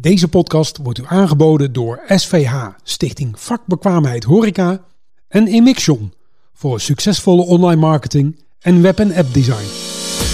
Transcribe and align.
Deze 0.00 0.28
podcast 0.28 0.78
wordt 0.82 0.98
u 0.98 1.02
aangeboden 1.06 1.72
door 1.72 2.00
SVH, 2.06 2.66
Stichting 2.82 3.40
Vakbekwaamheid 3.40 4.24
Horeca 4.24 4.80
en 5.28 5.46
Emixion 5.46 6.12
voor 6.54 6.80
succesvolle 6.80 7.42
online 7.42 7.80
marketing 7.80 8.44
en 8.60 8.82
web- 8.82 8.98
en 8.98 9.14
app 9.14 9.34
design. 9.34 9.66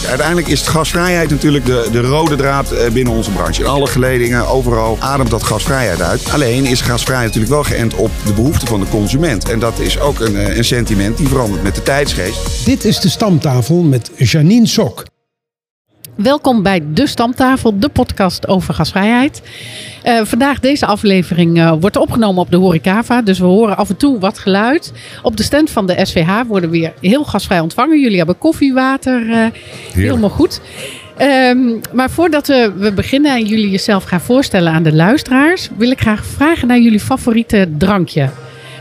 Uiteindelijk 0.08 0.46
is 0.46 0.66
gasvrijheid 0.66 1.30
natuurlijk 1.30 1.64
de, 1.64 1.88
de 1.92 2.00
rode 2.00 2.36
draad 2.36 2.72
eh, 2.72 2.92
binnen 2.92 3.14
onze 3.14 3.30
branche. 3.30 3.60
In 3.60 3.68
alle 3.68 3.86
geledingen, 3.86 4.46
overal 4.46 4.96
ademt 5.00 5.30
dat 5.30 5.42
gasvrijheid 5.42 6.00
uit. 6.00 6.30
Alleen 6.30 6.64
is 6.64 6.80
gasvrijheid 6.80 7.26
natuurlijk 7.26 7.52
wel 7.52 7.64
geënt 7.78 7.94
op 7.94 8.10
de 8.26 8.32
behoeften 8.32 8.68
van 8.68 8.80
de 8.80 8.88
consument. 8.88 9.48
En 9.48 9.58
dat 9.58 9.78
is 9.78 10.00
ook 10.00 10.20
een, 10.20 10.36
eh, 10.36 10.56
een 10.56 10.64
sentiment 10.64 11.16
die 11.16 11.28
verandert 11.28 11.62
met 11.62 11.74
de 11.74 11.82
tijdsgeest. 11.82 12.64
Dit 12.64 12.84
is 12.84 13.00
de 13.00 13.08
stamtafel 13.08 13.82
met 13.82 14.10
Janine 14.16 14.66
Sok. 14.66 15.04
Welkom 16.16 16.62
bij 16.62 16.82
De 16.92 17.06
Stamtafel, 17.06 17.78
de 17.78 17.88
podcast 17.88 18.48
over 18.48 18.74
gasvrijheid. 18.74 19.42
Uh, 20.04 20.20
vandaag 20.24 20.60
deze 20.60 20.86
aflevering 20.86 21.58
uh, 21.58 21.72
wordt 21.80 21.96
opgenomen 21.96 22.42
op 22.42 22.50
de 22.50 22.56
Horecava, 22.56 23.22
dus 23.22 23.38
we 23.38 23.44
horen 23.44 23.76
af 23.76 23.88
en 23.88 23.96
toe 23.96 24.18
wat 24.18 24.38
geluid. 24.38 24.92
Op 25.22 25.36
de 25.36 25.42
stand 25.42 25.70
van 25.70 25.86
de 25.86 25.98
SVH 26.02 26.40
worden 26.46 26.70
we 26.70 26.78
weer 26.78 26.92
heel 27.00 27.24
gasvrij 27.24 27.60
ontvangen. 27.60 28.00
Jullie 28.00 28.16
hebben 28.16 28.38
koffie, 28.38 28.74
water, 28.74 29.22
uh, 29.22 29.46
helemaal 29.92 30.30
goed. 30.30 30.60
Um, 31.20 31.80
maar 31.92 32.10
voordat 32.10 32.46
we, 32.46 32.72
we 32.76 32.92
beginnen 32.92 33.36
en 33.36 33.44
jullie 33.44 33.70
jezelf 33.70 34.04
gaan 34.04 34.20
voorstellen 34.20 34.72
aan 34.72 34.82
de 34.82 34.94
luisteraars, 34.94 35.68
wil 35.76 35.90
ik 35.90 36.00
graag 36.00 36.24
vragen 36.24 36.68
naar 36.68 36.80
jullie 36.80 37.00
favoriete 37.00 37.68
drankje. 37.78 38.30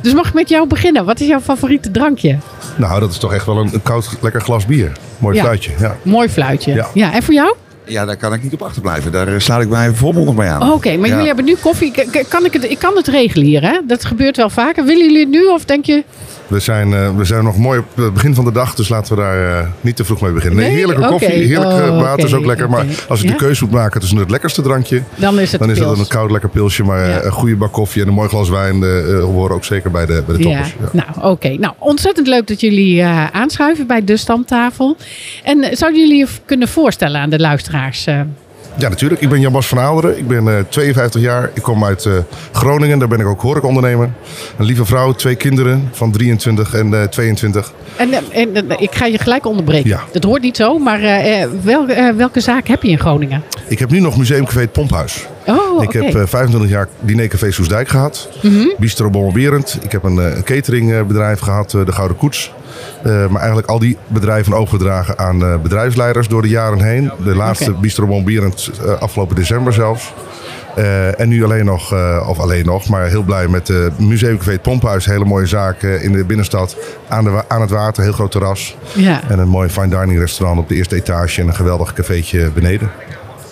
Dus 0.04 0.14
mag 0.14 0.28
ik 0.28 0.34
met 0.34 0.50
jou 0.50 0.68
beginnen? 0.68 1.06
Wat 1.06 1.20
is 1.20 1.28
jouw 1.28 1.40
favoriete 1.40 1.92
drankje? 1.92 2.38
Nou, 2.78 3.00
dat 3.00 3.12
is 3.12 3.18
toch 3.18 3.34
echt 3.34 3.46
wel 3.46 3.58
een, 3.58 3.70
een 3.74 3.82
koud, 3.82 4.10
lekker 4.22 4.42
glas 4.42 4.66
bier. 4.66 4.92
Mooi 5.18 5.36
Ja. 5.36 5.42
fluitje. 5.44 5.72
Ja. 5.80 5.98
Mooi 6.02 6.30
fluitje. 6.30 6.74
Ja. 6.74 6.88
ja. 6.94 7.14
En 7.14 7.24
voor 7.24 7.34
jou? 7.34 7.56
Ja, 7.86 8.06
daar 8.06 8.18
kan 8.18 8.34
ik 8.34 8.44
niet 8.44 8.54
op 8.54 8.62
achterblijven. 8.62 9.12
Daar 9.12 9.28
eh, 9.28 9.40
sluit 9.40 9.64
ik 9.64 9.70
mij 9.70 9.92
volmondig 9.94 10.36
bij 10.36 10.50
aan. 10.50 10.62
Oh, 10.62 10.72
Oké, 10.74 10.98
maar 10.98 11.08
Ja. 11.08 11.12
jullie 11.14 11.28
hebben 11.28 11.46
nu 11.46 11.56
koffie. 11.56 11.92
Kan 12.30 12.46
ik, 12.46 12.54
het, 12.54 12.64
ik 12.70 12.80
kan 12.80 12.96
het 12.96 13.08
regelen 13.08 13.46
hier, 13.46 13.62
hè? 13.62 13.80
Dat 13.88 14.06
gebeurt 14.06 14.38
wel 14.38 14.50
vaker. 14.50 14.86
Willen 14.86 15.04
jullie 15.06 15.20
het 15.20 15.30
nu 15.30 15.46
of 15.46 15.66
denk 15.66 15.86
je... 15.86 16.04
We, 16.54 16.60
zijn, 16.60 16.94
eh, 16.94 17.16
we 17.16 17.26
zijn 17.26 17.44
nog 17.44 17.58
mooi 17.58 17.80
op 17.80 17.86
het 17.96 18.14
begin 18.14 18.36
van 18.36 18.46
de 18.46 18.52
dag, 18.52 18.76
dus 18.76 18.90
laten 18.90 19.16
we 19.16 19.22
daar 19.22 19.60
eh, 19.60 19.68
niet 19.82 19.96
te 19.96 20.04
vroeg 20.06 20.22
mee 20.22 20.32
beginnen. 20.32 20.60
Nee, 20.60 20.70
heerlijke 20.72 21.06
koffie, 21.08 21.30
heerlijk 21.30 21.72
Oh, 21.72 22.02
water 22.02 22.26
is 22.26 22.34
ook 22.34 22.46
lekker. 22.46 22.70
Maar 22.70 22.86
als 23.08 23.20
ik 23.20 23.26
Ja? 23.26 23.32
de 23.32 23.38
keuze 23.38 23.64
moet 23.64 23.74
maken 23.74 24.00
tussen 24.00 24.18
het 24.18 24.30
lekkerste 24.32 24.62
drankje, 24.62 25.02
Dan 25.16 25.40
is 25.40 25.52
het 25.52 25.60
dan 25.62 25.70
is 25.72 25.78
dat 25.78 26.00
een 26.00 26.08
koud 26.08 26.32
lekker 26.32 26.50
pilsje. 26.50 26.84
Maar 26.84 27.04
eh, 27.04 27.10
Ja. 27.10 27.24
een 27.24 27.32
goede 27.32 27.56
bak 27.56 27.72
koffie 27.72 28.02
en 28.02 28.08
een 28.08 28.14
mooi 28.14 28.30
glas 28.30 28.50
wijn 28.50 28.84
eh, 28.84 29.20
horen 29.24 29.56
ook 29.56 29.64
zeker 29.66 29.92
bij 29.92 30.06
de, 30.06 30.24
bij 30.28 30.38
de 30.38 30.44
toppers. 30.44 30.76
Ja. 30.94 31.04
nou 31.18 31.32
oké. 31.32 31.50
Nou, 31.50 31.74
ontzettend 31.78 32.28
leuk 32.28 32.48
dat 32.48 32.60
jullie 32.62 33.04
aanschuiven 33.32 33.88
bij 33.88 34.04
de 34.04 34.18
stamtafel. 34.18 34.98
En 35.44 35.78
zouden 35.78 36.00
jullie 36.02 36.18
je 36.18 36.28
kunnen 36.46 36.68
voorstellen 36.68 37.22
aan 37.22 37.30
de 37.30 37.40
luisteraars? 37.40 38.08
Eh? 38.76 38.82
Ja, 38.82 38.90
natuurlijk. 38.90 39.22
Ik 39.22 39.30
ben 39.30 39.40
Jan-Bas 39.40 39.68
van 39.68 39.80
Aalderen. 39.80 40.18
Ik 40.18 40.28
ben 40.28 40.48
eh, 40.48 40.64
52 40.70 41.22
jaar. 41.22 41.50
Ik 41.54 41.62
kom 41.62 41.84
uit 41.86 42.06
eh, 42.06 42.14
Groningen. 42.52 43.00
Daar 43.00 43.08
ben 43.08 43.20
ik 43.20 43.28
ook 43.28 43.42
horecaondernemer. 43.42 44.10
Een 44.58 44.66
lieve 44.66 44.86
vrouw, 44.86 45.12
twee 45.14 45.36
kinderen 45.36 45.90
van 45.92 46.12
23 46.12 46.74
en 46.74 46.94
eh, 46.94 47.04
22. 47.08 47.74
En, 47.96 48.14
eh, 48.14 48.20
en 48.32 48.70
eh, 48.70 48.82
ik 48.82 48.96
ga 48.96 49.06
je 49.06 49.18
gelijk 49.18 49.46
onderbreken. 49.46 49.90
Ja. 49.90 50.00
Dat 50.12 50.24
hoort 50.24 50.42
niet 50.42 50.58
zo, 50.58 50.78
maar 50.80 51.00
eh, 51.02 51.42
eh, 51.42 51.50
wel, 51.64 51.88
eh, 51.88 52.10
welke 52.10 52.40
zaak 52.40 52.68
heb 52.68 52.84
je 52.84 52.90
in 52.90 53.00
Groningen? 53.00 53.44
Ik 53.68 53.80
heb 53.80 53.90
nu 53.90 54.00
nog 54.00 54.18
Museumcafé 54.18 54.60
Het 54.60 54.72
Pomphuis. 54.72 55.28
Oh, 55.48 55.84
Ik 55.84 55.92
heb 55.92 56.04
eh, 56.16 56.22
25 56.26 56.70
jaar 56.70 56.88
Dinercafé 57.00 57.52
Soesdijk 57.52 57.88
gehad. 57.88 58.30
Bistro 58.78 59.10
Bommelberend. 59.10 59.80
Ik 59.82 59.92
heb 59.92 60.04
een 60.04 60.20
eh, 60.20 60.36
een 60.36 60.44
cateringbedrijf 60.44 61.40
gehad, 61.40 61.74
eh, 61.74 61.86
de 61.86 61.92
Gouden 61.92 62.18
Koets. 62.18 62.54
Eh, 63.04 63.28
maar 63.28 63.40
eigenlijk 63.40 63.68
al 63.70 63.80
die 63.80 63.98
bedrijven 64.08 64.54
overgedragen 64.54 65.18
aan 65.18 65.44
eh, 65.44 65.56
bedrijfsleiders 65.62 66.28
door 66.28 66.42
de 66.42 66.48
jaren 66.48 66.82
heen. 66.82 67.12
De 67.24 67.36
laatste 67.36 67.72
Oké. 67.72 67.80
Bistro 67.80 68.24
eh, 68.24 68.92
afgelopen 69.00 69.36
december 69.36 69.74
zelfs. 69.74 70.14
Eh, 70.76 71.20
en 71.20 71.30
nu 71.30 71.44
alleen 71.44 71.66
nog, 71.66 71.94
eh, 71.94 72.26
of 72.30 72.40
alleen 72.40 72.66
nog, 72.66 72.88
maar 72.90 73.08
heel 73.08 73.24
blij 73.24 73.48
met 73.48 73.72
Museumcafé 73.98 74.52
Het 74.52 74.62
Pomphuis. 74.62 75.06
Hele 75.06 75.26
mooie 75.26 75.46
zaak 75.46 75.84
eh, 75.84 76.04
in 76.04 76.12
de 76.12 76.26
binnenstad. 76.26 76.76
Aan, 77.08 77.24
de, 77.24 77.44
aan 77.48 77.62
het 77.62 77.70
water, 77.70 78.04
heel 78.04 78.12
groot 78.12 78.32
terras. 78.32 78.76
Ja, 78.94 79.22
En 79.30 79.40
een 79.40 79.48
mooi 79.48 79.70
fine 79.70 79.88
dining 79.88 80.20
restaurant 80.20 80.60
op 80.60 80.70
de 80.70 80.76
eerste 80.76 80.96
etage. 80.96 81.42
En 81.42 81.48
een 81.48 81.56
geweldig 81.56 81.94
cafeetje 81.94 82.52
beneden. 82.52 82.92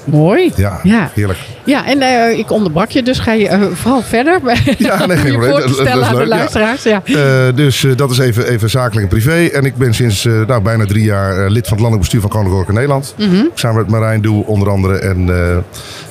Mooi. 0.04 0.52
Ja, 0.56 0.80
Ja. 0.84 1.12
heerlijk. 1.14 1.40
Ja, 1.66 1.86
en 1.86 2.02
eh, 2.02 2.38
ik 2.38 2.52
onderbrak 2.52 2.90
je, 2.90 3.04
dus 3.04 3.20
ga 3.20 3.32
je 3.32 3.48
eh, 3.48 3.62
vooral 3.74 4.02
verder. 4.02 4.40
Ja, 4.78 5.06
nee, 5.06 5.18
geen 5.18 5.32
probleem. 5.32 5.52
Dat- 5.52 5.70
is 5.70 5.78
leuk, 5.78 6.80
ja. 6.84 7.02
Ja. 7.06 7.48
Eh, 7.48 7.56
dus 7.56 7.86
dat 7.96 8.12
is 8.12 8.18
even, 8.18 8.48
even 8.48 8.70
zakelijk 8.70 9.02
en 9.04 9.08
privé. 9.20 9.46
En 9.54 9.66
ik 9.66 9.76
ben 9.76 9.94
sinds 9.94 10.24
nou, 10.24 10.62
bijna 10.62 10.86
drie 10.86 11.04
jaar 11.04 11.34
lid 11.50 11.68
van 11.68 11.78
het 11.78 11.82
landelijk 11.82 12.00
bestuur 12.00 12.22
van 12.22 12.30
Koninklijke 12.30 12.74
Nederland. 12.74 13.14
Mhm. 13.18 13.44
Samen 13.54 13.78
met 13.82 13.90
Marijn 13.90 14.22
Doe 14.22 14.46
onder 14.46 14.70
andere. 14.70 14.98
En 14.98 15.30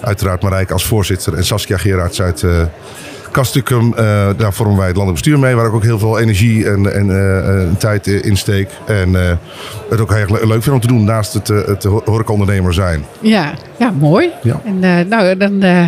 uiteraard 0.00 0.42
Marijke 0.42 0.72
als 0.72 0.84
voorzitter. 0.86 1.34
En 1.34 1.44
Saskia 1.44 1.76
Gerards 1.76 2.22
uit 2.22 2.44
Castricum. 3.30 3.94
Eh, 3.96 4.28
daar 4.36 4.52
vormen 4.52 4.76
wij 4.76 4.86
het 4.86 4.96
landelijk 4.96 5.22
bestuur 5.22 5.38
mee. 5.40 5.54
Waar 5.54 5.66
ik 5.66 5.72
ook 5.72 5.82
heel 5.82 5.98
veel 5.98 6.18
energie 6.18 6.68
en, 6.70 6.92
en 6.94 7.10
eh, 7.10 7.62
eh, 7.62 7.68
tijd 7.78 8.06
in 8.06 8.36
steek. 8.36 8.68
En 8.86 9.16
eh, 9.28 9.32
het 9.90 10.00
ook 10.00 10.10
heel 10.14 10.18
erg 10.18 10.44
leuk 10.44 10.62
vind 10.62 10.74
om 10.74 10.80
te 10.80 10.86
doen 10.86 11.04
naast 11.04 11.32
het, 11.32 11.50
eh, 11.50 11.64
het 11.66 11.84
ho- 11.84 12.02
horecaondernemer 12.04 12.74
zijn. 12.74 13.04
Ja, 13.20 13.52
ja, 13.78 13.90
mooi. 13.90 14.28
Ja. 14.42 14.60
En 14.64 14.84
eh, 14.84 15.06
nou, 15.06 15.36
dan 15.36 15.62
eh, 15.62 15.84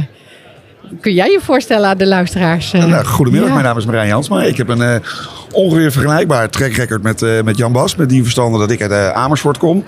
kun 1.00 1.12
jij 1.14 1.30
je 1.30 1.40
voorstellen 1.42 1.88
aan 1.88 1.98
de 1.98 2.06
luisteraars. 2.06 2.72
eh? 2.72 2.84
Nou, 2.84 3.04
goedemiddag, 3.04 3.48
Ja. 3.48 3.54
mijn 3.54 3.66
naam 3.66 3.76
is 3.78 3.84
Marijn 3.86 4.06
Jansma. 4.08 4.42
Ik 4.42 4.56
heb 4.56 4.68
een 4.68 4.82
eh, 4.82 4.94
ongeveer 5.52 5.92
vergelijkbaar 5.92 6.50
trackrecord 6.50 7.02
met, 7.02 7.22
eh, 7.22 7.42
met 7.42 7.56
Jan 7.56 7.72
Bas. 7.72 7.96
Met 7.96 8.08
die 8.08 8.22
verstande 8.22 8.58
dat 8.58 8.70
ik 8.70 8.82
uit 8.82 8.90
eh, 8.90 9.10
Amersfoort 9.10 9.58
kom. 9.58 9.84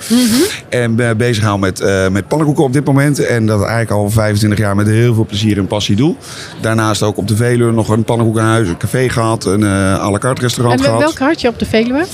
En 0.68 0.96
ben 0.96 1.16
bezig 1.16 1.44
hou 1.44 1.58
met, 1.58 1.80
eh, 1.80 2.08
met 2.08 2.28
pannenkoeken 2.28 2.64
op 2.64 2.72
dit 2.72 2.84
moment. 2.84 3.26
En 3.26 3.46
dat 3.46 3.60
eigenlijk 3.60 3.90
al 3.90 4.10
25 4.10 4.58
jaar 4.58 4.76
met 4.76 4.86
heel 4.86 5.14
veel 5.14 5.26
plezier 5.26 5.58
en 5.58 5.66
passie 5.66 5.96
doe. 5.96 6.16
Daarnaast 6.60 7.02
ook 7.02 7.16
op 7.16 7.28
de 7.28 7.36
Veluwe 7.36 7.72
nog 7.72 7.88
een 7.88 8.04
pannenkoekenhuis, 8.04 8.68
een 8.68 8.76
café 8.76 9.08
gehad. 9.08 9.44
Een 9.44 9.62
eh 9.62 10.02
à 10.04 10.10
la 10.10 10.18
carte 10.18 10.40
restaurant 10.40 10.78
En 10.78 10.84
gehad. 10.84 11.00
welke 11.00 11.24
had 11.24 11.40
je 11.40 11.48
op 11.48 11.58
de 11.58 11.66
Veluwe? 11.66 12.04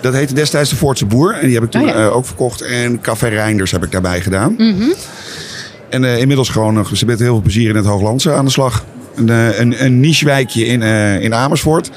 Dat 0.00 0.14
heette 0.14 0.34
destijds 0.34 0.70
de 0.70 0.76
Voortse 0.76 1.06
Boer. 1.06 1.34
En 1.34 1.46
die 1.46 1.54
heb 1.54 1.64
ik 1.64 1.70
toen 1.70 1.86
ja. 1.86 1.94
eh, 1.94 2.16
ook 2.16 2.26
verkocht. 2.26 2.60
En 2.60 3.00
Café 3.00 3.28
Reinders 3.28 3.70
heb 3.70 3.84
ik 3.84 3.92
daarbij 3.92 4.20
gedaan. 4.20 4.54
Mhm. 4.58 4.92
En 5.88 6.04
eh, 6.04 6.18
inmiddels 6.18 6.48
gewoon 6.48 6.78
uh, 6.78 7.02
met 7.06 7.18
heel 7.18 7.32
veel 7.32 7.40
plezier 7.40 7.68
in 7.68 7.76
het 7.76 7.84
Hooglandse 7.84 8.32
aan 8.32 8.44
de 8.44 8.50
slag. 8.50 8.84
Een, 9.16 9.28
eh, 9.30 9.58
een, 9.58 9.84
een 9.84 10.00
nichewijkje 10.00 10.66
in, 10.66 10.82
eh, 10.82 11.20
in 11.20 11.34
Amersfoort. 11.34 11.90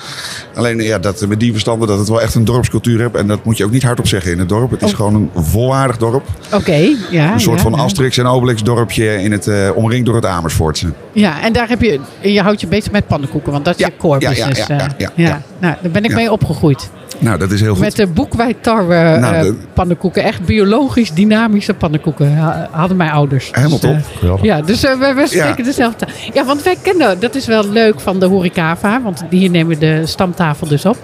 Alleen 0.56 0.80
ja, 0.82 1.00
dat, 1.00 1.26
met 1.28 1.40
die 1.40 1.52
verstanden 1.52 1.88
dat 1.88 1.98
het 2.00 2.08
wel 2.08 2.22
echt 2.22 2.36
een 2.36 2.46
dorpscultuur 2.46 3.00
hebt. 3.02 3.16
En 3.16 3.28
dat 3.28 3.44
moet 3.44 3.58
je 3.58 3.64
ook 3.66 3.72
niet 3.72 3.84
hardop 3.84 4.08
zeggen 4.08 4.32
in 4.32 4.40
het 4.40 4.50
dorp. 4.50 4.72
Het 4.72 4.82
is 4.82 4.90
Oh. 4.92 4.96
gewoon 4.96 5.16
een 5.16 5.44
volwaardig 5.44 5.98
dorp. 5.98 6.28
Oké, 6.54 6.96
ja. 7.10 7.34
Een 7.34 7.40
soort 7.40 7.58
ja, 7.58 7.64
van 7.64 7.72
ja. 7.72 7.78
Asterix 7.78 8.18
en 8.18 8.26
Obelix 8.26 8.64
dorpje 8.64 9.22
in 9.22 9.32
het, 9.32 9.48
eh, 9.48 9.70
omringd 9.76 10.06
door 10.06 10.16
het 10.16 10.26
Amersfoortse. 10.26 10.88
Ja, 11.12 11.42
en 11.42 11.54
daar 11.54 11.70
heb 11.70 11.82
je, 11.82 12.00
je 12.22 12.42
houdt 12.42 12.62
je 12.62 12.68
bezig 12.68 12.92
met 12.92 13.08
pannenkoeken, 13.08 13.52
want 13.52 13.66
dat 13.66 13.74
is 13.74 13.80
Ja, 13.80 13.88
je 13.88 13.94
core 13.98 14.20
business. 14.30 14.68
ja, 14.68 14.90
ja, 14.98 15.12
ja. 15.16 15.42
Nou, 15.60 15.76
daar 15.82 15.92
ben 15.92 16.04
ik 16.04 16.14
mee 16.14 16.32
opgegroeid. 16.32 16.90
Nou, 17.20 17.38
dat 17.38 17.52
is 17.52 17.62
heel 17.62 17.72
goed. 17.74 17.80
Met 17.82 17.96
de 17.96 18.08
boekwijdtarwe 18.08 19.18
Nou, 19.20 19.36
eh, 19.36 19.42
dat- 19.44 19.56
pannenkoeken. 19.74 20.24
Echt 20.24 20.46
biologisch 20.46 21.12
dynamische 21.14 21.74
pannenkoeken 21.74 22.38
ha- 22.38 22.68
hadden 22.72 22.98
mijn 22.98 23.12
ouders. 23.12 23.50
Helemaal 23.52 23.80
Dus, 23.80 24.02
top. 24.22 24.38
eh, 24.38 24.44
ja, 24.44 24.62
dus 24.62 24.84
eh, 24.84 25.00
we, 25.00 25.14
we 25.14 25.28
spreken 25.28 25.64
dezelfde 25.64 26.06
taal. 26.06 26.16
Ja, 26.34 26.46
want 26.46 26.64
wij 26.64 26.76
kennen, 26.82 27.20
dat 27.20 27.36
is 27.36 27.46
wel 27.46 27.70
leuk 27.70 28.00
van 28.00 28.20
de 28.20 28.26
Horecava, 28.26 29.02
want 29.02 29.24
hier 29.30 29.50
nemen 29.50 29.68
we 29.74 29.78
de 29.78 30.06
stamtafel 30.06 30.68
dus 30.68 30.86
op. 30.86 30.98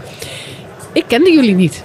Ik 0.91 1.03
kende 1.07 1.31
jullie 1.31 1.55
niet. 1.55 1.83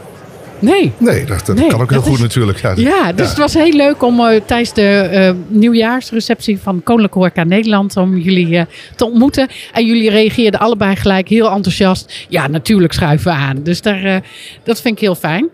Nee. 0.61 0.93
Nee, 0.99 1.25
dat, 1.25 1.47
dat 1.47 1.57
Nee, 1.57 1.69
kan 1.69 1.81
ook 1.81 1.91
heel 1.91 2.01
goed 2.03 2.15
is- 2.15 2.21
natuurlijk. 2.21 2.61
Ja, 2.61 2.73
Ja, 2.77 3.13
dus 3.13 3.29
het 3.29 3.39
was 3.39 3.55
heel 3.55 3.73
leuk 3.73 4.03
om 4.03 4.21
eh, 4.21 4.41
tijdens 4.47 4.73
de 4.75 4.83
eh, 5.11 5.33
nieuwjaarsreceptie 5.49 6.59
van 6.59 6.83
Koninklijke 6.83 7.19
Horeca 7.19 7.45
Nederland 7.45 7.97
om 7.97 8.17
jullie 8.17 8.57
eh, 8.57 8.65
te 8.97 9.05
ontmoeten. 9.05 9.49
En 9.73 9.87
jullie 9.87 10.11
reageerden 10.11 10.61
allebei 10.61 10.97
gelijk 10.97 11.29
heel 11.29 11.51
enthousiast. 11.51 12.27
Ja, 12.29 12.47
natuurlijk 12.49 12.93
schuiven 12.93 13.33
we 13.33 13.39
aan. 13.39 13.63
Dus 13.63 13.83
daar, 13.83 14.23
dat 14.65 14.81
vind 14.81 14.95
ik 14.95 15.01
heel 15.01 15.15
fijn. 15.15 15.49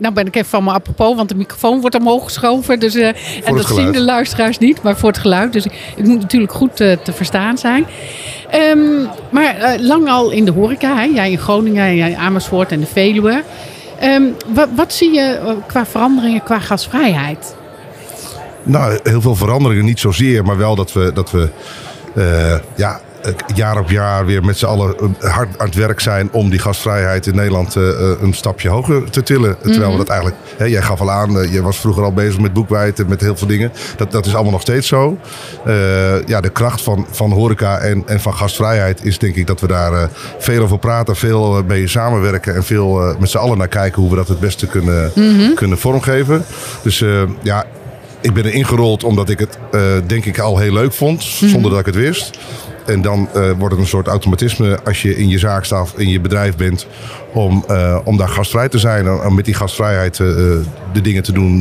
Nou 0.00 0.14
ben 0.14 0.26
ik 0.26 0.36
even 0.36 0.48
van 0.48 0.64
me 0.64 0.70
apropos, 0.70 1.16
want 1.16 1.28
de 1.28 1.34
microfoon 1.34 1.80
wordt 1.80 1.96
omhoog 1.96 2.24
geschoven. 2.24 2.80
Dus, 2.80 2.94
eh, 2.94 3.08
en 3.44 3.56
dat 3.56 3.66
zien 3.66 3.92
de 3.92 4.00
luisteraars 4.00 4.58
niet, 4.58 4.82
maar 4.82 4.96
voor 4.96 5.08
het 5.08 5.18
geluid. 5.18 5.52
Dus 5.52 5.66
ik 5.96 6.04
moet 6.04 6.20
natuurlijk 6.20 6.52
goed 6.52 6.80
eh, 6.80 6.96
te 7.04 7.12
verstaan 7.12 7.58
zijn. 7.58 7.86
Ehm, 8.50 8.78
maar 9.30 9.56
eh, 9.56 9.80
lang 9.80 10.08
al 10.08 10.30
in 10.30 10.44
de 10.44 10.50
horeca, 10.50 10.96
hè? 10.96 11.02
jij 11.02 11.30
in 11.30 11.38
Groningen, 11.38 11.84
en 11.84 11.96
jij 11.96 12.10
in 12.10 12.16
Amersfoort 12.16 12.72
en 12.72 12.80
de 12.80 12.86
Veluwe. 12.86 13.42
Ehm, 13.98 14.22
wat, 14.46 14.68
wat 14.74 14.92
zie 14.92 15.14
je 15.14 15.56
qua 15.66 15.86
veranderingen, 15.86 16.42
qua 16.42 16.58
gasvrijheid? 16.58 17.54
Nou, 18.62 18.98
heel 19.02 19.20
veel 19.20 19.36
veranderingen 19.36 19.84
niet 19.84 20.00
zozeer, 20.00 20.44
maar 20.44 20.56
wel 20.56 20.74
dat 20.74 20.92
we, 20.92 21.10
dat 21.14 21.30
we 21.30 21.48
ja, 22.76 23.00
jaar 23.54 23.78
op 23.78 23.90
jaar 23.90 24.26
weer 24.26 24.44
met 24.44 24.58
z'n 24.58 24.66
allen 24.66 24.94
eh, 25.20 25.34
hard 25.34 25.58
aan 25.58 25.66
het 25.66 25.74
werk 25.74 26.00
zijn 26.00 26.28
om 26.32 26.50
die 26.50 26.58
gastvrijheid 26.58 27.26
in 27.26 27.34
Nederland 27.34 27.76
eh, 27.76 27.88
eh, 27.88 28.22
een 28.22 28.34
stapje 28.34 28.68
hoger 28.68 29.10
te 29.10 29.22
tillen. 29.22 29.56
Terwijl 29.62 29.90
we 29.90 29.96
dat 29.96 30.08
eigenlijk, 30.08 30.40
hè, 30.56 30.64
jij 30.64 30.82
gaf 30.82 31.00
al 31.00 31.10
aan, 31.10 31.40
eh, 31.40 31.52
je 31.52 31.62
was 31.62 31.78
vroeger 31.78 32.02
al 32.04 32.12
bezig 32.12 32.40
met 32.40 32.52
boekwijd 32.52 32.98
en 32.98 33.08
met 33.08 33.20
heel 33.20 33.36
veel 33.36 33.46
dingen. 33.46 33.72
Dat, 33.96 34.12
dat 34.12 34.26
is 34.26 34.32
allemaal 34.34 34.52
nog 34.52 34.60
steeds 34.60 34.88
zo. 34.88 35.18
Eh, 35.64 36.26
ja, 36.26 36.40
de 36.40 36.48
kracht 36.50 36.82
van, 36.82 37.06
van 37.10 37.32
horeca 37.32 37.78
en, 37.78 38.02
en 38.06 38.20
van 38.20 38.34
gastvrijheid 38.34 39.04
is 39.04 39.18
denk 39.18 39.34
ik 39.34 39.46
dat 39.46 39.60
we 39.60 39.66
daar 39.66 39.92
eh, 39.92 40.02
veel 40.38 40.62
over 40.62 40.78
praten, 40.78 41.16
veel 41.16 41.56
eh, 41.58 41.64
mee 41.64 41.88
samenwerken 41.88 42.54
en 42.54 42.64
veel 42.64 43.02
eh, 43.02 43.16
met 43.18 43.30
z'n 43.30 43.38
allen 43.38 43.58
naar 43.58 43.68
kijken 43.68 44.00
hoe 44.00 44.10
we 44.10 44.16
dat 44.16 44.28
het 44.28 44.40
beste 44.40 44.66
kunnen, 44.66 45.12
kunnen 45.54 45.78
vormgeven. 45.78 46.44
Dus 46.82 47.02
eh, 47.02 47.22
ja, 47.42 47.64
ik 48.20 48.32
ben 48.34 48.44
er 48.44 48.52
ingerold 48.52 49.04
omdat 49.04 49.28
ik 49.28 49.38
het, 49.38 49.58
eh, 49.72 49.80
denk 50.06 50.24
ik, 50.24 50.38
al 50.38 50.58
heel 50.58 50.72
leuk 50.72 50.92
vond. 50.92 51.22
Zonder 51.22 51.70
dat 51.70 51.80
ik 51.80 51.86
het 51.86 51.94
wist. 51.94 52.38
En 52.86 53.02
dan 53.02 53.28
eh, 53.34 53.50
wordt 53.58 53.74
het 53.74 53.82
een 53.82 53.88
soort 53.88 54.06
automatisme 54.06 54.78
als 54.84 55.02
je 55.02 55.16
in 55.16 55.28
je 55.28 55.38
zaak 55.38 55.64
staat, 55.64 55.92
in 55.96 56.08
je 56.08 56.20
bedrijf 56.20 56.56
bent, 56.56 56.86
om, 57.32 57.64
eh, 57.68 57.98
om 58.04 58.16
daar 58.16 58.28
gastvrij 58.28 58.68
te 58.68 58.78
zijn. 58.78 59.06
En 59.06 59.20
om 59.26 59.34
met 59.34 59.44
die 59.44 59.54
gastvrijheid 59.54 60.20
eh, 60.20 60.26
de 60.92 61.00
dingen 61.02 61.22
te 61.22 61.32
doen 61.32 61.60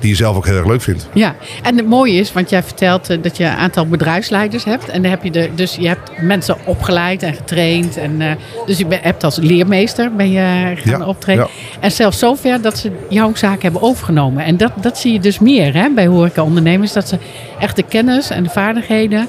die 0.00 0.08
je 0.10 0.16
zelf 0.16 0.36
ook 0.36 0.46
heel 0.46 0.56
erg 0.56 0.66
leuk 0.66 0.82
vindt. 0.82 1.08
Ja, 1.14 1.34
en 1.62 1.76
het 1.76 1.86
mooie 1.86 2.12
is, 2.14 2.32
want 2.32 2.50
jij 2.50 2.62
vertelt 2.62 3.22
dat 3.22 3.36
je 3.36 3.44
een 3.44 3.56
aantal 3.56 3.86
bedrijfsleiders 3.86 4.64
hebt. 4.64 4.88
En 4.88 5.02
dan 5.02 5.10
heb 5.10 5.22
je 5.24 5.30
de, 5.30 5.50
dus 5.54 5.74
je 5.74 5.88
hebt 5.88 6.22
mensen 6.22 6.56
opgeleid 6.64 7.22
en 7.22 7.34
getraind. 7.34 7.96
En, 7.96 8.38
dus 8.66 8.78
je 8.78 8.86
ben- 8.86 9.00
hebt 9.02 9.24
als 9.24 9.36
leermeester 9.36 10.12
ben 10.14 10.30
je 10.30 10.72
gaan 10.76 11.00
Ja, 11.00 11.06
optreden. 11.06 11.44
ja. 11.44 11.78
En 11.80 11.90
zelfs 11.92 12.18
zover 12.18 12.62
dat 12.62 12.78
ze 12.78 12.90
jouw 13.08 13.34
zaak 13.34 13.62
hebben 13.62 13.82
overgenomen. 13.82 14.44
En 14.44 14.56
dat, 14.56 14.72
dat 14.80 14.98
zie 14.98 15.12
je 15.12 15.20
dus 15.20 15.38
meer 15.38 15.74
hè, 15.74 15.88
bij 15.94 16.06
horecaondernemers. 16.06 16.92
Dat 16.92 17.08
ze 17.08 17.18
echt 17.58 17.76
de 17.76 17.82
kennis 17.82 18.30
en 18.30 18.42
de 18.42 18.50
vaardigheden 18.50 19.28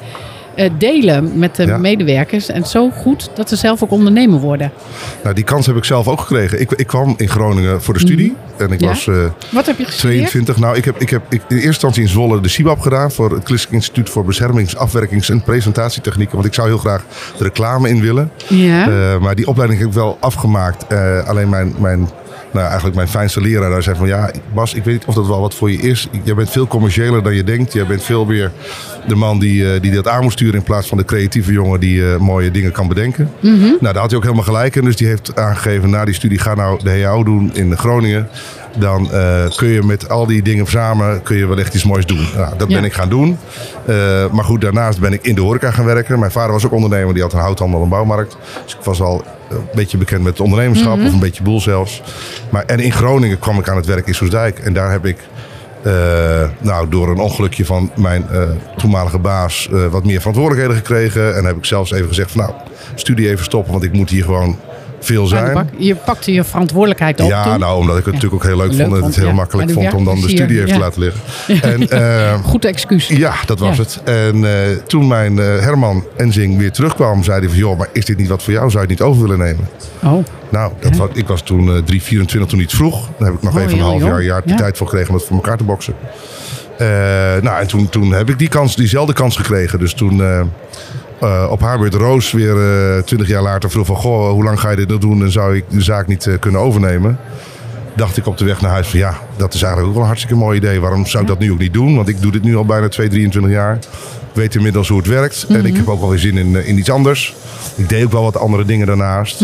delen 0.78 1.32
met 1.40 1.56
de 1.56 1.66
Ja. 1.66 1.78
medewerkers. 1.78 2.50
En 2.50 2.66
zo 2.66 2.90
goed 2.90 3.30
dat 3.36 3.50
ze 3.50 3.56
zelf 3.56 3.84
ook 3.84 3.92
ondernemer 3.92 4.40
worden. 4.40 4.72
Nou, 5.24 5.36
die 5.36 5.44
kans 5.44 5.66
heb 5.66 5.76
ik 5.76 5.84
zelf 5.84 6.08
ook 6.08 6.20
gekregen. 6.20 6.62
Ik, 6.62 6.72
ik 6.72 6.88
kwam 6.88 7.14
in 7.18 7.30
Groningen 7.30 7.82
voor 7.82 7.94
de 7.94 8.00
studie. 8.00 8.36
En 8.58 8.72
ik 8.72 8.80
Mhm. 8.80 8.84
Ja? 8.84 8.88
was 8.90 9.08
eh, 9.08 9.16
Wat 9.52 9.66
heb 9.66 9.78
je 9.78 9.86
gestudeerd? 9.86 10.18
22. 10.30 10.58
Nou, 10.58 10.76
ik 10.78 10.86
heb, 10.86 11.00
ik 11.02 11.10
heb 11.10 11.22
ik, 11.30 11.42
in 11.48 11.56
eerste 11.56 11.68
instantie 11.68 12.02
in 12.02 12.08
Zwolle 12.08 12.40
de 12.42 12.48
CIBAP 12.50 12.80
gedaan. 12.80 13.12
Voor 13.12 13.32
het 13.32 13.44
Christelijk 13.44 13.76
Instituut 13.84 14.10
voor 14.10 14.26
Beschermings-, 14.26 14.76
Afwerkings- 14.78 15.30
en 15.30 15.42
Presentatietechnieken. 15.44 16.36
Want 16.36 16.48
ik 16.48 16.54
zou 16.54 16.68
heel 16.68 16.78
graag 16.78 17.04
de 17.38 17.44
reclame 17.44 17.90
in 17.90 18.02
willen. 18.02 18.32
Ja. 18.48 18.88
Eh, 18.90 19.20
maar 19.20 19.36
die 19.36 19.48
opleiding 19.48 19.80
heb 19.80 19.90
ik 19.90 19.96
wel 19.96 20.18
afgemaakt. 20.20 20.88
Eh, 20.88 21.28
alleen 21.28 21.50
mijn, 21.50 21.74
mijn, 21.80 22.10
nou, 22.52 22.66
eigenlijk 22.66 22.96
mijn 22.96 23.08
fijnste 23.08 23.42
leraar 23.42 23.70
daar 23.70 23.84
zei 23.84 23.96
van... 23.98 24.08
Ja, 24.08 24.32
Bas, 24.54 24.74
ik 24.74 24.84
weet 24.84 24.94
niet 24.94 25.06
of 25.06 25.14
dat 25.16 25.28
wel 25.28 25.40
wat 25.42 25.54
voor 25.54 25.72
je 25.72 25.78
is. 25.78 26.08
Jij 26.24 26.36
bent 26.36 26.50
veel 26.50 26.68
commerciëler 26.68 27.24
dan 27.24 27.36
je 27.36 27.44
denkt. 27.44 27.74
Jij 27.74 27.86
bent 27.86 28.04
veel 28.04 28.26
meer 28.26 28.52
de 29.08 29.16
man 29.16 29.40
die, 29.40 29.74
eh, 29.74 29.82
die 29.82 29.92
dat 29.92 30.08
aan 30.08 30.24
moet 30.24 30.32
sturen... 30.32 30.56
in 30.56 30.64
plaats 30.64 30.88
van 30.88 30.98
de 30.98 31.06
creatieve 31.06 31.52
jongen 31.52 31.80
die 31.80 32.12
eh, 32.12 32.18
mooie 32.18 32.52
dingen 32.52 32.72
kan 32.72 32.88
bedenken. 32.88 33.30
Nou, 33.42 33.78
daar 33.80 33.96
had 33.96 34.08
hij 34.10 34.16
ook 34.16 34.24
helemaal 34.24 34.44
gelijk 34.44 34.76
in. 34.76 34.84
Dus 34.86 34.96
die 34.96 35.08
heeft 35.08 35.36
aangegeven 35.36 35.90
na 35.90 36.06
die 36.06 36.14
studie... 36.14 36.40
ga 36.40 36.54
nou 36.56 36.80
de 36.84 37.02
HAO 37.04 37.24
doen 37.24 37.50
in 37.54 37.78
Groningen. 37.78 38.28
Dan 38.78 39.12
eh, 39.12 39.44
kun 39.56 39.68
je 39.68 39.84
met 39.84 40.10
al 40.10 40.26
die 40.26 40.42
dingen 40.42 40.68
samen 40.68 41.22
kun 41.22 41.38
je 41.38 41.46
wellicht 41.48 41.74
iets 41.74 41.84
moois 41.84 42.06
doen. 42.06 42.28
Nou, 42.36 42.58
dat 42.58 42.70
Ja. 42.70 42.76
ben 42.76 42.84
ik 42.84 42.94
gaan 42.94 43.10
doen. 43.10 43.38
Maar 44.32 44.44
goed, 44.44 44.62
daarnaast 44.62 45.00
ben 45.00 45.14
ik 45.14 45.24
in 45.26 45.36
de 45.36 45.42
horeca 45.42 45.72
gaan 45.72 45.86
werken. 45.86 46.20
Mijn 46.20 46.32
vader 46.32 46.52
was 46.52 46.66
ook 46.66 46.72
ondernemer, 46.72 47.14
die 47.14 47.24
had 47.24 47.34
een 47.34 47.40
houthandel 47.40 47.84
en 47.84 47.90
bouwmarkt. 47.90 48.38
Dus 48.64 48.74
ik 48.74 48.84
was 48.84 49.02
al 49.02 49.24
een 49.52 49.68
beetje 49.74 49.98
bekend 49.98 50.24
met 50.24 50.32
het 50.32 50.42
ondernemerschap, 50.42 51.00
of 51.06 51.14
een 51.14 51.20
beetje 51.20 51.44
boel 51.44 51.62
zelfs. 51.62 52.02
Maar, 52.50 52.66
en 52.66 52.80
in 52.80 52.92
Groningen 52.92 53.40
kwam 53.40 53.60
ik 53.60 53.70
aan 53.70 53.76
het 53.76 53.86
werk 53.86 54.08
in 54.08 54.16
Soesdijk. 54.16 54.60
En 54.60 54.74
daar 54.74 54.92
heb 54.92 55.06
ik 55.06 55.18
eh, 55.84 56.50
nou, 56.60 56.90
door 56.90 57.10
een 57.10 57.20
ongelukje 57.20 57.66
van 57.66 57.92
mijn 57.96 58.30
eh, 58.30 58.42
toenmalige 58.78 59.20
baas 59.20 59.70
eh, 59.72 59.86
wat 59.86 60.06
meer 60.06 60.20
verantwoordelijkheden 60.20 60.78
gekregen. 60.78 61.36
En 61.36 61.46
heb 61.46 61.58
ik 61.58 61.66
zelfs 61.66 61.92
even 61.92 62.08
gezegd 62.08 62.32
van 62.32 62.42
nou, 62.42 62.54
studie 62.96 63.30
even 63.30 63.46
stoppen, 63.46 63.72
want 63.72 63.84
ik 63.84 63.94
moet 63.94 64.10
hier 64.10 64.24
gewoon 64.24 64.58
veel 65.02 65.28
zijn. 65.28 65.70
Je 65.78 65.96
pakte 65.96 66.34
je 66.34 66.44
verantwoordelijkheid 66.44 67.20
op 67.22 67.28
Ja, 67.30 67.44
toen. 67.44 67.60
nou, 67.60 67.80
omdat 67.80 67.98
ik 67.98 68.06
het 68.06 68.14
Ja. 68.14 68.20
natuurlijk 68.22 68.44
ook 68.44 68.50
heel 68.50 68.58
leuk, 68.58 68.72
Leuk 68.72 68.82
vond 68.88 68.98
en 68.98 69.04
het 69.04 69.16
heel 69.16 69.26
ja. 69.28 69.34
makkelijk 69.34 69.72
vond 69.72 69.94
om 69.94 70.06
dan 70.06 70.22
de 70.22 70.30
studie 70.30 70.58
even 70.60 70.74
te 70.74 70.80
laten 70.80 71.02
liggen. 71.02 71.22
En, 71.72 71.90
eh, 71.90 72.34
Goed 72.44 72.66
excuus. 72.66 73.08
ja, 73.08 73.34
dat 73.46 73.60
was 73.60 73.78
het. 73.78 74.02
En 74.04 74.46
eh, 74.46 74.78
toen 74.88 75.08
mijn 75.08 75.40
eh, 75.40 75.46
Herman 75.46 76.04
Enzing 76.18 76.58
weer 76.58 76.72
terugkwam, 76.72 77.24
zei 77.24 77.40
hij 77.40 77.50
van... 77.50 77.58
joh, 77.58 77.78
maar 77.78 77.88
is 77.94 78.06
dit 78.06 78.18
niet 78.18 78.28
wat 78.28 78.44
voor 78.44 78.54
jou? 78.54 78.70
Zou 78.70 78.84
je 78.84 78.90
het 78.90 79.00
niet 79.00 79.08
over 79.08 79.22
willen 79.22 79.38
nemen? 79.40 79.68
Oh, 80.04 80.26
Nou, 80.50 80.72
dat 80.80 80.96
was, 80.96 81.10
ik 81.14 81.28
was 81.28 81.42
toen 81.42 81.76
eh 81.76 81.82
3, 81.84 82.02
24 82.02 82.50
toen 82.52 82.60
iets 82.60 82.74
vroeg. 82.74 83.10
Daar 83.18 83.28
heb 83.28 83.38
ik 83.38 83.44
nog 83.44 83.56
Oh, 83.56 83.62
even 83.62 83.74
een 83.74 83.84
half 83.84 84.02
jaar, 84.02 84.24
jaar 84.24 84.42
de 84.46 84.54
tijd 84.54 84.78
voor 84.78 84.88
gekregen 84.88 85.10
om 85.10 85.16
het 85.16 85.26
voor 85.26 85.36
elkaar 85.36 85.58
te 85.58 85.64
boksen. 85.64 85.94
Eh, 86.78 86.88
nou, 87.42 87.62
en 87.62 87.68
toen, 87.68 87.90
toen 87.90 88.12
heb 88.14 88.30
ik 88.30 88.40
die 88.40 88.48
kans, 88.48 88.76
diezelfde 88.76 89.14
kans 89.14 89.36
gekregen. 89.36 89.80
Dus 89.80 89.94
toen 89.94 90.22
eh, 91.22 91.48
op 91.50 91.62
haar 91.62 91.80
beurt 91.80 91.94
Roos 91.94 92.32
weer 92.32 92.58
eh 92.96 93.04
20 93.04 93.28
jaar 93.28 93.42
later 93.42 93.72
vroeg 93.72 93.86
van... 93.86 93.96
goh, 93.96 94.30
hoe 94.30 94.44
lang 94.44 94.60
ga 94.60 94.70
je 94.70 94.76
dit 94.76 94.88
nog 94.88 95.00
doen 95.00 95.24
en 95.24 95.32
zou 95.32 95.56
ik 95.56 95.64
de 95.68 95.82
zaak 95.82 96.08
niet 96.08 96.28
eh, 96.28 96.40
kunnen 96.40 96.62
overnemen? 96.62 97.18
Dacht 97.96 98.18
ik 98.18 98.26
op 98.28 98.38
de 98.38 98.46
weg 98.46 98.62
naar 98.62 98.72
huis 98.72 98.88
van 98.88 99.00
ja, 99.00 99.18
dat 99.38 99.54
is 99.54 99.62
eigenlijk 99.62 99.88
ook 99.88 99.94
wel 99.94 100.02
een 100.02 100.08
hartstikke 100.08 100.44
mooi 100.44 100.58
idee. 100.58 100.80
Waarom 100.80 101.06
zou 101.06 101.24
ik 101.24 101.30
dat 101.30 101.40
nu 101.40 101.52
ook 101.52 101.60
niet 101.60 101.74
doen? 101.74 101.96
Want 101.96 102.08
ik 102.08 102.22
doe 102.22 102.32
dit 102.32 102.44
nu 102.44 102.56
al 102.56 102.66
bijna 102.66 102.88
2, 102.88 103.08
23 103.08 103.52
jaar. 103.52 103.76
Ik 103.76 104.38
weet 104.38 104.56
inmiddels 104.56 104.88
hoe 104.88 104.98
het 104.98 105.08
werkt. 105.08 105.46
En 105.50 105.66
ik 105.66 105.76
heb 105.76 105.88
ook 105.88 106.00
wel 106.00 106.10
weer 106.10 106.20
zin 106.20 106.38
in, 106.38 106.66
in 106.66 106.78
iets 106.78 106.92
anders. 106.92 107.36
Ik 107.76 107.90
deed 107.90 108.06
ook 108.06 108.12
wel 108.12 108.24
wat 108.24 108.38
andere 108.38 108.66
dingen 108.66 108.88
daarnaast. 108.88 109.42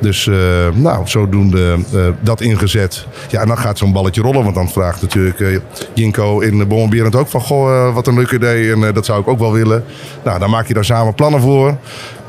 Dus 0.00 0.26
eh, 0.26 0.34
nou, 0.74 1.08
zodoende 1.08 1.78
eh, 1.94 2.06
dat 2.20 2.40
ingezet. 2.40 3.06
Ja, 3.28 3.40
en 3.40 3.48
dan 3.48 3.58
gaat 3.58 3.78
zo'n 3.78 3.92
balletje 3.92 4.22
rollen. 4.22 4.42
Want 4.42 4.54
dan 4.54 4.68
vraagt 4.68 5.02
natuurlijk 5.02 5.40
eh, 5.40 5.56
Jinko 5.94 6.40
in 6.40 6.68
Bommenberend 6.68 7.16
ook 7.16 7.28
van... 7.28 7.40
Goh, 7.40 7.94
wat 7.94 8.06
een 8.06 8.14
leuk 8.14 8.30
idee 8.30 8.72
en 8.72 8.94
dat 8.94 9.06
zou 9.06 9.20
ik 9.20 9.28
ook 9.28 9.38
wel 9.38 9.52
willen. 9.52 9.84
Nou, 10.24 10.38
dan 10.38 10.50
maak 10.50 10.66
je 10.66 10.74
daar 10.74 10.84
samen 10.84 11.14
plannen 11.14 11.40
voor. 11.40 11.76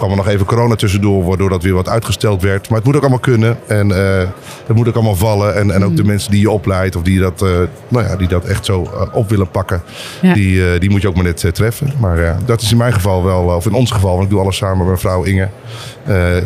Kwam 0.01 0.12
er 0.19 0.25
nog 0.25 0.33
even 0.33 0.45
corona 0.45 0.75
tussendoor, 0.75 1.24
waardoor 1.24 1.50
dat 1.50 1.63
weer 1.63 1.74
wat 1.74 1.89
uitgesteld 1.89 2.42
werd. 2.42 2.69
Maar 2.69 2.77
het 2.77 2.88
moet 2.88 2.95
ook 2.95 3.01
allemaal 3.01 3.19
kunnen. 3.19 3.57
En 3.68 3.92
eh 3.92 4.30
het 4.65 4.75
moet 4.75 4.88
ook 4.88 4.95
allemaal 4.95 5.15
vallen. 5.15 5.56
En, 5.56 5.71
en 5.71 5.86
ook 5.86 5.95
de 5.95 6.03
mensen 6.03 6.31
die 6.31 6.42
je 6.42 6.50
opleidt 6.50 6.95
of 6.95 7.01
die 7.01 7.19
dat, 7.19 7.42
eh, 7.42 7.50
nou 7.88 8.06
ja, 8.07 8.15
die 8.15 8.27
dat 8.27 8.45
echt 8.45 8.65
zo 8.65 8.83
eh, 8.83 9.15
op 9.15 9.30
willen 9.30 9.50
pakken... 9.50 9.81
Ja. 10.21 10.33
Die, 10.33 10.80
die 10.80 10.89
moet 10.89 11.01
je 11.01 11.07
ook 11.07 11.15
maar 11.15 11.24
net 11.24 11.50
treffen. 11.53 11.94
Maar 12.00 12.21
ja, 12.21 12.38
dat 12.45 12.62
is 12.62 12.71
in 12.71 12.77
mijn 12.77 12.94
geval 12.94 13.24
wel, 13.24 13.44
of 13.44 13.65
in 13.65 13.74
ons 13.74 13.92
geval... 13.92 14.12
want 14.12 14.24
ik 14.24 14.30
doe 14.30 14.39
alles 14.39 14.57
samen 14.57 14.77
met 14.77 14.86
mijn 14.86 15.00
vrouw 15.00 15.24
Inge, 15.24 15.50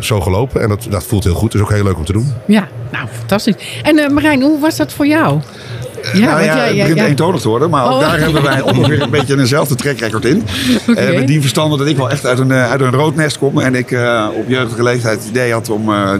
zo 0.00 0.20
gelopen. 0.20 0.62
En 0.62 0.68
dat, 0.68 0.86
dat 0.90 1.04
voelt 1.04 1.24
heel 1.24 1.34
goed. 1.34 1.52
Het 1.52 1.54
is 1.54 1.68
ook 1.68 1.74
heel 1.74 1.84
leuk 1.84 1.96
om 1.96 2.04
te 2.04 2.12
doen. 2.12 2.32
ja. 2.46 2.68
Nou, 2.90 3.08
fantastisch. 3.08 3.54
En 3.82 4.14
Marijn, 4.14 4.42
hoe 4.42 4.60
was 4.60 4.76
dat 4.76 4.92
voor 4.92 5.06
jou? 5.06 5.40
Ja, 6.14 6.30
nou 6.30 6.44
ja, 6.44 6.56
het 6.56 6.76
begint 6.76 7.00
eentonig 7.00 7.40
te 7.40 7.48
worden, 7.48 7.70
maar 7.70 7.84
ook 7.84 7.92
Oh. 7.92 8.00
daar 8.00 8.20
hebben 8.20 8.42
wij 8.42 8.60
ongeveer 8.72 9.02
een 9.02 9.10
beetje 9.10 9.38
eenzelfde 9.38 9.74
trackrecord 9.74 10.24
in. 10.24 10.42
Eh, 10.96 11.14
met 11.14 11.26
die 11.26 11.40
verstande 11.40 11.76
dat 11.76 11.86
ik 11.86 11.96
wel 11.96 12.10
echt 12.10 12.26
uit 12.26 12.38
een, 12.38 12.50
eh, 12.50 12.70
uit 12.70 12.80
een 12.80 12.90
rood 12.90 13.14
nest 13.16 13.38
kom. 13.38 13.60
En 13.60 13.74
ik 13.74 13.90
eh, 13.90 14.26
op 14.36 14.44
jeugdige 14.48 14.82
leeftijd 14.82 15.18
het 15.18 15.28
idee 15.28 15.52
had 15.52 15.70
om 15.70 15.88
eh, 15.92 16.12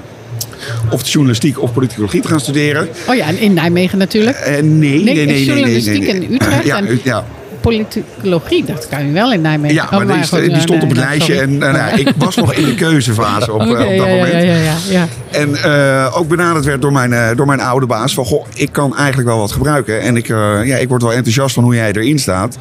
of 0.91 1.03
de 1.03 1.11
journalistiek 1.11 1.63
of 1.63 1.73
politicologie 1.73 2.21
te 2.21 2.29
gaan 2.29 2.41
studeren. 2.41 2.89
Oh 3.09 3.15
ja, 3.15 3.27
en 3.27 3.39
in 3.39 3.53
Nijmegen 3.55 3.99
natuurlijk. 3.99 4.37
Eh, 4.37 4.53
nee, 4.53 4.63
nee, 4.63 5.03
nee, 5.03 5.15
nee, 5.15 5.27
nee, 5.27 5.45
journalistiek 5.45 6.01
nee, 6.01 6.13
nee. 6.13 6.23
in 6.29 6.35
Utrecht 6.35 6.65
Ja, 6.65 6.77
en 6.77 7.01
ja. 7.03 7.25
Politicologie, 7.67 8.65
dat 8.65 8.89
kan 8.89 9.07
je 9.07 9.13
wel 9.13 9.33
in 9.33 9.41
Nijmegen. 9.41 9.75
ja 9.75 9.85
Oh, 9.85 9.91
maar 9.91 10.07
die, 10.07 10.29
goed, 10.29 10.41
die 10.41 10.61
stond 10.61 10.83
op 10.83 10.89
het 10.89 10.99
nee, 10.99 11.09
lijstje 11.09 11.35
sorry. 11.35 11.51
en 11.51 11.59
nou, 11.59 12.01
ik 12.01 12.13
was 12.17 12.37
nog 12.37 12.53
in 12.55 12.65
de 12.65 12.75
keuzefase 12.75 13.53
op, 13.53 13.61
eh, 13.63 13.69
op 13.69 13.77
dat 13.77 13.89
ja, 13.89 14.07
moment. 14.07 14.33
ja, 14.33 14.39
ja, 14.39 14.75
ja. 14.89 15.07
En 15.31 15.57
eh, 15.57 16.19
ook 16.19 16.29
benaderd 16.29 16.65
werd 16.65 16.83
door 16.83 16.93
mijn, 16.93 17.13
eh, 17.13 17.37
door 17.37 17.47
mijn 17.47 17.61
oude 17.61 17.87
baas 17.87 18.15
van... 18.15 18.25
Goh, 18.25 18.47
ik 18.55 18.73
kan 18.73 18.97
eigenlijk 18.97 19.29
wel 19.29 19.39
wat 19.39 19.53
gebruiken. 19.53 20.01
En 20.01 20.17
ik, 20.17 20.27
ja, 20.27 20.77
ik 20.77 20.89
word 20.89 21.03
wel 21.03 21.13
enthousiast 21.13 21.55
van 21.55 21.65
hoe 21.65 21.75
jij 21.75 21.93
erin 21.93 22.19
staat. 22.19 22.57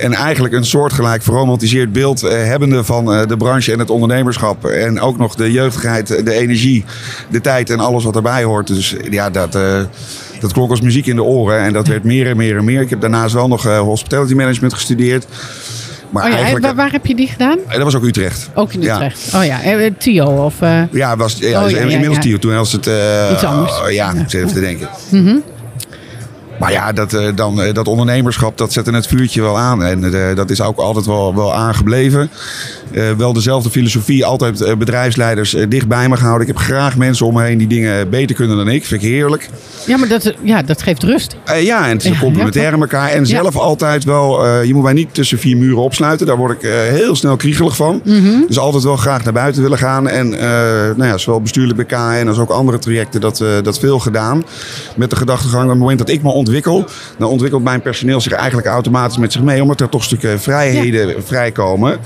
En 0.00 0.12
eigenlijk 0.12 0.54
een 0.54 0.64
soortgelijk 0.64 1.22
verromantiseerd 1.22 1.92
beeld 1.92 2.22
eh, 2.22 2.30
hebbende 2.44 2.84
van 2.84 3.12
eh, 3.12 3.26
de 3.26 3.36
branche 3.36 3.72
en 3.72 3.78
het 3.78 3.90
ondernemerschap. 3.90 4.64
En 4.64 5.00
ook 5.00 5.18
nog 5.18 5.34
de 5.34 5.52
jeugdigheid, 5.52 6.24
de 6.24 6.32
energie, 6.32 6.84
de 7.30 7.40
tijd 7.40 7.70
en 7.70 7.80
alles 7.80 8.04
wat 8.04 8.16
erbij 8.16 8.42
hoort. 8.44 8.66
Dus 8.66 8.94
ja, 9.10 9.30
dat, 9.30 9.54
eh, 9.54 9.80
dat 10.40 10.52
klonk 10.52 10.70
als 10.70 10.80
muziek 10.80 11.06
in 11.06 11.16
de 11.16 11.22
oren. 11.22 11.58
En 11.58 11.72
dat 11.72 11.86
werd 11.86 12.04
meer 12.04 12.26
en 12.26 12.36
meer 12.36 12.56
en 12.56 12.64
meer. 12.64 12.80
Ik 12.80 12.90
heb 12.90 13.00
daarnaast 13.00 13.34
wel 13.34 13.48
nog 13.48 13.62
hospitality 13.62 14.34
management 14.34 14.74
gestudeerd. 14.74 15.26
Maar 16.10 16.24
Oh 16.24 16.38
ja, 16.38 16.58
waar, 16.58 16.74
waar 16.74 16.92
heb 16.92 17.06
je 17.06 17.14
die 17.14 17.28
gedaan? 17.28 17.58
dat 17.68 17.82
was 17.82 17.96
ook 17.96 18.04
Utrecht. 18.04 18.50
Ook 18.54 18.72
in 18.72 18.80
Ja. 18.80 18.94
Utrecht. 18.94 19.34
Oh 19.34 19.44
ja, 19.44 19.58
Tio 19.98 20.44
of... 20.44 20.54
Ja, 20.90 21.16
was, 21.16 21.36
ja, 21.38 21.64
Oh, 21.64 21.70
ja, 21.70 21.78
inmiddels 21.78 22.18
tien. 22.18 22.38
Toen 22.38 22.54
was 22.54 22.72
het... 22.72 22.90
Iets 23.32 23.44
anders. 23.44 23.80
oh, 23.80 23.90
ja, 23.90 24.10
ik 24.12 24.30
zit 24.30 24.40
even 24.40 24.54
te 24.54 24.60
denken. 24.60 24.88
Maar 26.60 26.72
ja, 26.72 26.92
dat, 26.92 27.12
eh, 27.12 27.28
dan, 27.34 27.62
eh, 27.62 27.74
dat 27.74 27.88
ondernemerschap, 27.88 28.58
dat 28.58 28.72
zette 28.72 28.90
het 28.90 29.06
vuurtje 29.06 29.42
wel 29.42 29.58
aan. 29.58 29.84
En 29.84 30.04
eh, 30.04 30.36
dat 30.36 30.50
is 30.50 30.60
ook 30.60 30.78
altijd 30.78 31.06
wel, 31.06 31.34
wel 31.34 31.54
aangebleven. 31.54 32.30
Wel 33.16 33.32
dezelfde 33.32 33.70
filosofie, 33.70 34.24
altijd 34.24 34.78
bedrijfsleiders 34.78 35.54
eh, 35.54 35.66
dicht 35.68 35.88
bij 35.88 36.08
me 36.08 36.16
gehouden. 36.16 36.48
Ik 36.48 36.54
heb 36.54 36.62
graag 36.62 36.96
mensen 36.96 37.26
om 37.26 37.34
me 37.34 37.42
heen 37.42 37.58
die 37.58 37.66
dingen 37.66 38.10
beter 38.10 38.36
kunnen 38.36 38.56
dan 38.56 38.68
ik. 38.68 38.84
Vind 38.84 39.02
ik 39.02 39.08
heerlijk. 39.08 39.48
ja, 39.86 39.96
maar 39.96 40.08
dat, 40.08 40.34
ja, 40.42 40.62
dat 40.62 40.82
geeft 40.82 41.02
rust. 41.02 41.36
Ja, 41.60 41.88
en 41.88 41.96
het 41.96 42.04
is 42.04 42.18
complementair 42.18 42.72
aan 42.72 42.80
elkaar. 42.80 43.08
En 43.08 43.26
zelf 43.26 43.56
altijd 43.56 44.04
wel, 44.04 44.46
je 44.62 44.74
moet 44.74 44.82
mij 44.82 44.92
niet 44.92 45.14
tussen 45.14 45.38
vier 45.38 45.56
muren 45.56 45.82
opsluiten. 45.82 46.26
Daar 46.26 46.36
word 46.36 46.62
ik 46.62 46.70
heel 46.70 47.16
snel 47.16 47.36
kriegelig 47.36 47.76
van. 47.76 48.00
Mhm. 48.04 48.46
Dus 48.46 48.58
altijd 48.58 48.84
wel 48.84 48.96
graag 48.96 49.24
naar 49.24 49.32
buiten 49.32 49.62
willen 49.62 49.78
gaan. 49.78 50.08
En 50.08 50.28
nou 50.96 51.04
ja, 51.04 51.18
zowel 51.18 51.40
bestuurlijk 51.40 51.76
bij 51.76 51.84
KN 51.84 52.28
als 52.28 52.38
ook 52.38 52.50
andere 52.50 52.78
trajecten 52.78 53.20
dat, 53.20 53.44
dat 53.62 53.78
veel 53.78 53.98
gedaan. 53.98 54.44
Met 54.96 55.10
de 55.10 55.16
gedachtegang, 55.16 55.64
op 55.64 55.70
het 55.70 55.78
moment 55.78 55.98
dat 55.98 56.08
ik 56.08 56.22
me 56.22 56.30
ontwikkel, 56.50 56.84
dan 57.18 57.28
ontwikkelt 57.28 57.62
mijn 57.62 57.82
personeel 57.82 58.20
zich 58.20 58.32
eigenlijk 58.32 58.66
automatisch 58.68 59.18
met 59.18 59.32
zich 59.32 59.42
mee. 59.42 59.62
Omdat 59.62 59.80
er 59.80 59.88
toch 59.88 60.04
stukken 60.04 60.40
vrijheden 60.40 61.24
vrijkomen. 61.24 61.98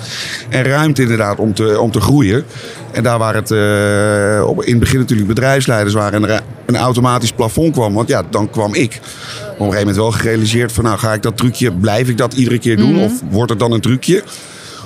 En 0.48 0.62
ruimte 0.62 1.02
inderdaad 1.02 1.38
om 1.38 1.54
te, 1.54 1.80
om 1.80 1.90
te 1.90 2.00
groeien. 2.00 2.44
En 2.92 3.02
daar 3.02 3.18
waar 3.18 3.34
het 3.34 3.50
eh, 3.50 4.48
op, 4.48 4.62
in 4.62 4.70
het 4.70 4.80
begin 4.80 4.98
natuurlijk 4.98 5.28
bedrijfsleiders 5.28 5.94
waren 5.94 6.22
en 6.22 6.30
er 6.30 6.42
een 6.66 6.76
automatisch 6.76 7.32
plafond 7.32 7.72
kwam. 7.72 7.94
Want 7.94 8.08
ja, 8.08 8.22
dan 8.30 8.50
kwam 8.50 8.74
ik. 8.74 8.94
Op 8.94 9.50
een 9.50 9.56
gegeven 9.56 9.78
moment 9.78 9.96
wel 9.96 10.10
gerealiseerd 10.10 10.72
van 10.72 10.84
nou 10.84 10.98
ga 10.98 11.12
ik 11.12 11.22
dat 11.22 11.36
trucje, 11.36 11.72
blijf 11.72 12.08
ik 12.08 12.18
dat 12.18 12.32
iedere 12.32 12.58
keer 12.58 12.76
doen? 12.76 12.98
Of 12.98 13.12
wordt 13.30 13.50
het 13.50 13.58
dan 13.58 13.72
een 13.72 13.80
trucje? 13.80 14.22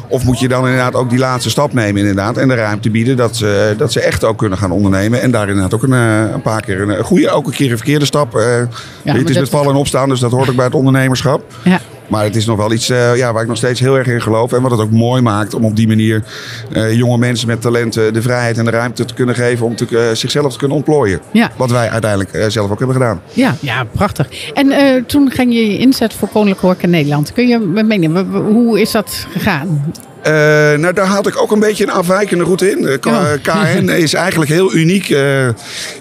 Of 0.09 0.25
moet 0.25 0.38
je 0.38 0.49
dan 0.49 0.65
inderdaad 0.65 0.95
ook 0.95 1.11
die 1.11 1.19
laatste 1.19 1.50
stap 1.50 1.73
nemen 1.73 2.00
inderdaad. 2.00 2.37
En 2.37 2.49
de 2.49 2.55
ruimte 2.55 2.91
bieden 2.91 3.17
dat 3.17 3.37
ze, 3.37 3.75
dat 3.77 3.93
ze 3.93 4.00
echt 4.00 4.25
ook 4.25 4.38
kunnen 4.38 4.59
gaan 4.59 4.71
ondernemen. 4.71 5.21
En 5.21 5.31
daar 5.31 5.49
inderdaad 5.49 5.75
ook 5.75 5.83
een, 5.83 5.93
eh, 5.93 6.33
een 6.33 6.43
paar 6.43 6.61
keer 6.61 6.81
een, 6.81 6.88
een 6.88 7.05
goede, 7.05 7.31
ook 7.31 7.47
een 7.47 7.53
keer 7.53 7.71
een 7.71 7.77
verkeerde 7.77 8.05
stap. 8.05 8.33
maar 8.33 8.69
het 9.03 9.31
is 9.31 9.38
met 9.38 9.49
vallen 9.49 9.71
en 9.71 9.79
opstaan, 9.79 10.09
dus 10.09 10.21
dat 10.21 10.31
hoort 10.31 10.49
ook 10.49 10.57
bij 10.57 10.65
het 10.65 10.75
ondernemerschap. 10.75 11.43
Ja. 11.65 11.81
Maar 12.09 12.25
het 12.25 12.37
is 12.37 12.47
nog 12.47 12.57
wel 12.57 12.73
iets 12.73 12.91
eh, 12.91 13.17
ja, 13.17 13.33
waar 13.33 13.43
ik 13.43 13.49
nog 13.49 13.57
steeds 13.57 13.81
heel 13.81 13.99
erg 13.99 14.07
in 14.07 14.23
geloof. 14.23 14.53
En 14.53 14.62
wat 14.62 14.71
het 14.71 14.81
ook 14.81 14.91
mooi 14.91 15.23
maakt 15.23 15.55
om 15.55 15.65
op 15.65 15.77
die 15.77 15.88
manier 15.88 16.25
eh, 16.73 16.93
jonge 16.93 17.19
mensen 17.19 17.49
met 17.49 17.61
talenten 17.61 18.12
de 18.12 18.23
vrijheid 18.23 18.59
en 18.59 18.65
de 18.65 18.71
ruimte 18.71 19.05
te 19.05 19.15
kunnen 19.15 19.35
geven 19.35 19.67
om 19.67 19.77
te, 19.77 19.87
eh, 19.91 20.15
zichzelf 20.15 20.53
te 20.53 20.59
kunnen 20.59 20.77
ontplooien. 20.77 21.21
Ja. 21.33 21.50
Wat 21.57 21.71
wij 21.71 21.91
uiteindelijk 21.91 22.50
zelf 22.53 22.71
ook 22.71 22.79
hebben 22.79 22.97
gedaan. 22.97 23.21
Ja, 23.33 23.55
ja, 23.61 23.85
prachtig. 23.85 24.53
En 24.55 24.73
toen 25.07 25.31
ging 25.31 25.53
je 25.53 25.73
je 25.73 25.79
inzet 25.79 26.15
voor 26.15 26.29
Koninklijke 26.29 26.67
Horeca 26.67 26.87
Nederland. 26.87 27.33
Kun 27.33 27.49
je 27.49 27.59
me 27.59 27.83
meenemen, 27.83 28.27
hoe 28.27 28.81
is 28.81 28.91
dat 28.91 29.27
gegaan? 29.31 29.93
Eh, 30.23 30.33
nou, 30.79 30.93
daar 30.93 31.07
had 31.07 31.27
ik 31.27 31.43
ook 31.43 31.51
een 31.51 31.61
beetje 31.61 31.85
een 31.85 31.91
afwijkende 31.93 32.45
route 32.45 32.71
in. 32.71 32.83
De 32.83 32.99
K- 32.99 33.05
Ja. 33.05 33.37
KN 33.43 33.89
is 33.89 34.15
eigenlijk 34.15 34.51
heel 34.51 34.75
uniek 34.75 35.11
eh, 35.11 35.47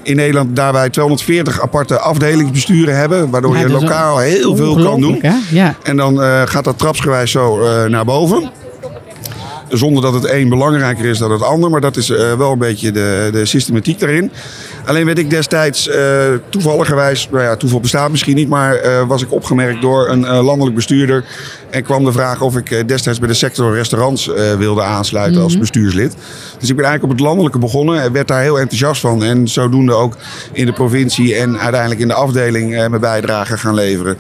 in 0.04 0.16
Nederland, 0.16 0.56
daar 0.56 0.74
wij 0.74 0.90
240 0.90 1.62
aparte 1.62 2.00
afdelingsbesturen 2.00 2.98
hebben, 2.98 3.30
waardoor 3.30 3.54
Ja, 3.56 3.60
je 3.62 3.70
lokaal 3.70 4.18
heel 4.18 4.56
veel 4.56 4.76
kan 4.76 5.02
doen. 5.02 5.22
Ja. 5.52 5.76
En 5.84 5.98
dan 5.98 6.22
eh, 6.22 6.42
gaat 6.46 6.64
dat 6.64 6.78
trapsgewijs 6.78 7.32
zo 7.32 7.60
naar 7.88 8.06
boven. 8.06 8.50
Zonder 9.70 10.02
dat 10.02 10.14
het 10.14 10.30
een 10.32 10.50
belangrijker 10.50 11.06
is 11.06 11.18
dan 11.18 11.32
het 11.32 11.42
ander. 11.44 11.70
Maar 11.70 11.82
dat 11.82 11.98
is 11.98 12.08
wel 12.38 12.52
een 12.52 12.58
beetje 12.58 12.92
de, 12.92 13.30
de 13.32 13.46
systematiek 13.46 14.00
daarin. 14.00 14.32
Alleen 14.88 15.06
werd 15.06 15.18
ik 15.18 15.30
destijds 15.30 15.88
uh, 15.88 15.96
toevalligerwijs, 16.50 17.28
nou 17.32 17.44
ja, 17.44 17.56
toeval 17.56 17.80
bestaat 17.80 18.12
misschien 18.12 18.36
niet, 18.36 18.50
maar 18.50 18.86
uh, 18.86 19.08
was 19.08 19.22
ik 19.22 19.32
opgemerkt 19.32 19.82
door 19.82 20.10
een 20.10 20.22
uh, 20.22 20.44
landelijk 20.44 20.76
bestuurder. 20.76 21.26
En 21.70 21.84
kwam 21.84 22.06
de 22.06 22.12
vraag 22.12 22.42
of 22.42 22.58
ik 22.58 22.88
destijds 22.88 23.20
bij 23.20 23.28
de 23.28 23.34
sector 23.34 23.74
restaurants 23.74 24.26
wilde 24.58 24.82
aansluiten 24.82 25.34
mm 25.34 25.40
-hmm. 25.40 25.48
als 25.48 25.58
bestuurslid. 25.60 26.16
Dus 26.60 26.70
ik 26.70 26.76
ben 26.76 26.86
eigenlijk 26.86 27.04
op 27.04 27.10
het 27.10 27.20
landelijke 27.20 27.60
begonnen 27.60 28.02
en 28.02 28.12
werd 28.12 28.28
daar 28.28 28.42
heel 28.42 28.60
enthousiast 28.60 29.02
van. 29.02 29.24
En 29.24 29.48
zodoende 29.48 29.94
ook 29.94 30.16
in 30.52 30.66
de 30.66 30.74
provincie 30.74 31.36
en 31.36 31.60
uiteindelijk 31.60 32.02
in 32.02 32.08
de 32.08 32.14
afdeling 32.14 32.70
mijn 32.70 33.00
bijdrage 33.00 33.58
gaan 33.58 33.74
leveren 33.74 34.18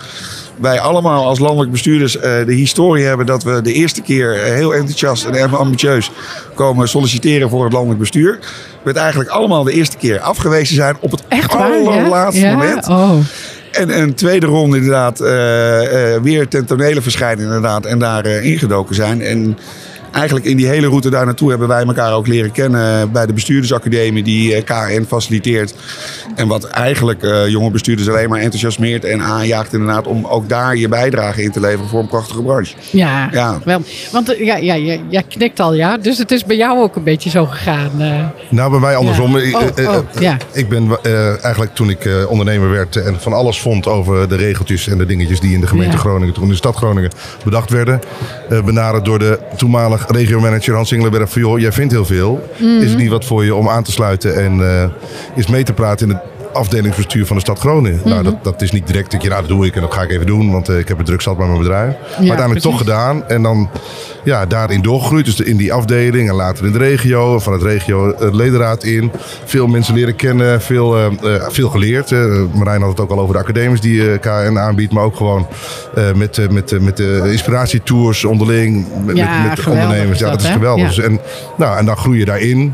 wij 0.57 0.79
allemaal 0.79 1.25
als 1.25 1.39
landelijk 1.39 1.71
bestuurders 1.71 2.15
uh, 2.15 2.21
de 2.21 2.53
historie 2.53 3.05
hebben 3.05 3.25
dat 3.25 3.43
we 3.43 3.61
de 3.61 3.73
eerste 3.73 4.01
keer 4.01 4.35
uh, 4.35 4.41
heel 4.41 4.73
enthousiast 4.73 5.25
en 5.25 5.53
ambitieus 5.53 6.11
komen 6.53 6.89
solliciteren 6.89 7.49
voor 7.49 7.63
het 7.63 7.73
landelijk 7.73 7.99
bestuur. 7.99 8.39
We 8.83 8.89
het 8.89 8.97
eigenlijk 8.97 9.29
allemaal 9.29 9.63
de 9.63 9.71
eerste 9.71 9.97
keer 9.97 10.19
afgewezen 10.19 10.75
zijn 10.75 10.97
op 10.99 11.11
het 11.11 11.23
Echt 11.27 11.55
allerlaatste 11.55 12.45
ja? 12.45 12.51
moment. 12.51 12.87
Ja? 12.87 13.11
Oh. 13.11 13.19
En 13.71 14.01
een 14.01 14.13
tweede 14.13 14.45
ronde 14.45 14.77
inderdaad 14.77 15.21
uh, 15.21 15.27
weer 16.21 16.47
ten 16.47 16.65
tonele 16.65 17.01
verschijnen 17.01 17.45
inderdaad 17.45 17.85
en 17.85 17.99
daar 17.99 18.25
ingedoken 18.25 18.95
zijn. 18.95 19.21
En 19.21 19.57
eigenlijk 20.11 20.45
in 20.45 20.57
die 20.57 20.67
hele 20.67 20.87
route 20.87 21.09
daar 21.09 21.25
naartoe 21.25 21.49
hebben 21.49 21.67
wij 21.67 21.83
elkaar 21.85 22.13
ook 22.13 22.27
leren 22.27 22.51
kennen 22.51 23.11
bij 23.11 23.25
de 23.25 23.33
bestuurdersacademie 23.33 24.23
die 24.23 24.61
KN 24.63 25.05
faciliteert. 25.07 25.73
En 26.35 26.47
wat 26.47 26.63
eigenlijk 26.63 27.23
uh, 27.23 27.47
jonge 27.47 27.71
bestuurders 27.71 28.09
alleen 28.09 28.29
maar 28.29 28.39
enthousiasmeert 28.39 29.05
en 29.05 29.21
aanjaagt 29.21 29.73
inderdaad 29.73 30.07
om 30.07 30.25
ook 30.25 30.49
daar 30.49 30.75
je 30.77 30.87
bijdrage 30.87 31.43
in 31.43 31.51
te 31.51 31.59
leveren 31.59 31.87
voor 31.89 31.99
een 31.99 32.07
prachtige 32.07 32.41
branche. 32.41 32.75
Ja, 32.91 33.29
Ja. 33.31 33.59
wel. 33.65 33.81
Want 34.11 34.33
uh, 34.33 34.45
ja, 34.45 34.55
ja, 34.55 34.73
ja, 34.73 34.97
jij 35.09 35.23
knikt 35.29 35.59
al, 35.59 35.73
ja. 35.73 35.97
Dus 35.97 36.17
het 36.17 36.31
is 36.31 36.45
bij 36.45 36.55
jou 36.57 36.79
ook 36.81 36.95
een 36.95 37.03
beetje 37.03 37.29
zo 37.29 37.45
gegaan. 37.45 37.91
uh. 37.99 38.25
Nou, 38.49 38.71
bij 38.71 38.79
mij 38.79 38.95
andersom. 38.95 39.37
Ja. 39.37 39.43
Ik- 39.43 39.55
Oh, 39.57 39.63
eh, 39.75 39.87
oh, 39.89 39.95
eh, 39.95 40.21
ja. 40.21 40.37
Ik 40.53 40.69
ben 40.69 40.89
eh, 41.03 41.43
eigenlijk 41.43 41.75
toen 41.75 41.89
ik 41.89 42.05
eh, 42.05 42.29
ondernemer 42.29 42.69
werd 42.69 42.95
en 42.95 43.15
van 43.19 43.33
alles 43.33 43.59
vond 43.61 43.87
over 43.87 44.29
de 44.29 44.35
regeltjes 44.35 44.87
en 44.87 44.97
de 44.97 45.05
dingetjes 45.05 45.39
die 45.39 45.53
in 45.53 45.61
de 45.61 45.67
gemeente 45.67 45.95
Ja. 45.95 45.99
Groningen, 46.01 46.33
toen 46.33 46.43
in 46.43 46.49
de 46.49 46.55
stad 46.55 46.75
Groningen 46.75 47.11
bedacht 47.43 47.69
werden, 47.69 47.99
eh, 48.49 48.63
benaderd 48.63 49.05
door 49.05 49.19
de 49.19 49.39
regiomanager 50.07 50.75
Hans 50.75 50.91
Inglenberg 50.91 51.29
van 51.29 51.41
joh, 51.41 51.59
jij 51.59 51.71
vindt 51.71 51.93
heel 51.93 52.05
veel. 52.05 52.49
Is 52.57 52.89
het 52.89 52.97
niet 52.97 53.09
wat 53.09 53.25
voor 53.25 53.45
je 53.45 53.55
om 53.55 53.69
aan 53.69 53.83
te 53.83 53.91
sluiten 53.91 54.35
en 54.35 54.61
eh 54.61 54.89
is 55.35 55.47
mee 55.47 55.63
te 55.63 55.73
praten 55.73 56.09
in 56.09 56.13
het 56.13 56.23
afdelingsbestuur 56.57 57.25
van 57.25 57.35
de 57.35 57.41
stad 57.41 57.59
Groningen? 57.59 57.99
Mhm. 57.99 58.09
Nou, 58.09 58.23
dat, 58.23 58.43
dat 58.43 58.61
is 58.61 58.71
niet 58.71 58.87
direct, 58.87 59.11
dat 59.11 59.21
je, 59.21 59.29
nou 59.29 59.41
dat 59.41 59.49
doe 59.49 59.65
ik 59.65 59.75
en 59.75 59.81
dat 59.81 59.93
ga 59.93 60.01
ik 60.01 60.11
even 60.11 60.25
doen, 60.25 60.51
want 60.51 60.69
eh, 60.69 60.77
ik 60.77 60.87
heb 60.87 60.97
het 60.97 61.05
druk 61.05 61.21
zat 61.21 61.37
bij 61.37 61.47
mijn 61.47 61.59
bedrijf. 61.59 61.91
maar 61.91 62.17
uiteindelijk 62.17 62.49
precies. 62.49 62.69
toch 62.69 62.77
gedaan 62.77 63.27
en 63.27 63.41
dan 63.41 63.69
ja, 64.23 64.45
daarin 64.45 64.81
doorgegroeid. 64.81 65.25
Dus 65.25 65.39
in 65.39 65.57
die 65.57 65.73
afdeling 65.73 66.29
en 66.29 66.35
later 66.35 66.65
in 66.65 66.71
de 66.71 66.77
regio. 66.77 67.39
Van 67.39 67.53
het 67.53 67.61
regio 67.61 68.15
het 68.19 68.33
ledenraad 68.33 68.83
in. 68.83 69.11
Veel 69.45 69.67
mensen 69.67 69.93
leren 69.93 70.15
kennen. 70.15 70.61
Veel, 70.61 70.97
eh, 70.97 71.05
eh, 71.05 71.43
veel 71.49 71.69
geleerd. 71.69 72.11
Eh, 72.11 72.41
Marijn 72.53 72.81
had 72.81 72.89
het 72.89 72.99
ook 72.99 73.11
al 73.11 73.19
over 73.19 73.33
de 73.33 73.39
academies 73.39 73.81
die 73.81 74.11
eh, 74.11 74.19
KN 74.19 74.57
aanbiedt. 74.57 74.93
Maar 74.93 75.03
ook 75.03 75.15
gewoon 75.15 75.47
eh, 75.95 76.13
met, 76.13 76.37
eh, 76.37 76.49
met, 76.49 76.71
eh, 76.71 76.79
met 76.79 76.97
de 76.97 77.21
inspiratietours 77.31 78.25
onderling. 78.25 78.85
Met, 79.05 79.17
Ja, 79.17 79.37
met, 79.37 79.47
met 79.47 79.55
de 79.55 79.61
geweldig 79.61 79.83
ondernemers. 79.85 80.19
is 80.19 80.19
Ja, 80.19 80.29
dat, 80.29 80.39
dat 80.39 80.47
is 80.47 80.55
geweldig. 80.55 80.81
Ja. 80.81 80.87
Dus 80.87 81.05
en, 81.05 81.19
nou, 81.57 81.77
en 81.77 81.85
dan 81.85 81.97
groei 81.97 82.19
je 82.19 82.25
daarin. 82.25 82.73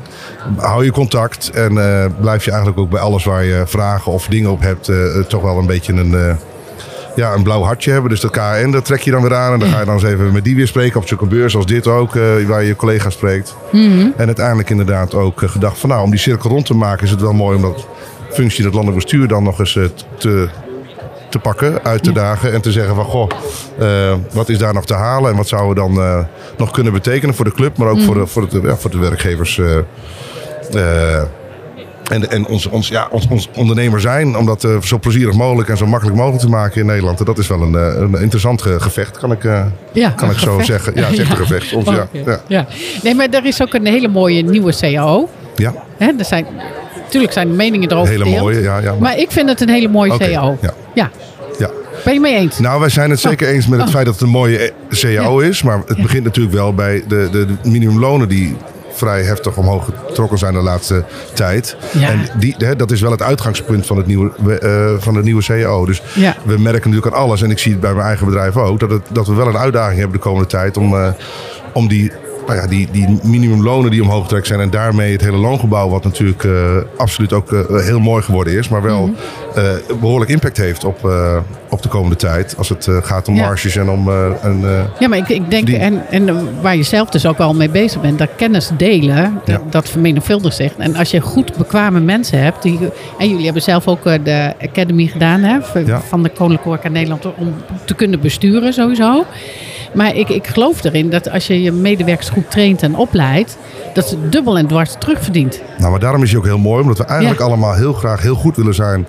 Hou 0.57 0.85
je 0.85 0.91
contact. 0.91 1.49
En 1.49 1.77
eh, 1.77 2.05
blijf 2.21 2.45
je 2.45 2.49
eigenlijk 2.51 2.79
ook 2.79 2.89
bij 2.89 2.99
alles 2.99 3.23
waar 3.23 3.43
je 3.43 3.63
vragen 3.73 4.11
of 4.11 4.27
dingen 4.27 4.49
op 4.51 4.61
hebt. 4.61 4.89
eh, 4.89 5.19
toch 5.27 5.41
wel 5.41 5.57
een 5.57 5.65
beetje 5.65 5.93
een... 5.93 6.13
eh, 6.13 6.35
ja, 7.15 7.33
een 7.33 7.43
blauw 7.43 7.61
hartje 7.61 7.91
hebben. 7.91 8.09
Dus 8.09 8.19
dat 8.19 8.31
KN, 8.31 8.71
dat 8.71 8.85
trek 8.85 9.01
je 9.01 9.11
dan 9.11 9.21
weer 9.21 9.35
aan. 9.35 9.53
En 9.53 9.59
dan 9.59 9.69
ga 9.69 9.79
je 9.79 9.85
dan 9.85 9.93
eens 9.93 10.03
even 10.03 10.31
met 10.31 10.43
die 10.43 10.55
weer 10.55 10.67
spreken 10.67 10.99
op 10.99 11.07
zo'n 11.07 11.29
beurs 11.29 11.55
als 11.55 11.65
dit 11.65 11.87
ook, 11.87 12.15
eh, 12.15 12.21
waar 12.47 12.61
je 12.61 12.67
je 12.67 12.75
collega 12.75 13.09
spreekt. 13.09 13.55
En 14.17 14.25
uiteindelijk 14.25 14.69
inderdaad 14.69 15.13
ook 15.13 15.41
eh, 15.43 15.49
gedacht 15.49 15.79
van 15.79 15.89
nou, 15.89 16.03
om 16.03 16.09
die 16.09 16.19
cirkel 16.19 16.49
rond 16.49 16.65
te 16.65 16.73
maken 16.75 17.03
is 17.03 17.11
het 17.11 17.21
wel 17.21 17.33
mooi 17.33 17.55
om 17.55 17.61
dat 17.61 17.87
functie, 18.31 18.63
dat 18.63 18.73
landelijk 18.73 19.01
bestuur 19.03 19.27
dan 19.27 19.43
nog 19.43 19.59
eens 19.59 19.75
eh, 19.75 19.83
te, 20.17 20.47
te 21.29 21.39
pakken, 21.39 21.83
uit 21.83 22.03
te 22.03 22.11
dagen. 22.11 22.53
En 22.53 22.61
te 22.61 22.71
zeggen 22.71 22.95
van 22.95 23.05
goh, 23.05 23.29
eh, 23.79 24.13
wat 24.31 24.49
is 24.49 24.57
daar 24.57 24.73
nog 24.73 24.85
te 24.85 24.93
halen 24.95 25.31
en 25.31 25.37
wat 25.37 25.47
zouden 25.47 25.69
we 25.69 25.75
dan 25.93 26.03
eh, 26.05 26.19
nog 26.57 26.71
kunnen 26.71 26.93
betekenen 26.93 27.35
voor 27.35 27.45
de 27.45 27.53
club, 27.53 27.77
maar 27.77 27.87
ook 27.87 28.01
voor, 28.01 28.15
de, 28.15 28.27
voor, 28.27 28.41
het, 28.41 28.51
ja, 28.63 28.75
voor 28.75 28.91
de 28.91 28.97
werkgevers. 28.99 29.61
En, 32.09 32.29
en 32.31 32.45
ons, 32.45 32.65
ons, 32.67 32.87
ja, 32.87 33.07
ons, 33.11 33.27
ons 33.29 33.49
ondernemer 33.55 34.01
zijn, 34.01 34.37
om 34.37 34.45
dat 34.45 34.63
eh, 34.63 34.81
zo 34.81 34.97
plezierig 34.99 35.35
mogelijk 35.35 35.69
en 35.69 35.77
zo 35.77 35.85
makkelijk 35.85 36.17
mogelijk 36.17 36.41
te 36.41 36.49
maken 36.49 36.79
in 36.81 36.85
Nederland. 36.87 37.19
En 37.19 37.25
dat 37.25 37.37
is 37.37 37.47
wel 37.47 37.61
een, 37.61 37.75
eh, 37.75 38.01
een 38.01 38.21
interessant 38.21 38.61
ge- 38.61 38.79
gevecht, 38.79 39.17
kan 39.17 39.31
ik, 39.31 39.43
eh, 39.43 39.65
Ja, 39.91 40.09
kan 40.09 40.29
ik 40.29 40.37
zo 40.37 40.59
zeggen. 40.61 40.93
Ja, 40.95 41.07
echt 41.07 41.17
een 41.19 41.25
gevecht. 41.25 41.73
Ons, 41.73 41.85
ja, 41.89 42.07
ja. 42.25 42.39
ja. 42.47 42.65
Nee, 43.03 43.15
maar 43.15 43.27
er 43.29 43.45
is 43.45 43.61
ook 43.61 43.73
een 43.73 43.85
hele 43.85 44.07
mooie 44.07 44.41
nieuwe 44.43 44.73
CAO. 44.79 45.29
ja, 45.55 45.73
Hè, 45.97 46.11
er 46.17 46.25
zijn, 46.25 46.45
natuurlijk 47.03 47.33
zijn 47.33 47.47
de 47.47 47.53
meningen 47.55 47.91
erover 47.91 48.11
hele 48.13 48.39
mooie. 48.39 48.61
Ja, 48.61 48.77
ja, 48.79 48.91
maar- 48.91 48.99
Maar 48.99 49.17
ik 49.17 49.31
vind 49.31 49.49
het 49.49 49.61
een 49.61 49.69
hele 49.69 49.87
mooie 49.87 50.17
CAO. 50.17 50.57
ja. 50.61 50.73
ja. 50.93 51.09
ja. 51.59 51.69
Ben 52.03 52.13
je 52.13 52.19
mee 52.19 52.35
eens? 52.35 52.59
Nou, 52.59 52.79
wij 52.79 52.89
zijn 52.89 53.09
het 53.09 53.19
zeker 53.19 53.47
eens 53.47 53.67
met 53.67 53.79
het 53.81 53.89
feit 53.89 54.05
dat 54.05 54.13
het 54.13 54.23
een 54.23 54.29
mooie 54.29 54.57
eh, 54.57 54.71
CAO 54.89 55.39
is. 55.39 55.61
Maar 55.63 55.81
het 55.85 56.01
begint 56.01 56.23
natuurlijk 56.23 56.55
wel 56.55 56.73
bij 56.73 57.03
de, 57.07 57.27
de, 57.31 57.45
de 57.45 57.69
minimumlonen 57.69 58.27
die 58.27 58.55
vrij 58.93 59.23
heftig 59.23 59.57
omhoog 59.57 59.89
getrokken 60.07 60.37
zijn 60.37 60.53
de 60.53 60.61
laatste 60.61 61.03
tijd. 61.33 61.75
Ja. 61.91 62.09
En 62.09 62.19
die, 62.39 62.55
hè, 62.57 62.75
dat 62.75 62.91
is 62.91 63.01
wel 63.01 63.11
het 63.11 63.21
uitgangspunt 63.21 63.85
van, 63.85 63.97
het 63.97 64.05
nieuwe, 64.05 64.59
eh, 64.59 64.93
van 65.03 65.13
de 65.13 65.23
nieuwe 65.23 65.43
CAO. 65.43 65.85
Dus 65.85 66.01
Ja. 66.15 66.35
we 66.43 66.57
merken 66.59 66.89
natuurlijk 66.89 67.15
aan 67.15 67.21
alles. 67.21 67.41
En 67.41 67.51
ik 67.51 67.59
zie 67.59 67.71
het 67.71 67.81
bij 67.81 67.93
mijn 67.93 68.05
eigen 68.05 68.25
bedrijf 68.25 68.57
ook. 68.57 68.79
Dat, 68.79 68.89
het, 68.89 69.01
dat 69.11 69.27
we 69.27 69.33
wel 69.33 69.47
een 69.47 69.57
uitdaging 69.57 69.99
hebben 69.99 70.17
de 70.17 70.23
komende 70.23 70.47
tijd 70.47 70.77
om, 70.77 70.95
eh, 70.95 71.07
om 71.73 71.87
die... 71.87 72.11
Nou 72.47 72.59
ja, 72.59 72.67
die, 72.67 72.87
die 72.91 73.19
minimumlonen 73.23 73.91
die 73.91 74.01
omhoog 74.01 74.21
getrekt 74.23 74.47
zijn 74.47 74.59
en 74.59 74.69
daarmee 74.69 75.11
het 75.11 75.21
hele 75.21 75.37
loongebouw, 75.37 75.89
wat 75.89 76.03
natuurlijk 76.03 76.43
eh, 76.43 76.51
absoluut 76.97 77.33
ook 77.33 77.51
eh, 77.51 77.59
heel 77.79 77.99
mooi 77.99 78.23
geworden 78.23 78.57
is, 78.57 78.69
maar 78.69 78.81
wel 78.81 79.01
Mhm. 79.07 79.13
eh, 79.55 79.63
behoorlijk 79.99 80.31
impact 80.31 80.57
heeft 80.57 80.83
op, 80.83 81.09
op 81.69 81.81
de 81.81 81.89
komende 81.89 82.15
tijd. 82.15 82.57
Als 82.57 82.69
het 82.69 82.87
gaat 83.03 83.27
om 83.27 83.35
Ja. 83.35 83.45
marges 83.45 83.75
en 83.75 83.89
om. 83.89 84.07
een, 84.07 84.63
eh, 84.65 84.81
Ja, 84.99 85.07
maar 85.07 85.17
ik, 85.17 85.29
ik 85.29 85.49
denk, 85.51 85.69
en, 85.69 86.01
en 86.09 86.47
waar 86.61 86.75
je 86.75 86.83
zelf 86.83 87.09
dus 87.09 87.25
ook 87.25 87.37
al 87.37 87.53
mee 87.53 87.69
bezig 87.69 88.01
bent, 88.01 88.17
dat 88.19 88.29
kennis 88.37 88.69
delen, 88.77 89.41
Ja. 89.45 89.61
dat, 89.69 89.89
vermenigvuldigt 89.89 90.55
zich. 90.55 90.73
En 90.77 90.95
als 90.95 91.11
je 91.11 91.19
goed 91.19 91.57
bekwame 91.57 91.99
mensen 91.99 92.39
hebt, 92.43 92.61
die, 92.61 92.79
en 93.19 93.29
jullie 93.29 93.43
hebben 93.45 93.61
zelf 93.63 93.87
ook 93.87 94.03
de 94.03 94.53
Academy 94.61 95.05
gedaan 95.07 95.41
hè, 95.41 95.57
van 96.07 96.23
de 96.23 96.29
Koninklijke 96.29 96.63
Horeca 96.69 96.89
Nederland 96.89 97.25
om 97.37 97.53
te 97.85 97.93
kunnen 97.93 98.19
besturen 98.19 98.73
sowieso. 98.73 99.25
Maar 99.93 100.15
ik, 100.15 100.29
ik 100.29 100.47
geloof 100.47 100.83
erin 100.83 101.09
dat 101.09 101.29
als 101.29 101.47
je 101.47 101.61
je 101.61 101.71
medewerkers 101.71 102.29
goed 102.29 102.51
traint 102.51 102.81
en 102.83 102.95
opleidt, 102.95 103.57
dat 103.93 104.07
ze 104.07 104.29
dubbel 104.29 104.57
en 104.57 104.67
dwars 104.67 104.95
terugverdient. 104.99 105.61
nou, 105.77 105.91
maar 105.91 105.99
daarom 105.99 106.23
is 106.23 106.29
hij 106.29 106.39
ook 106.39 106.45
heel 106.45 106.57
mooi, 106.57 106.81
omdat 106.81 106.97
we 106.97 107.03
eigenlijk 107.05 107.39
Ja. 107.39 107.45
allemaal 107.45 107.73
heel 107.73 107.93
graag 107.93 108.21
heel 108.21 108.35
goed 108.35 108.55
willen 108.55 108.73
zijn. 108.73 109.05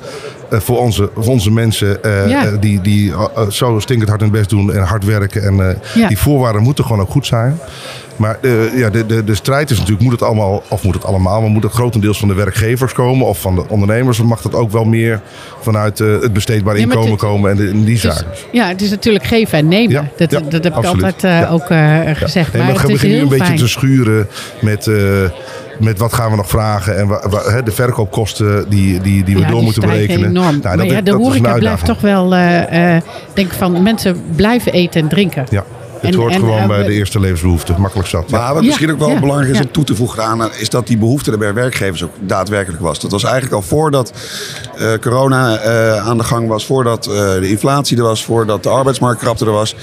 Eh, 0.50 0.58
voor, 0.60 0.78
onze, 0.78 1.10
voor 1.14 1.32
onze 1.32 1.50
mensen 1.50 2.02
eh, 2.02 2.28
Ja. 2.28 2.44
eh, 2.46 2.52
die, 2.60 2.80
die 2.80 3.12
zo 3.50 3.78
stinkend 3.78 4.08
hard 4.08 4.20
hun 4.20 4.30
best 4.30 4.50
doen 4.50 4.72
en 4.72 4.82
hard 4.82 5.04
werken. 5.04 5.42
En 5.42 5.78
Ja. 5.94 6.08
die 6.08 6.18
voorwaarden 6.18 6.62
moeten 6.62 6.84
gewoon 6.84 7.00
ook 7.00 7.10
goed 7.10 7.26
zijn. 7.26 7.58
Maar 8.16 8.38
ja, 8.74 8.90
de, 8.90 9.06
de, 9.06 9.24
de 9.24 9.34
strijd 9.34 9.70
is 9.70 9.76
natuurlijk, 9.78 10.02
moet 10.04 10.12
het 10.12 10.22
allemaal, 10.22 10.62
of 10.68 10.82
moet 10.82 10.94
het 10.94 11.04
allemaal, 11.04 11.40
maar 11.40 11.50
moet 11.50 11.62
het 11.62 11.72
grotendeels 11.72 12.18
van 12.18 12.28
de 12.28 12.34
werkgevers 12.34 12.92
komen 12.92 13.26
of 13.26 13.40
van 13.40 13.54
de 13.54 13.68
ondernemers? 13.68 14.20
Of 14.20 14.26
mag 14.26 14.40
dat 14.42 14.54
ook 14.54 14.70
wel 14.70 14.84
meer 14.84 15.20
vanuit 15.60 15.98
het 15.98 16.44
Ja, 16.46 16.60
maar 16.64 16.76
inkomen 16.76 17.10
het- 17.10 17.18
komen 17.20 17.50
en, 17.50 17.56
de, 17.56 17.72
die 17.72 17.84
Dus, 17.84 18.00
zaken? 18.00 18.26
ja, 18.52 18.68
het 18.68 18.82
is 18.82 18.90
natuurlijk 18.90 19.24
geven 19.26 19.58
en 19.58 19.68
nemen. 19.68 19.90
Ja, 19.92 20.08
dat, 20.16 20.30
ja, 20.30 20.40
dat 20.40 20.64
heb 20.64 20.76
ik 20.76 20.84
altijd 20.84 21.48
ook 21.50 21.66
gezegd. 22.16 22.52
Nee, 22.52 22.62
maar 22.62 22.74
we 22.82 22.92
beginnen 22.92 23.16
nu 23.18 23.22
een 23.22 23.38
beetje 23.38 23.54
te 23.54 23.68
schuren 23.68 24.28
met, 24.60 24.90
met 25.78 25.98
wat 25.98 26.12
gaan 26.12 26.30
we 26.30 26.36
nog 26.36 26.48
vragen 26.48 26.98
en 26.98 27.06
wa- 27.06 27.28
wa- 27.28 27.42
hè, 27.50 27.62
de 27.62 27.70
verkoopkosten 27.72 28.68
die, 28.68 29.00
die, 29.00 29.24
die 29.24 29.34
we 29.34 29.40
Ja, 29.40 29.46
door 29.46 29.54
die 29.56 29.64
moeten 29.64 29.82
berekenen. 29.82 30.28
enorm. 30.28 30.58
Nou, 30.62 30.76
dat, 30.76 30.86
ja, 30.86 30.94
dat 30.94 31.04
de 31.04 31.12
horeca 31.22 31.54
blijft 31.58 31.84
toch 31.84 32.00
wel, 32.00 32.34
eh, 32.34 32.96
eh, 32.96 33.02
denk 33.34 33.46
ik 33.52 33.58
van, 33.58 33.82
mensen 33.82 34.22
blijven 34.36 34.72
eten 34.72 35.00
en 35.00 35.08
drinken. 35.08 35.46
Ja. 35.50 35.64
Het 36.00 36.14
hoort 36.14 36.32
en, 36.32 36.38
gewoon 36.40 36.58
eh, 36.58 36.66
bij 36.66 36.82
de 36.82 36.92
eerste 36.92 37.20
levensbehoefte. 37.20 37.74
Makkelijk 37.78 38.08
zat. 38.08 38.30
Maar 38.30 38.52
wat 38.54 38.62
Ja, 38.62 38.66
misschien 38.68 38.92
ook 38.92 38.98
wel 38.98 39.08
ja, 39.10 39.20
belangrijk 39.20 39.50
is 39.50 39.58
ja. 39.58 39.64
om 39.64 39.70
toe 39.70 39.84
te 39.84 39.94
voegen 39.94 40.24
aan, 40.24 40.48
is 40.58 40.70
dat 40.70 40.86
die 40.86 40.98
behoefte 40.98 41.30
er 41.32 41.38
bij 41.38 41.54
werkgevers 41.54 42.04
ook 42.04 42.12
daadwerkelijk 42.20 42.82
was. 42.82 43.00
Dat 43.00 43.10
was 43.10 43.22
eigenlijk 43.24 43.54
al 43.54 43.62
voordat 43.62 44.12
eh, 44.76 44.92
corona 45.00 45.56
eh, 45.58 46.06
aan 46.08 46.16
de 46.18 46.24
gang 46.24 46.48
was, 46.48 46.66
voordat 46.66 47.06
eh, 47.06 47.14
de 47.14 47.48
inflatie 47.48 47.96
er 47.96 48.02
was, 48.02 48.24
voordat 48.24 48.62
de 48.62 48.68
arbeidsmarktkrapte 48.68 49.44
er 49.44 49.50
was. 49.52 49.76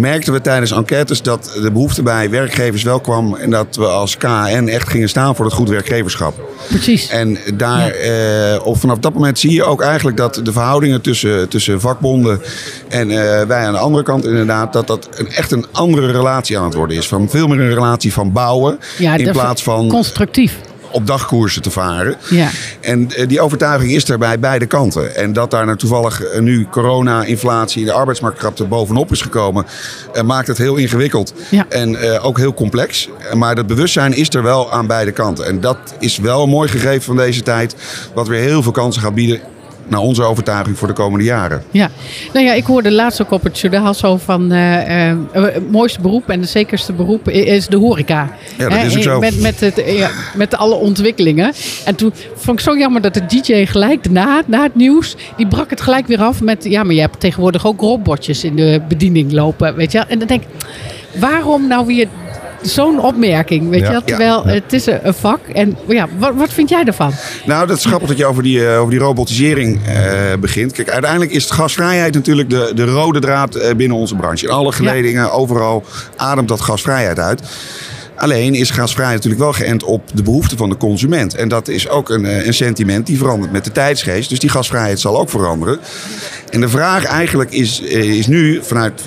Merkten 0.00 0.32
we 0.32 0.40
tijdens 0.40 0.70
enquêtes 0.70 1.22
dat 1.22 1.58
de 1.62 1.70
behoefte 1.72 2.02
bij 2.02 2.30
werkgevers 2.30 2.82
wel 2.82 3.00
kwam 3.00 3.34
en 3.34 3.50
dat 3.50 3.76
we 3.76 3.86
als 3.86 4.16
KN 4.16 4.68
echt 4.68 4.88
gingen 4.88 5.08
staan 5.08 5.36
voor 5.36 5.44
het 5.44 5.54
goed 5.54 5.68
werkgeverschap. 5.68 6.40
Precies. 6.68 7.08
En 7.08 7.38
daar, 7.54 7.90
eh, 7.90 8.66
of 8.66 8.80
vanaf 8.80 8.98
dat 8.98 9.14
moment 9.14 9.38
zie 9.38 9.52
je 9.52 9.64
ook 9.64 9.82
eigenlijk 9.82 10.16
dat 10.16 10.40
de 10.42 10.52
verhoudingen 10.52 11.00
tussen, 11.00 11.48
tussen 11.48 11.80
vakbonden 11.80 12.40
en 12.88 13.10
eh, 13.10 13.46
wij 13.46 13.66
aan 13.66 13.72
de 13.72 13.78
andere 13.78 14.04
kant 14.04 14.24
inderdaad, 14.24 14.72
dat 14.72 14.86
dat 14.86 15.08
een, 15.16 15.28
echt 15.28 15.52
een 15.52 15.66
andere 15.72 16.10
relatie 16.10 16.58
aan 16.58 16.64
het 16.64 16.74
worden 16.74 16.96
is. 16.96 17.06
Van 17.06 17.28
veel 17.28 17.48
meer 17.48 17.60
een 17.60 17.74
relatie 17.74 18.12
van 18.12 18.32
bouwen 18.32 18.78
ja, 18.98 19.16
in 19.16 19.32
plaats 19.32 19.62
van 19.62 19.88
Constructief. 19.88 20.56
Op 20.90 21.06
dagkoersen 21.06 21.62
te 21.62 21.70
varen. 21.70 22.16
Ja. 22.30 22.48
En 22.80 23.10
eh, 23.10 23.28
die 23.28 23.40
overtuiging 23.40 23.92
is 23.92 24.08
er 24.08 24.18
bij 24.18 24.38
beide 24.38 24.66
kanten. 24.66 25.16
En 25.16 25.32
dat 25.32 25.50
daar 25.50 25.64
nou 25.64 25.78
toevallig 25.78 26.22
eh, 26.22 26.40
nu 26.40 26.66
corona, 26.70 27.24
inflatie, 27.24 27.84
de 27.84 27.92
arbeidsmarktkrapte 27.92 28.64
bovenop 28.64 29.10
is 29.10 29.22
gekomen, 29.22 29.66
eh, 30.12 30.22
maakt 30.22 30.46
het 30.46 30.58
heel 30.58 30.76
ingewikkeld. 30.76 31.34
Ja. 31.48 31.66
En 31.68 32.20
ook 32.20 32.38
heel 32.38 32.54
complex. 32.54 33.08
Maar 33.34 33.54
dat 33.54 33.66
bewustzijn 33.66 34.12
is 34.12 34.28
er 34.28 34.42
wel 34.42 34.72
aan 34.72 34.86
beide 34.86 35.12
kanten. 35.12 35.46
En 35.46 35.60
dat 35.60 35.78
is 35.98 36.18
wel 36.18 36.42
een 36.42 36.48
mooi 36.48 36.68
gegeven 36.68 37.02
van 37.02 37.16
deze 37.16 37.42
tijd, 37.42 37.74
wat 38.14 38.28
weer 38.28 38.40
heel 38.40 38.62
veel 38.62 38.72
kansen 38.72 39.02
gaat 39.02 39.14
bieden. 39.14 39.40
Naar 39.90 40.00
onze 40.00 40.22
overtuiging 40.22 40.78
voor 40.78 40.88
de 40.88 40.94
komende 40.94 41.24
jaren. 41.24 41.62
Ja, 41.70 41.90
nou 42.32 42.46
ja, 42.46 42.52
ik 42.52 42.64
hoorde 42.64 42.92
laatst 42.92 43.22
ook 43.22 43.30
op 43.30 43.42
het 43.42 43.58
journaal 43.58 43.94
zo 43.94 44.16
van 44.16 44.52
eh, 44.52 45.10
eh, 45.10 45.16
het 45.32 45.70
mooiste 45.70 46.00
beroep 46.00 46.28
en 46.28 46.40
het 46.40 46.48
zekerste 46.48 46.92
beroep 46.92 47.28
is 47.28 47.66
de 47.66 47.76
horeca. 47.76 48.30
Ja, 48.56 48.68
dat 48.68 48.84
is 48.84 48.96
ook 48.96 49.02
zo. 49.02 49.18
Met, 49.18 49.40
met, 49.40 49.60
het, 49.60 49.78
eh, 49.78 49.98
ja, 49.98 50.10
met 50.34 50.56
alle 50.56 50.74
ontwikkelingen. 50.74 51.52
En 51.84 51.94
toen 51.94 52.12
vond 52.34 52.58
ik 52.58 52.64
zo 52.64 52.78
jammer 52.78 53.00
dat 53.00 53.14
de 53.14 53.26
DJ 53.26 53.64
gelijk 53.66 54.04
daarna, 54.04 54.42
na 54.46 54.62
het 54.62 54.74
nieuws, 54.74 55.16
die 55.36 55.46
brak 55.46 55.70
het 55.70 55.80
gelijk 55.80 56.06
weer 56.06 56.20
af 56.20 56.40
met, 56.40 56.64
ja, 56.64 56.82
maar 56.82 56.94
je 56.94 57.00
hebt 57.00 57.20
tegenwoordig 57.20 57.66
ook 57.66 57.80
robotjes 57.80 58.44
in 58.44 58.56
de 58.56 58.82
bediening 58.88 59.32
lopen, 59.32 59.74
weet 59.74 59.92
je 59.92 59.98
wel. 59.98 60.06
En 60.08 60.18
dan 60.18 60.28
denk 60.28 60.42
ik, 60.42 60.48
waarom 61.20 61.66
nou 61.66 61.86
weer 61.86 62.08
zo'n 62.62 63.00
opmerking, 63.00 63.68
weet 63.68 63.80
je 63.80 63.90
wel? 63.90 64.02
Terwijl 64.04 64.44
het 64.44 64.72
is 64.72 64.86
een, 64.86 65.14
vak. 65.14 65.40
En 65.52 65.76
ja, 65.88 66.08
wat, 66.18 66.34
wat 66.34 66.52
vind 66.52 66.68
jij 66.68 66.84
ervan? 66.84 67.12
Nou, 67.46 67.66
dat 67.66 67.76
is 67.76 67.84
grappig 67.84 68.08
dat 68.08 68.16
je 68.16 68.26
over 68.26 68.42
die, 68.42 68.66
eh, 68.66 68.78
over 68.78 68.90
die 68.90 69.00
robotisering 69.00 69.80
eh, 69.86 69.94
begint. 70.40 70.72
Kijk, 70.72 70.90
uiteindelijk 70.90 71.32
is 71.32 71.50
gasvrijheid 71.50 72.14
natuurlijk 72.14 72.50
de, 72.50 72.72
de 72.74 72.84
rode 72.84 73.20
draad 73.20 73.54
eh, 73.54 73.74
binnen 73.74 73.96
onze 73.96 74.14
branche. 74.14 74.46
In 74.46 74.52
alle 74.52 74.72
geledingen, 74.72 75.32
overal 75.32 75.84
ademt 76.16 76.48
dat 76.48 76.60
gasvrijheid 76.60 77.18
uit. 77.18 77.40
Alleen 78.16 78.54
is 78.54 78.70
gasvrijheid 78.70 79.16
natuurlijk 79.16 79.42
wel 79.42 79.66
geënt 79.66 79.82
op 79.82 80.02
de 80.14 80.22
behoeften 80.22 80.56
van 80.56 80.68
de 80.68 80.76
consument. 80.76 81.34
En 81.34 81.48
dat 81.48 81.68
is 81.68 81.88
ook 81.88 82.10
een, 82.10 82.46
een 82.46 82.54
sentiment 82.54 83.06
die 83.06 83.18
verandert 83.18 83.52
met 83.52 83.64
de 83.64 83.72
tijdsgeest. 83.72 84.28
Dus 84.28 84.38
die 84.38 84.50
gasvrijheid 84.50 85.00
zal 85.00 85.20
ook 85.20 85.30
veranderen. 85.30 85.78
En 86.50 86.60
de 86.60 86.68
vraag 86.68 87.04
eigenlijk 87.04 87.50
is, 87.50 87.80
is 87.80 88.26
nu, 88.26 88.60
vanuit 88.62 89.02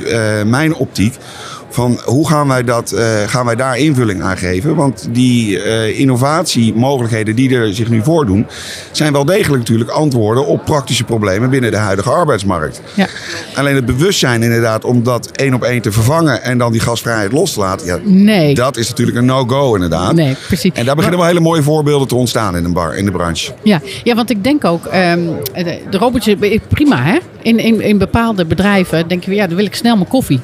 mijn 0.45 0.75
optiek, 0.75 1.15
van 1.73 1.99
hoe 2.05 2.27
gaan 2.27 2.47
wij, 2.47 2.63
dat, 2.63 2.91
eh, 2.91 3.05
gaan 3.25 3.45
wij 3.45 3.55
daar 3.55 3.77
invulling 3.77 4.21
aan 4.21 4.37
geven? 4.37 4.75
Want 4.75 5.07
die 5.11 5.61
eh, 5.61 5.99
innovatiemogelijkheden 5.99 7.35
die 7.35 7.55
er 7.55 7.73
zich 7.73 7.89
nu 7.89 8.03
voordoen, 8.03 8.45
zijn 8.91 9.13
wel 9.13 9.25
degelijk 9.25 9.57
natuurlijk 9.59 9.89
antwoorden 9.89 10.45
op 10.45 10.65
praktische 10.65 11.03
problemen 11.03 11.49
binnen 11.49 11.71
de 11.71 11.77
huidige 11.77 12.09
arbeidsmarkt. 12.09 12.81
Ja. 12.93 13.07
Alleen 13.55 13.75
het 13.75 13.85
bewustzijn 13.85 14.43
inderdaad 14.43 14.85
om 14.85 15.03
dat 15.03 15.29
één 15.31 15.53
op 15.53 15.63
één 15.63 15.81
te 15.81 15.91
vervangen 15.91 16.43
en 16.43 16.57
dan 16.57 16.71
die 16.71 16.81
gasvrijheid 16.81 17.31
los 17.31 17.53
te 17.53 17.59
laten, 17.59 17.85
ja, 17.87 17.99
Nee. 18.03 18.55
dat 18.55 18.77
is 18.77 18.89
natuurlijk 18.89 19.17
een 19.17 19.25
no-go 19.25 19.73
inderdaad. 19.73 20.13
Nee, 20.13 20.35
precies. 20.47 20.71
En 20.73 20.85
daar 20.85 20.95
beginnen 20.95 21.19
wel 21.19 21.27
hele 21.27 21.39
mooie 21.39 21.63
voorbeelden 21.63 22.07
te 22.07 22.15
ontstaan 22.15 22.55
in 22.55 22.63
de, 22.63 22.69
bar, 22.69 22.95
in 22.95 23.05
de 23.05 23.11
branche. 23.11 23.51
Ja, 23.63 23.81
ja, 24.03 24.15
want 24.15 24.29
ik 24.29 24.43
denk 24.43 24.65
ook, 24.65 24.85
ehm, 24.85 25.19
de, 25.53 25.97
robotjes, 25.97 26.35
eh, 26.39 26.59
prima 26.69 27.03
hè. 27.03 27.17
In, 27.41 27.59
in, 27.59 27.81
in 27.81 27.97
bepaalde 27.97 28.45
bedrijven 28.45 29.07
denk 29.07 29.23
je, 29.23 29.35
ja, 29.35 29.47
dan 29.47 29.55
wil 29.55 29.65
ik 29.65 29.75
snel 29.75 29.95
mijn 29.95 30.07
koffie. 30.07 30.39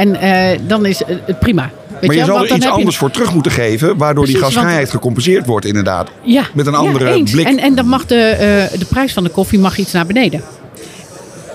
En 0.00 0.20
eh, 0.20 0.58
dan 0.66 0.86
is 0.86 1.02
het 1.06 1.38
prima. 1.38 1.70
Weet 1.88 2.06
maar 2.08 2.16
je 2.16 2.24
wel, 2.26 2.36
zal 2.36 2.46
er 2.46 2.54
iets 2.56 2.64
je- 2.64 2.70
anders 2.70 2.96
voor 2.96 3.10
terug 3.10 3.34
moeten 3.34 3.52
geven, 3.52 3.96
waardoor 3.96 4.24
die 4.26 4.38
want- 4.40 4.52
gasvrijheid 4.52 4.90
gecompenseerd 4.90 5.46
wordt 5.46 5.66
inderdaad. 5.66 6.08
Ja, 6.22 6.42
Met 6.54 6.66
een 6.66 6.74
andere 6.74 7.22
blik. 7.22 7.46
En, 7.46 7.58
en 7.58 7.74
dan 7.74 7.86
mag 7.86 8.06
de, 8.06 8.14
eh, 8.14 8.78
de 8.78 8.84
prijs 8.88 9.12
van 9.12 9.24
de 9.24 9.30
koffie 9.30 9.58
mag 9.58 9.78
iets 9.78 9.92
naar 9.92 10.06
beneden. 10.06 10.40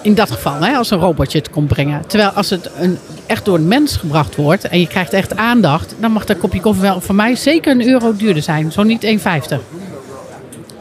In 0.01 0.13
dat 0.13 0.31
geval, 0.31 0.59
hè, 0.59 0.75
als 0.75 0.91
een 0.91 0.99
robotje 0.99 1.37
het 1.37 1.49
komt 1.49 1.67
brengen. 1.67 2.01
Terwijl 2.07 2.29
als 2.29 2.49
het 2.49 2.69
een, 2.79 2.97
echt 3.25 3.45
door 3.45 3.55
een 3.55 3.67
mens 3.67 3.95
gebracht 3.97 4.35
wordt 4.35 4.63
en 4.67 4.79
je 4.79 4.87
krijgt 4.87 5.13
echt 5.13 5.35
aandacht, 5.35 5.95
dan 5.99 6.11
mag 6.11 6.25
dat 6.25 6.37
kopje 6.37 6.59
koffie 6.61 6.81
wel 6.81 7.01
voor 7.01 7.15
mij 7.15 7.35
zeker 7.35 7.71
een 7.71 7.87
euro 7.87 8.15
duurder 8.15 8.43
zijn. 8.43 8.71
Zo 8.71 8.83
niet 8.83 9.03
1,50. 9.03 9.61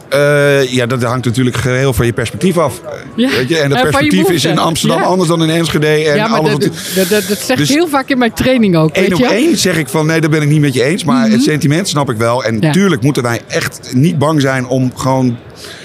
Eh, 0.09 0.63
ja, 0.73 0.85
dat 0.85 1.03
hangt 1.03 1.25
natuurlijk 1.25 1.55
geheel 1.55 1.93
van 1.93 2.05
je 2.05 2.13
perspectief 2.13 2.57
af. 2.57 2.81
Ja. 3.15 3.29
Weet 3.29 3.49
je? 3.49 3.57
En 3.57 3.69
dat 3.69 3.77
En 3.79 3.85
je 3.85 3.91
perspectief 3.91 4.29
is 4.29 4.45
in 4.45 4.57
Amsterdam 4.57 4.99
Ja. 4.99 5.05
anders 5.05 5.29
dan 5.29 5.43
in 5.43 5.49
Enschede. 5.49 5.87
En 5.87 6.15
ja, 6.15 6.27
maar 6.27 6.41
dat, 6.43 6.61
dat, 6.95 7.09
dat, 7.09 7.27
dat 7.27 7.37
zeg 7.39 7.57
Dus- 7.57 7.69
ik 7.69 7.75
heel 7.75 7.87
vaak 7.87 8.09
in 8.09 8.17
mijn 8.17 8.33
training 8.33 8.75
ook. 8.77 8.89
Eén 8.97 9.15
op 9.15 9.21
één 9.21 9.57
zeg 9.57 9.77
ik 9.77 9.87
van 9.87 10.05
nee, 10.05 10.21
daar 10.21 10.29
ben 10.29 10.41
ik 10.41 10.47
niet 10.49 10.61
met 10.61 10.73
je 10.73 10.83
eens. 10.83 11.03
Maar 11.03 11.29
het 11.29 11.43
sentiment 11.43 11.87
snap 11.87 12.09
ik 12.09 12.17
wel. 12.17 12.43
En 12.43 12.55
Mhm. 12.55 12.65
Ja. 12.65 12.71
tuurlijk 12.71 13.01
moeten 13.01 13.23
wij 13.23 13.39
echt 13.47 13.79
niet 13.93 14.17
bang 14.17 14.41
zijn 14.41 14.67
om 14.67 14.91
gewoon 14.95 15.37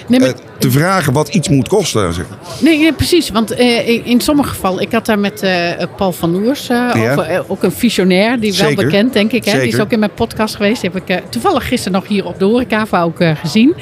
Nee, 0.09 0.21
maar- 0.21 0.29
eh, 0.29 0.35
te 0.61 0.71
vragen 0.71 1.13
wat 1.13 1.29
iets 1.29 1.49
moet 1.49 1.69
kosten. 1.69 2.13
zeg. 2.13 2.25
Nee, 2.61 2.79
nee, 2.79 2.93
precies. 2.93 3.31
Want 3.31 3.51
eh, 3.51 3.89
in, 3.89 4.05
in 4.05 4.21
sommige 4.21 4.49
gevallen, 4.49 4.83
ik 4.83 4.93
had 4.93 5.07
daar 5.07 5.19
met 5.19 5.43
eh, 5.43 5.53
Paul 5.97 6.13
van 6.13 6.35
Oers 6.35 6.69
eh, 6.69 6.77
Ja. 6.95 7.11
over, 7.13 7.45
ook 7.49 7.63
een 7.63 7.73
visionair, 7.73 8.41
die 8.41 8.55
wel 8.59 8.75
bekend, 8.75 9.13
denk 9.13 9.33
ik. 9.33 9.45
Hè? 9.45 9.59
Die 9.59 9.69
is 9.69 9.81
ook 9.81 9.91
in 9.93 9.99
mijn 9.99 10.15
podcast 10.15 10.57
geweest. 10.57 10.81
Die 10.81 10.91
heb 10.95 11.09
ik 11.09 11.23
toevallig 11.31 11.69
gisteren 11.69 11.93
nog 12.01 12.09
hier 12.09 12.25
op 12.27 12.39
de 12.39 12.45
horecava 12.45 13.03
ook 13.03 13.19
gezien. 13.43 13.75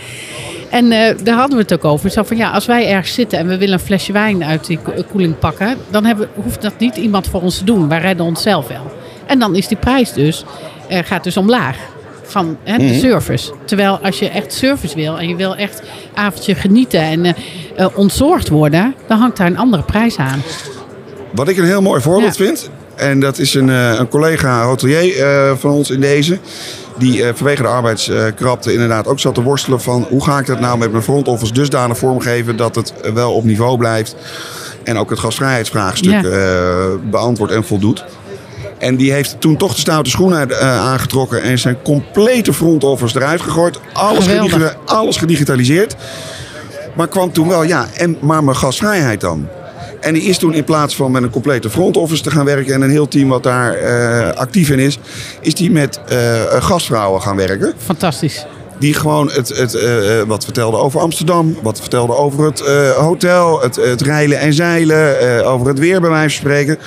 En 0.71 0.89
daar 1.25 1.37
hadden 1.37 1.57
we 1.57 1.63
het 1.63 1.73
ook 1.73 1.85
over. 1.85 2.11
Zo 2.11 2.23
van 2.23 2.37
ja, 2.37 2.51
als 2.51 2.67
wij 2.67 2.89
ergens 2.89 3.15
zitten 3.15 3.39
en 3.39 3.49
we 3.49 3.59
willen 3.59 3.75
een 3.75 3.85
flesje 3.85 4.13
wijn 4.13 4.45
uit 4.45 4.67
die 4.67 4.79
ko- 4.83 4.93
koeling 5.11 5.39
pakken, 5.39 5.77
dan 5.91 6.05
hebben, 6.05 6.29
hoeft 6.35 6.63
dat 6.63 6.79
niet 6.79 6.97
iemand 6.97 7.27
voor 7.29 7.43
ons 7.43 7.59
te 7.59 7.65
doen. 7.65 7.89
Wij 7.89 8.01
redden 8.01 8.27
onszelf 8.27 8.69
wel. 8.69 8.93
En 9.27 9.39
dan 9.39 9.55
is 9.57 9.69
die 9.69 9.77
prijs 9.77 10.13
dus, 10.13 10.45
gaat 10.89 11.25
dus 11.25 11.37
omlaag. 11.37 11.77
Van 12.29 12.57
hè, 12.65 12.77
de 12.79 12.85
Mhm. 12.85 12.99
service. 12.99 13.53
Terwijl 13.65 13.99
als 14.03 14.19
je 14.19 14.29
echt 14.29 14.53
service 14.53 14.95
wil 14.95 15.19
en 15.19 15.29
je 15.29 15.37
wil 15.37 15.57
echt 15.57 15.83
avondje 16.15 16.55
genieten 16.55 17.01
en 17.01 17.25
eh, 17.25 17.33
eh, 17.77 17.87
ontzorgd 17.95 18.49
worden, 18.49 18.95
dan 19.07 19.19
hangt 19.19 19.37
daar 19.37 19.47
een 19.47 19.59
andere 19.59 19.83
prijs 19.83 20.17
aan. 20.17 20.43
Wat 21.35 21.49
ik 21.49 21.57
een 21.57 21.65
heel 21.65 21.83
mooi 21.83 22.01
voorbeeld 22.01 22.37
Ja. 22.37 22.45
vind. 22.45 22.71
En 22.97 23.21
dat 23.21 23.39
is 23.39 23.55
een, 23.55 23.71
eh, 23.71 23.93
een 23.99 24.09
collega 24.09 24.63
hotelier 24.65 25.23
eh, 25.23 25.53
van 25.57 25.71
ons 25.71 25.91
in 25.91 26.01
deze. 26.01 26.39
Die 26.99 27.25
eh, 27.25 27.31
vanwege 27.35 27.63
de 27.63 27.69
arbeidskrapte 27.69 28.73
inderdaad 28.73 29.07
ook 29.07 29.21
zat 29.21 29.35
te 29.35 29.43
worstelen 29.43 29.81
van... 29.81 30.07
hoe 30.11 30.25
ga 30.25 30.39
ik 30.39 30.47
dat 30.47 30.61
nou 30.61 30.79
met 30.79 30.91
mijn 30.91 31.03
front 31.03 31.29
office 31.29 31.53
dusdanig 31.53 31.99
vormgeven... 31.99 32.57
dat 32.57 32.75
het 32.75 32.93
wel 33.15 33.33
op 33.35 33.45
niveau 33.45 33.79
blijft. 33.79 34.17
En 34.85 34.97
ook 34.99 35.11
het 35.11 35.19
gastvrijheidsvraagstuk 35.19 36.11
Ja. 36.11 36.23
eh, 36.23 36.87
beantwoordt 37.11 37.53
en 37.53 37.65
voldoet. 37.65 38.05
En 38.79 38.97
die 38.97 39.13
heeft 39.13 39.41
toen 39.41 39.57
toch 39.57 39.75
de 39.75 39.81
stoute 39.81 40.11
schoenen 40.11 40.51
eh, 40.51 40.81
aangetrokken... 40.81 41.43
en 41.43 41.59
zijn 41.59 41.83
complete 41.83 42.53
front 42.53 42.85
office 42.85 43.17
eruit 43.17 43.41
gegooid. 43.41 43.81
Alles, 43.93 44.27
alles 44.85 45.17
gedigitaliseerd. 45.17 45.97
Maar 46.97 47.09
kwam 47.09 47.33
toen 47.33 47.49
wel, 47.49 47.63
ja, 47.63 47.87
en, 47.97 48.19
maar 48.21 48.45
mijn 48.45 48.57
gasvrijheid 48.57 49.21
dan? 49.21 49.49
En 50.01 50.15
die 50.15 50.23
is 50.23 50.39
toen 50.39 50.55
in 50.55 50.65
plaats 50.65 50.97
van 50.97 51.11
met 51.11 51.23
een 51.23 51.31
complete 51.31 51.71
front 51.71 51.97
office 51.97 52.23
te 52.23 52.31
gaan 52.31 52.45
werken 52.45 52.75
en 52.75 52.83
een 52.83 52.91
heel 52.91 53.09
team 53.09 53.29
wat 53.29 53.43
daar 53.43 53.75
eh, 53.75 54.37
actief 54.37 54.71
in 54.71 54.79
is, 54.79 54.99
is 55.41 55.55
die 55.55 55.71
met 55.71 56.01
eh, 56.09 56.19
gastvrouwen 56.63 57.23
gaan 57.23 57.37
werken. 57.37 57.73
Fantastisch. 57.85 58.47
Die 58.79 58.95
gewoon 58.95 59.31
het, 59.31 59.49
het, 59.49 59.79
wat 60.27 60.45
vertelde 60.45 60.77
over 60.77 61.01
Amsterdam, 61.01 61.57
wat 61.63 61.81
vertelde 61.81 62.17
over 62.17 62.45
het 62.45 62.61
hotel, 62.97 63.61
het, 63.61 63.77
het 63.77 64.01
reilen 64.01 64.39
en 64.39 64.53
zeilen, 64.53 65.45
over 65.47 65.67
het 65.67 65.79
weer 65.79 66.01
bij 66.01 66.11
wijze 66.11 66.41
van 66.41 66.51
spreken. 66.51 66.79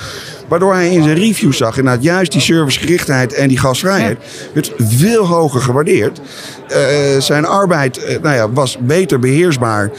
Waardoor 0.48 0.74
hij 0.74 0.90
in 0.90 1.02
zijn 1.02 1.16
review 1.16 1.52
zag 1.52 1.78
inderdaad 1.78 2.02
juist 2.02 2.32
die 2.32 2.40
servicegerichtheid 2.40 3.32
en 3.32 3.48
die 3.48 3.58
gasvrijheid 3.58 4.18
werd 4.54 4.72
veel 4.76 5.26
hoger 5.26 5.60
gewaardeerd. 5.60 6.20
Eh, 6.68 6.78
zijn 7.18 7.44
arbeid 7.44 8.04
eh, 8.04 8.22
nou 8.22 8.36
ja, 8.36 8.52
was 8.52 8.78
beter 8.80 9.18
beheersbaar. 9.18 9.90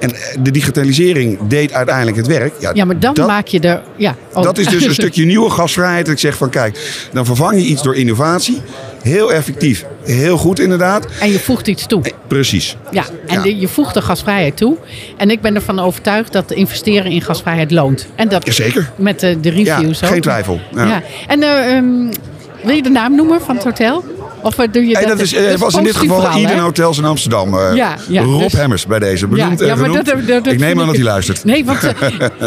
En 0.00 0.14
eh, 0.14 0.20
de 0.42 0.50
digitalisering 0.50 1.38
deed 1.48 1.72
uiteindelijk 1.72 2.16
het 2.16 2.26
werk. 2.26 2.52
Ja, 2.74 2.84
maar 2.84 2.98
dan 2.98 3.14
dat, 3.14 3.26
maak 3.26 3.46
je 3.46 3.60
er... 3.60 3.82
Ja, 3.96 4.14
oh. 4.32 4.42
dat 4.42 4.58
is 4.58 4.66
dus 4.66 4.84
een 4.84 4.94
stukje 5.02 5.24
nieuwe 5.24 5.50
gasvrijheid. 5.50 6.08
Ik 6.08 6.18
zeg 6.18 6.36
van 6.36 6.50
kijk, 6.50 7.06
dan 7.12 7.24
vervang 7.24 7.54
je 7.60 7.66
iets 7.66 7.82
door 7.82 7.96
innovatie. 7.96 8.60
Heel 9.02 9.32
effectief, 9.32 9.84
heel 10.04 10.36
goed 10.36 10.58
inderdaad. 10.60 11.06
En 11.20 11.32
je 11.32 11.38
voegt 11.38 11.66
iets 11.68 11.86
toe. 11.86 12.02
Eh, 12.02 12.12
Precies. 12.26 12.76
Ja, 12.90 13.04
en 13.26 13.44
Ja. 13.44 13.56
je 13.60 13.68
voegt 13.68 13.94
de 13.94 14.02
gasvrijheid 14.02 14.56
toe. 14.56 14.76
En 15.16 15.30
ik 15.30 15.40
ben 15.40 15.54
ervan 15.54 15.78
overtuigd 15.78 16.32
dat 16.32 16.50
investeren 16.52 17.10
in 17.10 17.20
gasvrijheid 17.22 17.70
loont. 17.70 18.06
En 18.14 18.28
dat 18.28 18.46
Jazeker. 18.46 18.90
met 18.96 19.20
de, 19.20 19.40
de 19.40 19.62
Ja, 19.64 19.76
reviews 19.76 20.02
ook. 20.02 20.10
geen 20.10 20.20
twijfel. 20.20 20.60
Ja. 20.74 20.84
Ja. 20.86 21.02
En 21.26 21.42
eh, 21.42 21.76
ehm, 21.76 21.84
wil 22.62 22.74
je 22.74 22.82
de 22.82 22.88
naam 22.90 23.14
noemen 23.14 23.40
van 23.40 23.54
het 23.54 23.64
hotel? 23.64 24.04
Of 24.42 24.58
eh, 24.58 24.66
doe 24.72 24.86
je 24.86 24.92
Hey, 24.96 25.00
dat? 25.06 25.10
dat 25.16 25.20
is, 25.20 25.30
dat 25.30 25.42
eh, 25.42 25.54
was 25.58 25.74
in 25.74 25.82
dit 25.84 25.96
geval 25.96 26.20
verhaal, 26.20 26.38
Eden? 26.38 26.58
Hotels 26.58 26.98
in 26.98 27.04
Amsterdam. 27.04 27.54
eh, 27.58 27.74
Ja, 27.74 27.94
ja, 28.08 28.22
Rob 28.22 28.42
dus- 28.42 28.52
Hemmers 28.52 28.86
bij 28.86 28.98
deze. 28.98 29.26
Benoemd 29.26 29.58
Ja, 29.58 29.64
en 29.66 29.72
ja, 29.72 29.80
maar 29.80 29.92
dat- 29.92 30.04
dat- 30.06 30.26
dat 30.26 30.46
ik 30.52 30.58
neem 30.58 30.80
aan 30.80 30.86
dat 30.86 30.94
hij 30.94 31.04
luistert. 31.04 31.44
Nee, 31.44 31.64
want, 31.64 31.82
eh, 31.82 31.92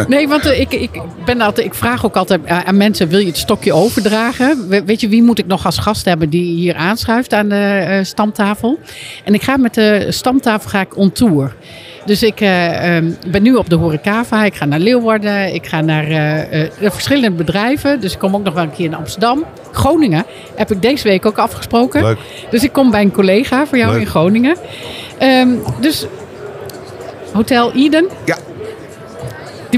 nee, 0.07 0.27
want 0.27 0.45
eh, 0.45 0.59
ik, 0.59 0.73
ik, 0.73 0.89
ben 1.25 1.41
altijd, 1.41 1.67
ik 1.67 1.73
vraag 1.73 2.05
ook 2.05 2.15
altijd 2.15 2.47
aan 2.47 2.77
mensen: 2.77 3.07
wil 3.07 3.19
je 3.19 3.25
het 3.25 3.37
stokje 3.37 3.73
overdragen? 3.73 4.65
We- 4.67 4.83
weet 4.85 5.01
je, 5.01 5.07
wie 5.09 5.23
moet 5.23 5.39
ik 5.39 5.45
nog 5.47 5.65
als 5.65 5.77
gast 5.77 6.05
hebben 6.05 6.29
die 6.29 6.55
hier 6.55 6.75
aanschuift 6.75 7.33
aan 7.33 7.49
de 7.49 7.55
eh, 7.55 8.03
stamtafel? 8.03 8.79
En 9.23 9.33
ik 9.33 9.41
ga 9.43 9.57
met 9.57 9.73
de 9.73 10.05
stamtafel 10.09 10.69
ga 10.69 10.79
ik 10.81 10.97
on 10.97 11.11
tour. 11.11 11.55
Dus 12.05 12.23
ik 12.23 12.41
eh, 12.41 12.95
ehm, 12.95 13.11
ben 13.27 13.43
nu 13.43 13.55
op 13.55 13.69
de 13.69 13.75
Horecava. 13.75 14.45
Ik 14.45 14.55
ga 14.55 14.65
naar 14.65 14.79
Leeuwarden. 14.79 15.53
Ik 15.53 15.65
ga 15.65 15.81
naar 15.81 16.03
eh, 16.03 16.63
eh, 16.63 16.71
verschillende 16.79 17.31
bedrijven. 17.31 17.99
Dus 17.99 18.13
ik 18.13 18.19
kom 18.19 18.35
ook 18.35 18.43
nog 18.43 18.53
wel 18.53 18.63
een 18.63 18.71
keer 18.71 18.85
in 18.85 18.95
Amsterdam. 18.95 19.45
Groningen 19.71 20.25
heb 20.55 20.71
ik 20.71 20.81
deze 20.81 21.07
week 21.07 21.25
ook 21.25 21.37
afgesproken. 21.37 22.03
Leuk. 22.03 22.17
Dus 22.49 22.63
ik 22.63 22.71
kom 22.71 22.91
bij 22.91 23.01
een 23.01 23.11
collega 23.11 23.67
voor 23.67 23.77
jou 23.77 23.91
Leuk. 23.91 24.01
in 24.01 24.07
Groningen. 24.07 24.55
Ehm, 25.17 25.49
dus 25.79 26.05
Hotel 27.33 27.71
Eden. 27.73 28.07
Ja. 28.25 28.37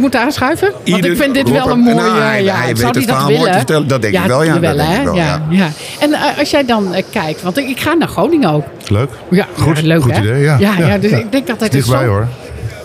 Die 0.01 0.09
moeten 0.09 0.19
aanschuiven? 0.27 0.71
Want 0.71 0.87
Eden, 0.97 1.11
ik 1.11 1.17
vind 1.17 1.33
dit 1.33 1.49
wel 1.51 1.69
een 1.69 1.79
mooie... 1.79 1.95
Nou, 1.95 2.19
hij- 2.21 2.43
ja, 2.43 2.55
hij 2.55 2.65
weet 2.75 2.83
het 2.83 2.93
die 2.93 3.05
dat 3.05 3.15
verhaal 3.15 3.31
mooi 3.37 3.51
te 3.51 3.57
vertellen. 3.57 3.87
Dat 3.87 4.01
denk 4.01 4.13
ik 4.13 4.23
wel, 4.23 4.43
ja. 4.43 4.53
dat 4.53 4.61
Dat 4.61 4.75
wel, 4.75 4.85
denk 4.85 4.89
ik 4.91 4.97
hè? 4.97 5.03
wel, 5.03 5.15
ja, 5.15 5.41
ja. 5.49 5.57
ja. 5.65 5.69
En 5.99 6.13
eh, 6.13 6.37
als 6.39 6.49
jij 6.49 6.65
dan 6.65 6.93
eh, 6.93 7.03
kijkt, 7.11 7.41
want 7.41 7.57
ik, 7.57 7.67
ik 7.69 7.79
ga 7.79 7.93
naar 7.93 8.07
Groningen 8.07 8.49
ook. 8.49 8.65
Leuk. 8.87 9.09
Ja, 9.29 9.45
Goed, 9.57 9.79
ja, 9.79 9.85
leuk 9.87 10.01
goed 10.01 10.11
hè? 10.11 10.19
idee, 10.21 10.41
ja. 10.41 10.57
ja, 10.59 10.73
Ja, 10.77 10.87
ja, 10.87 10.97
dus 10.97 11.11
ja. 11.11 11.17
ik 11.17 11.31
denk 11.31 11.49
altijd... 11.49 11.73
het 11.73 11.81
is 11.81 11.85
Dichtbij 11.85 12.05
zo, 12.05 12.09
hoor. 12.11 12.27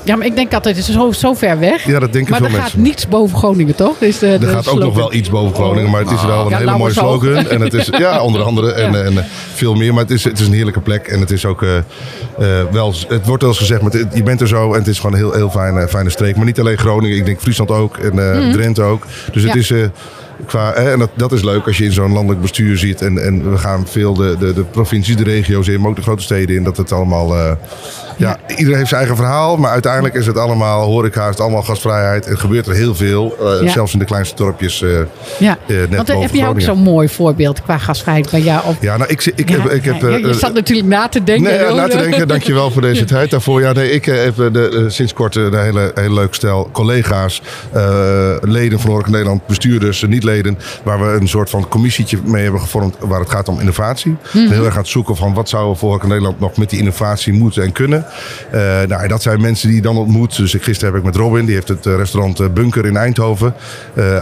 Ja, 0.07 0.17
maar 0.17 0.27
ik 0.27 0.35
denk 0.35 0.55
altijd, 0.55 0.77
het 0.77 0.89
is 0.89 0.95
zo, 0.95 1.13
zo 1.13 1.35
ver 1.35 1.59
weg. 1.59 1.85
Ja, 1.87 1.99
dat 1.99 2.13
denken 2.13 2.31
maar 2.31 2.41
veel 2.41 2.49
er 2.49 2.55
gaat 2.55 2.63
mensen. 2.63 2.83
niets 2.83 3.09
boven 3.09 3.39
Groningen, 3.39 3.75
toch? 3.75 3.97
Is 4.01 4.19
de, 4.19 4.27
Er 4.41 4.49
gaat 4.49 4.69
ook 4.69 4.79
nog 4.79 4.95
wel 4.95 5.13
iets 5.13 5.29
boven 5.31 5.55
Groningen, 5.55 5.91
maar 5.91 6.01
het 6.01 6.11
is 6.11 6.25
wel 6.25 6.43
een 6.45 6.49
Ja, 6.49 6.59
hele 6.59 6.71
mooie 6.71 6.83
maar 6.83 6.91
slogan. 6.93 7.49
En 7.49 7.61
het 7.61 7.75
is, 7.75 7.87
ja, 7.99 8.23
onder 8.23 8.43
andere. 8.43 8.73
En, 8.73 8.93
Ja. 8.93 8.99
en, 9.03 9.25
veel 9.55 9.75
meer. 9.75 9.93
Maar 9.95 10.03
het 10.03 10.11
is, 10.13 10.25
het 10.25 10.39
is 10.41 10.47
een 10.47 10.53
heerlijke 10.53 10.81
plek. 10.81 11.07
En 11.07 11.21
het 11.21 11.31
is 11.31 11.45
ook 11.45 11.63
eh, 11.63 11.77
eh, 11.77 11.85
wel, 12.73 12.95
het 13.09 13.27
wordt 13.27 13.43
wel 13.43 13.51
eens 13.51 13.61
gezegd, 13.61 13.83
maar 13.83 13.93
het- 13.93 14.07
je 14.15 14.23
bent 14.23 14.41
er 14.41 14.49
zo. 14.49 14.73
En 14.73 14.79
het 14.79 14.87
is 14.89 14.97
gewoon 14.99 15.13
een 15.13 15.19
heel, 15.19 15.33
heel 15.33 15.51
fijne, 15.51 15.89
fijne 15.89 16.11
streek. 16.11 16.37
Maar 16.37 16.45
niet 16.45 16.61
alleen 16.61 16.79
Groningen. 16.79 17.17
Ik 17.17 17.25
denk 17.27 17.41
Friesland 17.41 17.71
ook. 17.71 17.97
En 17.97 18.33
eh, 18.47 18.53
Drenthe 18.53 18.83
ook. 18.83 19.07
Dus 19.33 19.43
het. 19.43 19.53
Ja. 19.53 19.77
is... 19.77 19.89
Qua, 20.47 20.73
hè, 20.75 20.93
en 20.93 20.99
dat, 20.99 21.11
dat 21.15 21.33
is 21.33 21.43
leuk 21.43 21.67
als 21.67 21.79
je 21.79 21.85
in 21.85 21.93
zo'n 21.93 22.13
landelijk 22.13 22.41
bestuur 22.41 22.79
ziet. 22.79 23.03
En, 23.03 23.25
en 23.25 23.51
we 23.51 23.59
gaan 23.59 23.87
veel 23.89 24.15
de, 24.15 24.37
de, 24.39 24.53
de 24.55 24.63
provincies, 24.63 25.17
de 25.17 25.25
regio's 25.25 25.69
in, 25.69 25.81
maar 25.81 25.91
ook 25.91 25.97
de 25.97 26.03
grote 26.03 26.23
steden 26.23 26.57
in. 26.57 26.65
Dat 26.65 26.77
het 26.77 26.93
allemaal. 26.93 27.57
Ja, 28.17 28.37
iedereen 28.49 28.77
heeft 28.77 28.89
zijn 28.89 29.01
eigen 29.01 29.17
verhaal. 29.19 29.57
Maar 29.57 29.71
uiteindelijk 29.71 30.15
is 30.15 30.27
het 30.27 30.39
allemaal 30.39 30.83
horeca, 30.85 31.23
is 31.23 31.29
het 31.29 31.41
allemaal 31.41 31.63
gastvrijheid. 31.63 32.27
En 32.27 32.39
gebeurt 32.39 32.67
er 32.67 32.75
heel 32.75 32.95
veel. 32.95 33.37
eh, 33.41 33.63
Ja. 33.63 33.71
Zelfs 33.71 33.93
in 33.93 33.99
de 33.99 34.05
kleinste 34.05 34.37
dorpjes. 34.37 34.83
eh, 34.83 34.91
Ja, 35.39 35.59
eh, 35.67 35.77
net 35.77 35.97
want 35.97 36.09
heb 36.23 36.35
jij 36.35 36.49
ook 36.49 36.61
zo'n 36.61 36.79
mooi 36.79 37.09
voorbeeld 37.09 37.63
qua 37.63 37.79
gasvrijheid 37.79 38.31
bij 38.31 38.41
jou? 38.41 38.61
Op... 38.67 38.77
Ja, 38.81 38.97
nou, 38.97 39.11
ik, 39.11 39.25
ik, 39.37 39.49
heb, 39.49 39.71
ik 39.71 39.85
heb 39.85 40.01
je 40.01 40.35
zat 40.35 40.55
natuurlijk 40.55 40.89
na 40.89 41.09
te 41.09 41.25
denken. 41.25 41.45
Nee, 41.53 41.59
ja, 41.61 41.75
na 41.75 41.89
te 41.89 41.97
denken. 41.97 42.29
Dankjewel 42.29 42.71
voor 42.71 42.83
deze 42.83 43.05
tijd 43.15 43.31
daarvoor. 43.31 43.61
Ja, 43.61 43.73
nee, 43.73 43.91
ik 43.91 44.05
heb 44.05 44.37
de, 44.37 44.85
sinds 44.89 45.13
kort 45.13 45.35
een 45.37 45.59
hele, 45.59 45.91
hele 45.95 46.15
leuk 46.15 46.35
stel 46.35 46.69
collega's, 46.73 47.43
leden 48.41 48.81
van 48.81 48.91
Horeca 48.91 49.11
Nederland, 49.11 49.47
bestuurders, 49.47 50.05
niet-leden, 50.09 50.59
waar 50.83 51.01
we 51.01 51.19
een 51.21 51.29
soort 51.29 51.51
van 51.51 51.69
commissietje 51.69 52.19
mee 52.25 52.43
hebben 52.43 52.61
gevormd 52.61 52.97
waar 53.01 53.21
het 53.21 53.31
gaat 53.31 53.49
om 53.49 53.61
innovatie. 53.61 54.17
Mhm. 54.33 54.49
Heel 54.53 54.65
erg 54.65 54.75
aan 54.75 54.81
het 54.81 54.89
zoeken 54.91 55.17
van 55.17 55.35
wat 55.35 55.49
zou 55.49 55.77
voor 55.77 55.89
Horeca 55.89 56.07
Nederland 56.07 56.41
nog 56.41 56.57
met 56.57 56.71
die 56.71 56.79
innovatie 56.79 57.33
moeten 57.33 57.63
en 57.63 57.73
kunnen. 57.73 58.06
Eh, 58.51 58.61
nou, 58.89 59.09
dat 59.09 59.23
zijn 59.23 59.41
mensen 59.41 59.67
die 59.69 59.77
je 59.77 59.83
dan 59.83 59.97
ontmoet. 59.97 60.37
Dus 60.37 60.55
ik, 60.55 60.63
gisteren 60.63 60.93
heb 60.95 61.01
ik 61.03 61.07
met 61.07 61.17
Robin, 61.17 61.45
die 61.45 61.55
heeft 61.55 61.69
het 61.69 61.87
eh, 61.87 61.97
restaurant 61.97 62.41
eh, 62.41 62.47
Bunker 62.49 62.87
in 62.87 62.97
Eindhoven, 62.97 63.55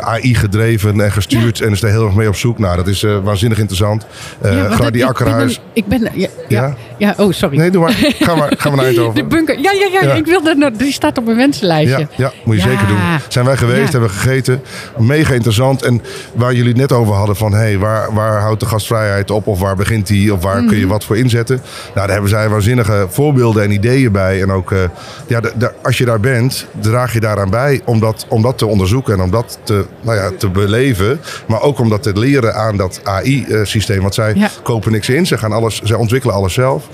AI 0.01 0.35
gedreven 0.35 1.01
en 1.01 1.13
gestuurd 1.13 1.61
en 1.61 1.71
is 1.71 1.81
daar 1.81 1.91
heel 1.91 2.05
erg 2.07 2.15
mee 2.15 2.29
op 2.29 2.37
zoek. 2.37 2.59
Nou, 2.59 2.77
dat 2.77 2.87
is 2.87 3.07
waanzinnig 3.23 3.59
interessant. 3.59 4.07
Ja, 4.43 4.87
ik- 4.93 5.03
Akkerhuis. 5.03 5.61
Ik 5.73 5.87
ben, 5.87 6.09
ja, 6.49 6.75
ja, 6.99 7.15
oh 7.17 7.33
sorry. 7.33 7.57
Nee, 7.57 7.71
doe 7.71 7.83
maar. 7.83 7.93
Ga 8.19 8.35
maar, 8.35 8.53
ga 8.59 8.69
maar 8.69 8.77
naar 8.77 8.87
Eindhoven. 8.87 9.15
De 9.15 9.25
bunker. 9.25 9.59
Ja, 9.61 9.73
ja, 9.73 9.89
ja. 10.03 10.13
Ik 10.15 10.27
wilde, 10.27 10.71
die 10.77 10.93
staat 10.93 11.19
op 11.19 11.25
mijn 11.25 11.37
wensenlijstje. 11.37 11.99
Ja, 11.99 12.07
ja, 12.17 12.33
moet 12.45 12.55
je 12.57 12.61
zeker 12.63 12.87
doen. 12.87 12.99
Zijn 13.29 13.45
wij 13.45 13.57
geweest, 13.57 13.93
hebben 13.93 14.11
we 14.11 14.17
gegeten. 14.17 14.63
Mega 14.99 15.33
interessant. 15.35 15.83
En 15.83 16.03
waar 16.35 16.53
jullie 16.55 16.69
het 16.69 16.77
net 16.77 16.93
over 16.93 17.15
hadden 17.15 17.37
van... 17.37 17.53
Hey, 17.55 17.79
waar, 17.79 18.15
waar 18.15 18.41
houdt 18.41 18.61
de 18.61 18.67
gastvrijheid 18.67 19.31
op? 19.31 19.47
Of 19.47 19.59
waar 19.61 19.77
begint 19.77 20.07
die? 20.07 20.33
Of 20.35 20.43
waar 20.43 20.59
Mhm. 20.59 20.67
kun 20.69 20.79
je 20.79 20.87
wat 20.87 21.05
voor 21.05 21.17
inzetten? 21.17 21.57
Nou, 21.85 21.95
daar 21.95 22.11
hebben 22.11 22.31
zij 22.31 22.49
waanzinnige 22.49 23.07
voorbeelden 23.09 23.63
en 23.63 23.71
ideeën 23.75 24.13
bij. 24.13 24.43
En 24.43 24.51
ook, 24.53 24.73
eh, 24.73 24.79
ja, 25.27 25.41
als 25.83 25.99
je 25.99 26.05
daar 26.05 26.21
bent, 26.21 26.67
draag 26.81 27.13
je 27.13 27.21
daaraan 27.21 27.51
bij... 27.51 27.81
om 27.85 28.01
dat, 28.01 28.27
om 28.29 28.43
dat 28.43 28.59
te 28.59 28.67
onderzoeken 28.67 29.15
en 29.15 29.21
om 29.21 29.31
dat 29.31 29.59
te, 29.63 29.85
nou 30.01 30.17
ja, 30.19 30.31
te 30.39 30.49
beleven. 30.51 31.21
Maar 31.47 31.63
ook 31.63 31.79
om 31.79 31.89
dat 31.89 32.03
te 32.03 32.19
leren 32.19 32.55
aan 32.55 32.77
dat 32.77 33.01
AI-systeem. 33.05 34.01
Want 34.01 34.15
zij 34.15 34.33
Ja. 34.35 34.49
kopen 34.63 34.93
niks 34.93 35.09
in. 35.09 35.27
Ze, 35.27 35.39
gaan 35.39 35.53
alles, 35.53 35.81
zij 35.83 35.97
ontwikkelen 35.97 36.35
alles 36.35 36.53
zelf. 36.55 36.89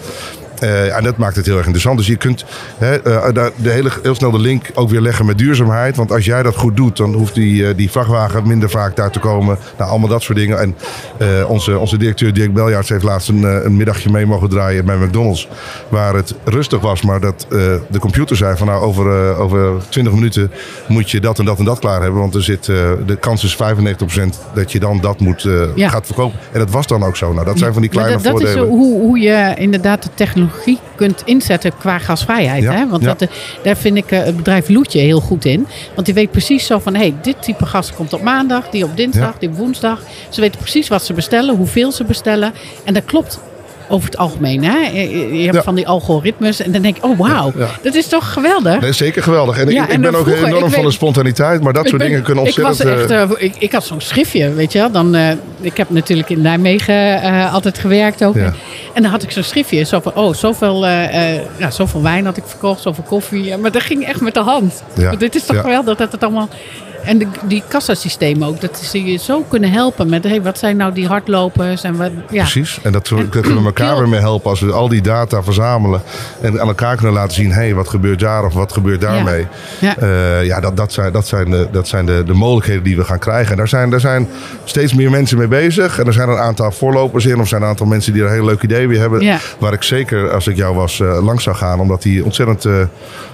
Eh, 0.61 0.97
en 0.97 1.05
dat 1.05 1.17
maakt 1.17 1.37
het 1.37 1.47
heel 1.47 1.55
erg 1.55 1.65
interessant. 1.65 1.99
Dus 1.99 2.07
je 2.07 2.17
kunt 2.17 2.45
hè, 2.79 3.03
eh, 3.03 3.33
daar 3.35 3.51
de 3.57 3.71
hele, 3.71 3.91
heel 4.03 4.15
snel 4.15 4.31
de 4.31 4.39
link 4.39 4.71
ook 4.75 4.91
weer 4.91 5.01
leggen 5.01 5.27
met 5.27 5.39
duurzaamheid. 5.39 5.97
Want 5.97 6.13
als 6.13 6.25
jij 6.25 6.43
dat 6.43 6.57
goed 6.57 6.77
doet, 6.77 6.97
dan 6.97 7.15
hoeft 7.15 7.35
die, 7.35 7.67
eh, 7.67 7.77
die 7.77 7.91
vrachtwagen 7.91 8.47
minder 8.47 8.71
vaak 8.71 8.97
daar 8.97 9.11
te 9.11 9.19
komen. 9.19 9.59
Nou, 9.79 9.91
allemaal 9.91 10.09
dat 10.09 10.23
soort 10.23 10.39
dingen. 10.39 10.59
En 10.61 10.77
eh, 11.19 11.51
onze, 11.51 11.79
onze 11.79 11.97
directeur 11.97 12.33
Dirk 12.33 12.55
Beljaarts 12.55 12.89
heeft 12.89 13.03
laatst 13.03 13.29
een, 13.29 13.45
eh, 13.45 13.65
een 13.65 13.77
middagje 13.77 14.11
mee 14.11 14.27
mogen 14.27 14.49
draaien 14.49 14.85
bij 14.85 14.97
McDonald's. 14.97 15.49
Waar 15.89 16.15
het 16.15 16.35
rustig 16.45 16.81
was, 16.81 17.03
maar 17.03 17.21
dat 17.21 17.47
eh, 17.51 17.59
de 17.91 17.99
computer 17.99 18.37
zei 18.37 18.57
van 18.57 18.67
nou 18.67 18.83
over, 18.83 19.31
eh, 19.31 19.41
over 19.41 19.73
20 19.89 20.13
minuten 20.13 20.51
moet 20.89 21.11
je 21.11 21.21
dat 21.21 21.39
en 21.39 21.45
dat 21.45 21.59
en 21.59 21.65
dat 21.65 21.79
klaar 21.79 22.03
hebben. 22.03 22.21
Want 22.21 22.35
er 22.35 22.43
zit, 22.43 22.69
eh, 22.69 22.77
de 23.07 23.17
kans 23.17 23.45
is 23.45 23.57
95% 23.57 24.39
dat 24.55 24.73
je 24.73 24.81
dan 24.81 24.99
dat 25.01 25.21
moet, 25.21 25.45
eh, 25.45 25.53
Ja. 25.75 25.89
gaat 25.89 26.07
verkopen. 26.07 26.39
En 26.53 26.59
dat 26.59 26.71
was 26.71 26.87
dan 26.87 27.03
ook 27.05 27.17
zo. 27.17 27.33
Nou, 27.33 27.45
dat 27.47 27.59
zijn 27.59 27.73
van 27.73 27.83
die 27.83 27.91
kleine 27.91 28.13
dat, 28.13 28.23
dat 28.25 28.41
is 28.41 28.47
voordelen. 28.53 28.69
hoe, 28.69 29.01
hoe 29.01 29.19
je 29.19 29.55
inderdaad 29.57 30.03
de 30.03 30.09
technologie 30.15 30.49
kunt 30.97 31.23
inzetten 31.25 31.73
qua 31.79 31.99
gasvrijheid. 31.99 32.63
Ja, 32.63 32.73
Hè? 32.73 32.89
Want 32.89 33.03
ja. 33.03 33.09
dat, 33.09 33.21
eh, 33.23 33.29
daar 33.63 33.77
vind 33.77 33.97
ik 33.97 34.11
eh, 34.11 34.23
het 34.25 34.37
bedrijf 34.37 34.69
Loetje 34.69 34.99
heel 35.01 35.21
goed 35.21 35.45
in. 35.45 35.67
Want 35.95 36.07
die 36.07 36.15
weet 36.15 36.31
precies 36.31 36.67
zo 36.67 36.79
van, 36.79 36.95
hey, 36.95 37.15
dit 37.23 37.43
type 37.43 37.67
gas 37.67 37.93
komt 37.93 38.13
op 38.13 38.23
maandag, 38.23 38.69
die 38.71 38.85
op 38.85 38.97
dinsdag, 38.97 39.33
Ja. 39.33 39.39
die 39.39 39.49
op 39.49 39.57
woensdag. 39.57 40.01
Ze 40.29 40.41
weten 40.41 40.59
precies 40.61 40.89
wat 40.89 41.05
ze 41.05 41.13
bestellen, 41.13 41.57
hoeveel 41.57 41.93
ze 41.93 42.05
bestellen. 42.05 42.53
En 42.85 42.95
dat 42.95 43.05
klopt 43.05 43.41
over 43.89 44.05
het 44.11 44.19
algemeen. 44.19 44.65
Hè? 44.65 44.79
Je 45.01 45.43
hebt 45.43 45.55
Ja. 45.55 45.63
van 45.63 45.75
die 45.75 45.89
algoritmes 45.89 46.61
en 46.61 46.73
dan 46.73 46.83
denk 46.83 46.97
ik, 46.97 47.05
oh 47.05 47.19
wauw, 47.19 47.53
Ja. 47.57 47.67
dat 47.83 47.95
is 47.95 48.07
toch 48.07 48.33
geweldig. 48.33 48.81
Nee, 48.81 48.93
zeker 48.93 49.23
geweldig. 49.23 49.59
En 49.59 49.69
ik, 49.69 49.77
en 49.77 49.91
ik 49.91 50.01
ben 50.01 50.15
ook 50.15 50.23
vroeger, 50.27 50.47
enorm 50.47 50.71
van 50.71 50.85
de 50.85 50.91
spontaniteit, 50.91 51.63
maar 51.63 51.73
dat 51.73 51.87
soort 51.87 51.99
ben- 51.99 52.07
dingen 52.09 52.23
kunnen 52.23 52.45
ontzettend... 52.45 52.81
Ik, 52.81 52.87
was 52.87 53.01
echt, 53.11 53.11
eh, 53.11 53.45
ik, 53.45 53.55
ik 53.59 53.73
had 53.73 53.85
zo'n 53.85 54.01
schriftje, 54.01 54.53
weet 54.55 54.73
je 54.73 54.79
wel. 54.79 54.91
Dan, 54.91 55.15
eh, 55.15 55.31
ik 55.61 55.77
heb 55.77 55.91
natuurlijk 55.91 56.29
in 56.31 56.41
Nijmegen 56.41 57.51
altijd 57.51 57.79
gewerkt 57.79 58.25
ook. 58.25 58.35
En 58.95 59.03
dan 59.03 59.11
had 59.11 59.23
ik 59.23 59.31
zo'n 59.31 59.43
schriftje. 59.43 59.83
Zo 59.85 60.01
van, 60.01 60.15
oh, 60.15 60.35
zoveel, 60.35 60.87
eh, 60.87 61.35
eh, 61.37 61.43
ja, 61.59 61.71
zoveel 61.71 62.03
wijn 62.03 62.25
had 62.25 62.37
ik 62.37 62.45
verkocht, 62.47 62.81
zoveel 62.81 63.05
koffie. 63.05 63.57
Maar 63.57 63.71
dat 63.73 63.83
ging 63.83 64.05
echt 64.07 64.21
met 64.21 64.35
de 64.35 64.41
hand. 64.41 64.83
Ja. 64.97 65.15
Dit 65.17 65.35
is 65.35 65.45
toch 65.45 65.57
Ja. 65.57 65.63
geweldig 65.63 65.97
dat 65.97 66.13
het 66.13 66.23
allemaal... 66.23 66.49
En 67.05 67.19
de, 67.19 67.27
die 67.45 67.63
kassasystemen 67.69 68.49
ook, 68.49 68.61
dat 68.61 68.79
ze 68.79 69.05
je 69.05 69.17
zo 69.19 69.45
kunnen 69.49 69.71
helpen 69.71 70.09
met... 70.09 70.25
Hey, 70.25 70.43
wat 70.43 70.59
zijn 70.59 70.77
nou 70.77 70.93
die 70.93 71.07
hardlopers 71.07 71.83
en 71.83 71.97
wat... 71.97 72.11
Ja. 72.31 72.43
Precies. 72.43 72.79
En 72.83 72.93
dat, 72.93 73.09
we- 73.09 73.29
dat 73.29 73.47
we 73.47 73.61
elkaar 73.65 73.99
weer 73.99 74.09
mee 74.09 74.21
helpen 74.21 74.51
als 74.51 74.61
we 74.61 74.73
al 74.73 74.89
die 74.89 75.01
data 75.03 75.43
verzamelen. 75.43 76.03
En 76.41 76.61
aan 76.61 76.69
elkaar 76.69 76.97
kunnen 76.97 77.15
laten 77.15 77.35
zien, 77.35 77.49
hé, 77.51 77.55
hey, 77.61 77.75
wat 77.75 77.89
gebeurt 77.89 78.21
daar 78.21 78.45
of 78.45 78.55
wat 78.55 78.73
gebeurt 78.73 79.01
daarmee. 79.01 79.47
Ja. 79.81 79.97
Eh, 79.97 80.45
ja, 80.45 80.61
dat, 80.61 80.77
dat 80.77 80.93
zijn, 80.93 81.13
dat 81.13 81.27
zijn, 81.27 81.51
de, 81.51 81.69
dat 81.73 81.89
zijn 81.89 82.07
de, 82.07 82.23
de 82.27 82.33
mogelijkheden 82.33 82.83
die 82.83 82.97
we 82.97 83.05
gaan 83.05 83.19
krijgen. 83.19 83.51
En 83.51 83.57
daar 83.57 83.69
zijn, 83.69 83.91
daar 83.91 84.01
zijn 84.01 84.29
steeds 84.65 84.95
meer 84.95 85.11
mensen 85.11 85.39
mee 85.39 85.49
bezig. 85.49 85.99
En 85.99 86.07
er 86.07 86.13
zijn 86.13 86.29
een 86.29 86.39
aantal 86.39 86.73
voorlopers 86.73 87.27
in. 87.27 87.41
Of 87.41 87.49
zijn 87.49 87.63
een 87.63 87.69
aantal 87.69 87.87
mensen 87.87 88.13
die 88.13 88.23
er 88.23 88.29
een 88.29 88.35
heel 88.35 88.45
leuk 88.45 88.63
idee 88.63 88.89
mee 88.89 88.99
hebben. 88.99 89.21
Ja. 89.21 89.39
Waar 89.59 89.73
ik 89.73 89.83
zeker, 89.83 90.31
als 90.31 90.47
ik 90.47 90.57
jou 90.57 90.75
was, 90.77 91.01
eh, 91.01 91.25
langs 91.25 91.43
zou 91.45 91.57
gaan. 91.57 91.81
Omdat 91.81 92.03
die 92.03 92.25
ontzettend 92.25 92.65
eh, 92.65 92.73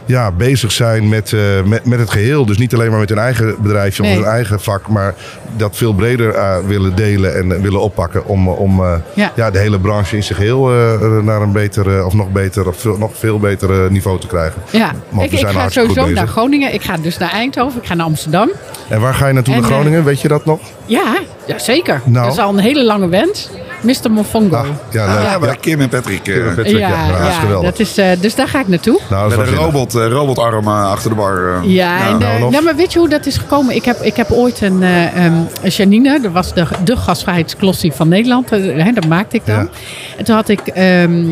ja, 0.07 0.31
bezig 0.33 0.73
zijn 0.73 1.09
met, 1.09 1.35
met, 1.65 1.85
met 1.87 1.99
het 1.99 2.11
geheel. 2.11 2.47
Dus 2.47 2.59
niet 2.59 2.75
alleen 2.75 2.91
maar 2.91 2.99
met 3.01 3.09
hun 3.09 3.19
eigen 3.19 3.56
bedrijfje 3.59 4.03
Nee. 4.03 4.15
hun 4.15 4.25
eigen 4.25 4.61
vak. 4.61 4.89
Maar 4.89 5.15
dat 5.57 5.77
veel 5.77 5.93
breder 5.93 6.35
eh, 6.35 6.57
willen 6.67 6.95
delen 6.97 7.37
en 7.37 7.53
eh, 7.53 7.61
willen 7.61 7.81
oppakken. 7.81 8.27
Om, 8.27 8.49
om 8.49 8.81
eh, 8.85 8.95
Ja. 9.15 9.33
ja. 9.35 9.51
de 9.51 9.59
hele 9.59 9.79
branche 9.81 10.17
in 10.17 10.23
zijn 10.23 10.39
geheel 10.39 10.71
eh, 10.71 11.19
naar 11.23 11.41
een 11.43 11.53
beter, 11.53 11.97
eh, 11.99 12.07
of 12.07 12.15
nog 12.15 12.31
beter, 12.33 12.69
of 12.69 12.77
veel, 12.77 12.97
nog 12.99 13.11
veel 13.15 13.39
beter 13.39 13.91
niveau 13.93 14.21
te 14.21 14.27
krijgen. 14.27 14.63
Ja, 14.71 14.91
ik, 15.21 15.31
we 15.31 15.39
ik 15.39 15.47
ga 15.47 15.69
sowieso 15.69 16.07
naar. 16.09 16.27
Groningen. 16.27 16.75
Ik 16.75 16.83
ga 16.83 16.97
dus 16.97 17.19
naar 17.19 17.31
Eindhoven. 17.31 17.81
Ik 17.81 17.87
ga 17.87 17.95
naar 17.95 18.07
Amsterdam. 18.07 18.51
En 18.89 19.01
waar 19.01 19.15
ga 19.15 19.27
je 19.27 19.33
naartoe 19.33 19.55
En, 19.55 19.61
naar 19.61 19.71
Groningen? 19.71 20.05
Weet 20.05 20.21
je 20.21 20.29
dat 20.29 20.45
nog? 20.45 20.61
Ja, 20.85 21.17
ja 21.47 21.59
zeker. 21.59 22.01
Nou. 22.05 22.25
Dat 22.27 22.35
is 22.37 22.43
al 22.43 22.49
een 22.51 22.59
hele 22.59 22.85
lange 22.85 23.09
wens. 23.09 23.49
Mr. 23.81 24.11
Mofongo. 24.11 24.57
Ah, 24.57 24.67
ja, 24.91 25.07
leuk. 25.15 25.23
Ja, 25.25 25.39
bij 25.39 25.49
Ja. 25.49 25.55
Kim 25.61 25.81
en 25.81 25.89
Patrick. 25.89 26.29
eh, 26.29 26.47
Patrick, 26.47 26.67
ja, 26.79 26.89
ja, 26.89 27.07
dat 27.09 27.21
is 27.21 27.35
ja, 27.35 27.41
geweldig. 27.41 27.71
dat 27.71 27.79
is, 27.81 27.99
eh, 27.99 28.09
dus 28.21 28.35
daar 28.35 28.49
ga 28.49 28.61
ik 28.61 28.69
naartoe. 28.69 29.01
Nou, 29.11 29.23
dat 29.23 29.39
is 29.39 29.51
Met 29.51 29.59
een 29.59 29.65
robot, 29.65 29.95
eh, 29.95 30.07
robotarm 30.07 30.69
achter 30.69 31.11
de 31.11 31.17
bar. 31.17 31.61
Ja, 31.65 32.09
en, 32.09 32.19
nou, 32.19 32.51
nou, 32.51 32.65
maar 32.65 32.77
weet 32.77 32.93
je 32.93 32.99
hoe 32.99 33.09
dat 33.09 33.27
is 33.27 33.37
gekomen? 33.37 33.75
Ik 33.75 33.85
heb, 33.85 34.01
ik 34.03 34.17
heb 34.17 34.31
ooit 34.31 34.61
een 34.61 34.83
eh, 34.83 35.25
ehm, 35.25 35.35
Janine, 35.63 36.21
dat 36.21 36.33
was 36.33 36.55
de, 36.55 36.67
de 36.85 36.97
gasvrijheidsklossie 36.97 37.93
van 37.93 38.09
Nederland. 38.09 38.51
hè, 38.51 38.93
dat 38.93 39.07
maakte 39.07 39.37
ik 39.37 39.47
dan. 39.47 39.55
Ja. 39.57 39.69
En 40.17 40.25
toen 40.25 40.35
had 40.35 40.49
ik 40.49 40.61
ehm 40.67 41.25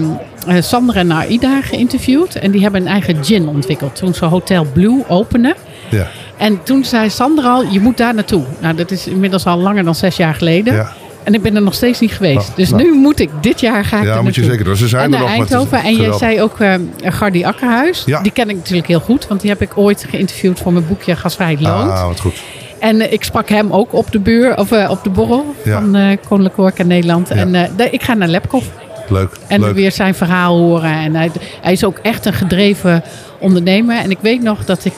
eh, 0.46 0.62
Sander 0.62 0.96
en 0.96 1.12
Aida 1.12 1.61
geïnterviewd. 1.62 2.35
En 2.35 2.50
die 2.50 2.62
hebben 2.62 2.80
een 2.80 2.87
eigen 2.88 3.24
gin 3.24 3.48
ontwikkeld. 3.48 3.96
Toen 3.96 4.14
ze 4.14 4.24
Hotel 4.24 4.66
Blue 4.72 5.04
openen. 5.09 5.54
Ja. 5.90 6.07
En 6.37 6.62
toen 6.62 6.85
zei 6.85 7.11
Sander 7.11 7.44
al, 7.44 7.62
je 7.70 7.80
moet 7.80 7.96
daar 7.96 8.14
naartoe. 8.14 8.42
Nou, 8.61 8.74
dat 8.74 8.90
is 8.90 9.07
inmiddels 9.07 9.46
al 9.46 9.59
langer 9.59 9.85
dan 9.85 9.94
zes 9.94 10.16
jaar 10.16 10.35
geleden. 10.35 10.74
Ja. 10.74 10.92
En 11.24 11.34
ik 11.34 11.42
ben 11.42 11.56
er 11.56 11.62
nog 11.62 11.74
steeds 11.74 12.00
niet 12.00 12.12
geweest. 12.12 12.34
Nou, 12.37 12.50
dus 12.56 12.70
nou. 12.70 12.82
nu 12.82 12.92
moet 12.92 13.20
ik 13.20 13.30
dit 13.40 13.60
jaar 13.60 13.84
ga 13.84 13.98
ik 13.98 14.04
Ja, 14.04 14.22
moet 14.22 14.34
je 14.34 14.44
zeker 14.44 14.64
doen. 14.64 14.76
Ze 14.76 14.88
zijn 14.88 15.04
en 15.04 15.12
er 15.14 15.18
nog, 15.18 15.28
Eindhoven. 15.28 15.82
En 15.82 15.96
jij 15.96 16.12
zei 16.12 16.42
ook 16.42 16.60
eh 16.60 16.74
Gardi 17.04 17.44
Akkerhuis. 17.44 18.02
Ja. 18.06 18.22
Die 18.22 18.32
ken 18.32 18.48
ik 18.48 18.56
natuurlijk 18.56 18.87
heel 18.87 19.00
goed. 19.00 19.26
Want 19.26 19.40
die 19.40 19.50
heb 19.50 19.62
ik 19.62 19.70
ooit 19.74 20.06
geïnterviewd 20.10 20.60
voor 20.60 20.72
mijn 20.72 20.87
boekje 20.87 21.16
Gasvrij 21.16 21.56
Loont. 21.60 21.90
Ah, 21.90 22.06
wat 22.06 22.20
goed. 22.20 22.42
En 22.78 23.00
eh, 23.00 23.12
ik 23.12 23.24
sprak 23.24 23.48
hem 23.48 23.72
ook 23.72 23.92
op 23.92 24.12
de, 24.12 24.18
buur, 24.18 24.58
of, 24.58 24.72
eh, 24.72 24.90
op 24.90 25.04
de 25.04 25.10
borrel 25.10 25.54
Ja. 25.64 25.80
van 25.80 25.94
eh 25.94 26.16
Koninklijke 26.28 26.60
Horeca 26.60 26.82
Nederland. 26.82 27.30
En 27.30 27.54
ik 27.90 28.02
ga 28.02 28.14
naar 28.14 28.28
Lepkov. 28.28 28.64
Leuk. 29.08 29.30
En 29.46 29.60
leuk. 29.60 29.74
weer 29.74 29.92
zijn 29.92 30.14
verhaal 30.14 30.58
horen. 30.58 30.92
En 30.92 31.14
hij, 31.14 31.30
hij 31.60 31.72
is 31.72 31.84
ook 31.84 31.98
echt 32.02 32.26
een 32.26 32.32
gedreven 32.32 33.02
ondernemer. 33.38 33.96
En 33.96 34.10
ik 34.10 34.18
weet 34.20 34.42
nog 34.42 34.64
dat 34.64 34.84
ik 34.84 34.94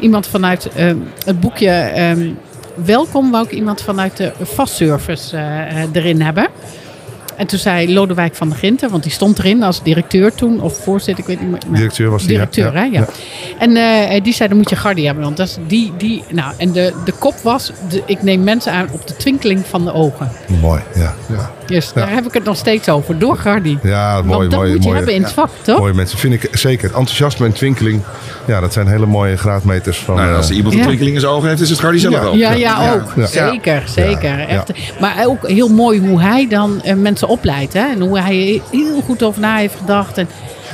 iemand 0.00 0.26
vanuit 0.26 0.68
het 1.24 1.40
boekje 1.40 1.70
ehm, 1.70 2.28
Welkom... 2.74 3.30
wou 3.30 3.44
ik 3.44 3.52
iemand 3.52 3.80
vanuit 3.80 4.16
de 4.16 4.32
vastservice 4.40 5.36
eh, 5.36 5.82
eh, 5.82 5.88
erin 5.92 6.20
hebben. 6.20 6.48
En 7.36 7.46
toen 7.46 7.58
zei 7.58 7.92
Lodewijk 7.92 8.34
van 8.34 8.48
der 8.48 8.58
Ginten, 8.58 8.90
want 8.90 9.02
die 9.02 9.12
stond 9.12 9.38
erin 9.38 9.62
als 9.62 9.82
directeur 9.82 10.34
toen, 10.34 10.60
of 10.60 10.76
voorzitter, 10.76 11.24
ik 11.24 11.28
weet 11.28 11.40
niet 11.40 11.50
meer. 11.50 11.60
Nou, 11.64 11.76
Directeur 11.76 12.10
was 12.10 12.22
die. 12.22 12.30
Directeur, 12.30 12.72
Ja, 12.72 12.80
hè? 12.80 12.84
Ja. 12.84 12.90
ja. 12.90 13.06
En 13.58 13.76
eh, 13.76 14.22
die 14.22 14.32
zei, 14.32 14.48
dan 14.48 14.58
moet 14.58 14.70
je 14.70 14.76
Gardi 14.76 15.06
hebben. 15.06 15.24
Want 15.24 15.36
dat 15.36 15.46
is 15.48 15.56
die, 15.66 15.92
die, 15.98 16.24
nou, 16.30 16.54
en 16.56 16.72
de, 16.72 16.92
de 17.04 17.12
kop 17.12 17.34
was, 17.42 17.72
de, 17.88 18.02
ik 18.06 18.22
neem 18.22 18.42
mensen 18.42 18.72
aan 18.72 18.88
op 18.92 19.06
de 19.06 19.16
twinkeling 19.16 19.66
van 19.66 19.84
de 19.84 19.92
ogen. 19.92 20.30
Mooi, 20.60 20.80
ja. 20.94 21.14
ja. 21.28 21.50
Dus 21.72 21.92
daar 21.92 22.10
heb 22.12 22.26
ik 22.26 22.32
het 22.32 22.44
nog 22.44 22.56
steeds 22.56 22.88
over, 22.88 23.18
door 23.18 23.36
Gardi. 23.36 23.78
Ja, 23.82 24.22
mooi, 24.22 24.38
Want 24.38 24.50
dat 24.50 24.58
mooi, 24.60 24.70
moet 24.72 24.78
je 24.78 24.84
mooi. 24.84 24.96
hebben 24.96 25.14
in 25.14 25.22
het 25.22 25.32
vak, 25.32 25.48
toch? 25.62 25.78
Mooie 25.78 25.94
mensen, 25.94 26.18
vind 26.18 26.34
ik 26.34 26.48
zeker. 26.52 26.88
Enthousiasme 26.88 27.46
en 27.46 27.52
twinkeling, 27.52 28.02
ja, 28.46 28.60
dat 28.60 28.72
zijn 28.72 28.86
hele 28.86 29.06
mooie 29.06 29.36
graadmeters 29.36 29.98
van... 29.98 30.16
Nou, 30.16 30.36
als 30.36 30.50
eh, 30.50 30.56
iemand 30.56 30.74
een 30.74 30.80
Ja. 30.80 30.86
twinkeling 30.86 31.14
in 31.14 31.20
zijn 31.20 31.32
ogen 31.32 31.48
heeft, 31.48 31.60
is 31.60 31.70
het 31.70 31.78
Gardi 31.80 31.98
zelf 31.98 32.14
Ja. 32.14 32.20
wel. 32.22 32.34
Ja, 32.34 32.52
ja, 32.52 32.82
Ja. 32.82 32.92
ook. 32.94 33.12
Ja. 33.16 33.26
Zeker, 33.26 33.82
zeker. 33.86 34.38
Ja. 34.38 34.46
Echt. 34.46 34.72
Maar 35.00 35.26
ook 35.26 35.48
heel 35.48 35.68
mooi 35.68 36.00
hoe 36.08 36.20
hij 36.20 36.46
dan 36.48 36.82
eh, 36.82 36.94
mensen 36.94 37.28
opleidt. 37.28 37.72
Hè? 37.72 37.80
En 37.92 38.00
hoe 38.00 38.18
hij 38.20 38.54
er 38.54 38.78
heel 38.78 39.00
goed 39.00 39.22
over 39.22 39.40
na 39.40 39.56
heeft 39.56 39.76
gedacht. 39.76 40.18
En, 40.18 40.28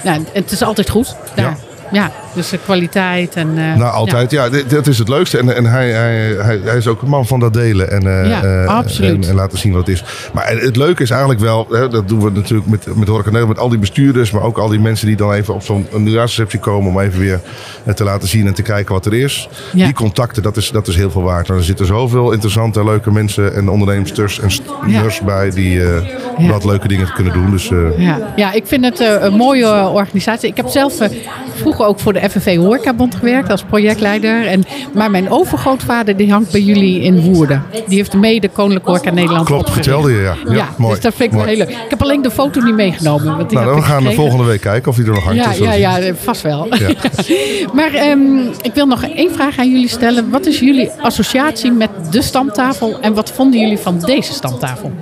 nou, 0.05 0.25
het 0.33 0.51
is 0.51 0.63
altijd 0.63 0.91
goed 0.91 1.17
daar. 1.35 1.57
Ja, 1.93 2.11
dus 2.39 2.49
de 2.49 2.59
kwaliteit 2.59 3.35
en... 3.35 3.49
eh, 3.59 3.75
Nou, 3.77 3.93
altijd. 3.93 4.31
Ja, 4.31 4.49
dit- 4.49 4.71
dat 4.71 4.87
is 4.87 4.99
het 4.99 5.09
leukste. 5.09 5.39
En, 5.39 5.57
en 5.57 5.65
hij, 5.67 5.91
hij, 5.91 6.37
hij, 6.39 6.61
hij 6.65 6.77
is 6.77 6.87
ook 6.87 7.03
een 7.03 7.09
man 7.09 7.27
van 7.27 7.41
dat 7.41 7.53
delen. 7.53 7.91
En, 7.91 8.23
eh, 8.23 8.29
Ja, 8.29 8.43
eh, 8.43 8.67
absoluut. 8.67 9.25
En, 9.25 9.31
en 9.31 9.35
laten 9.37 9.59
zien 9.59 9.73
wat 9.73 9.87
het 9.87 9.95
is. 9.97 10.05
Maar 10.33 10.49
het 10.49 10.77
leuke 10.77 11.03
is 11.03 11.11
eigenlijk 11.11 11.41
wel, 11.41 11.67
hè, 11.71 11.89
dat 11.89 12.09
doen 12.09 12.21
we 12.21 12.31
natuurlijk 12.31 12.69
met, 12.69 12.87
met 12.97 13.09
Horeca 13.09 13.25
Nederland, 13.31 13.49
met 13.55 13.59
al 13.59 13.69
die 13.69 13.79
bestuurders, 13.79 14.31
maar 14.31 14.43
ook 14.43 14.59
al 14.59 14.69
die 14.69 14.81
mensen 14.81 15.07
die 15.07 15.17
dan 15.17 15.33
even 15.33 15.55
op 15.55 15.63
zo'n 15.63 15.87
nieuwjaarsreceptie 15.97 16.59
komen 16.61 16.91
om 16.91 17.01
even 17.01 17.21
weer 17.21 17.41
eh, 17.85 17.95
te 17.95 18.05
laten 18.05 18.29
zien 18.29 18.47
en 18.47 18.55
te 18.55 18.63
kijken 18.63 18.95
wat 18.95 19.07
er 19.07 19.15
is. 19.15 19.49
Ja. 19.73 19.85
Die 19.85 19.95
contacten, 19.95 20.43
dat 20.43 20.57
is, 20.57 20.71
dat 20.71 20.87
is 20.89 20.97
heel 20.97 21.11
veel 21.11 21.23
waard. 21.23 21.49
En 21.49 21.55
er 21.55 21.65
zitten 21.65 21.87
zoveel 21.87 22.33
interessante, 22.33 22.85
leuke 22.85 23.11
mensen 23.11 23.55
en 23.55 23.69
ondernemers 23.69 24.41
en 24.41 24.51
sters 24.51 25.21
bij 25.21 25.51
die 25.51 25.83
eh, 25.85 26.51
wat 26.51 26.65
leuke 26.65 26.89
dingen 26.89 27.13
kunnen 27.13 27.33
doen. 27.33 27.51
Dus 27.51 27.71
eh, 27.71 27.79
Ja, 27.99 28.33
ja 28.37 28.53
ik 28.53 28.67
vind 28.67 28.85
het 28.85 29.01
eh, 29.01 29.15
een 29.21 29.33
mooie 29.35 29.89
organisatie. 29.89 30.49
Ik 30.49 30.57
heb 30.57 30.67
zelf 30.69 31.01
eh, 31.01 31.09
vroeger 31.55 31.87
ook 31.87 32.01
voor 32.01 32.13
de 32.13 32.19
FNV 32.29 32.57
Horecabond 32.57 33.15
gewerkt 33.15 33.51
als 33.51 33.63
projectleider. 33.63 34.47
En, 34.47 34.65
maar 34.95 35.11
mijn 35.11 35.31
overgrootvader 35.31 36.17
die 36.17 36.33
hangt 36.33 36.51
bij 36.53 36.61
jullie 36.61 37.01
in 37.01 37.21
Woerden. 37.21 37.63
Die 37.87 37.97
heeft 37.97 38.15
mede 38.15 38.49
Koninklijke 38.49 38.91
Horeca 38.91 39.11
Nederland 39.11 39.47
klopt, 39.47 39.71
vertelde 39.71 40.11
je 40.13 40.21
ja. 40.21 40.35
Ja, 40.55 40.69
mooi. 40.77 40.95
dus 40.95 41.03
dat 41.03 41.15
vind 41.15 41.33
ik 41.33 41.37
wel 41.39 41.45
mooi. 41.47 41.57
heel 41.57 41.67
leuk. 41.67 41.77
Ik 41.77 41.91
heb 41.91 42.03
alleen 42.03 42.23
de 42.23 42.31
foto 42.31 42.61
niet 42.61 42.75
meegenomen. 42.75 43.37
Want 43.37 43.49
die 43.49 43.59
Nou, 43.59 43.71
heb 43.71 43.81
we 43.81 43.85
gaan 43.91 44.03
de 44.03 44.09
gekregen. 44.09 44.23
volgende 44.23 44.45
week 44.51 44.61
kijken 44.61 44.91
of 44.91 44.97
die 44.97 45.05
er 45.07 45.13
nog 45.13 45.25
hangt. 45.25 45.39
Ja, 45.39 45.49
Dus 45.49 45.59
ja, 45.59 45.73
ja, 45.73 46.15
vast 46.15 46.43
wel. 46.43 46.67
Ja. 46.75 46.89
maar 47.77 47.93
ehm, 47.95 48.39
ik 48.63 48.75
wil 48.75 48.87
nog 48.87 49.03
één 49.03 49.33
vraag 49.33 49.59
aan 49.59 49.71
jullie 49.71 49.89
stellen. 49.89 50.31
Wat 50.31 50.47
is 50.47 50.59
jullie 50.59 50.91
associatie 51.01 51.73
met 51.73 51.91
de 52.11 52.23
stamtafel 52.23 52.99
en 53.01 53.15
wat 53.15 53.31
vonden 53.31 53.61
jullie 53.61 53.79
van 53.79 54.01
deze 54.07 54.33
stamtafel? 54.33 54.93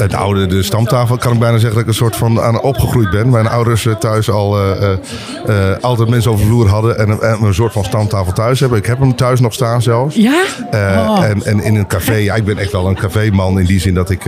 Het 0.00 0.14
oude, 0.14 0.46
de 0.46 0.62
stamtafel, 0.62 1.16
kan 1.16 1.32
ik 1.32 1.38
bijna 1.38 1.54
zeggen 1.58 1.72
dat 1.72 1.82
ik 1.82 1.88
een 1.88 1.94
soort 1.94 2.16
van 2.16 2.40
aan 2.40 2.60
opgegroeid 2.60 3.10
ben. 3.10 3.30
Mijn 3.30 3.48
ouders 3.48 3.86
eh, 3.86 3.94
thuis 3.94 4.30
al 4.30 4.58
eh, 4.58 4.92
eh, 4.92 4.98
altijd 5.80 6.08
mensen 6.08 6.30
over 6.30 6.44
de 6.44 6.50
vloer 6.50 6.68
hadden 6.68 6.98
en, 6.98 7.08
een- 7.08 7.20
en 7.20 7.42
een 7.42 7.54
soort 7.54 7.72
van 7.72 7.84
stamtafel 7.84 8.32
thuis 8.32 8.60
hebben. 8.60 8.78
Ik 8.78 8.86
heb 8.86 8.98
hem 8.98 9.16
thuis 9.16 9.40
nog 9.40 9.52
staan 9.52 9.82
zelfs. 9.82 10.14
Ja? 10.16 10.42
Eh, 10.70 10.78
Oh. 11.08 11.24
en, 11.24 11.42
en 11.44 11.62
in 11.62 11.74
een 11.74 11.86
café, 11.86 12.14
ja, 12.14 12.34
ik 12.34 12.44
ben 12.44 12.58
echt 12.58 12.72
wel 12.72 12.86
een 12.88 12.94
caféman 12.94 13.58
in 13.60 13.66
die 13.66 13.80
zin 13.80 13.94
dat 13.94 14.10
ik 14.10 14.24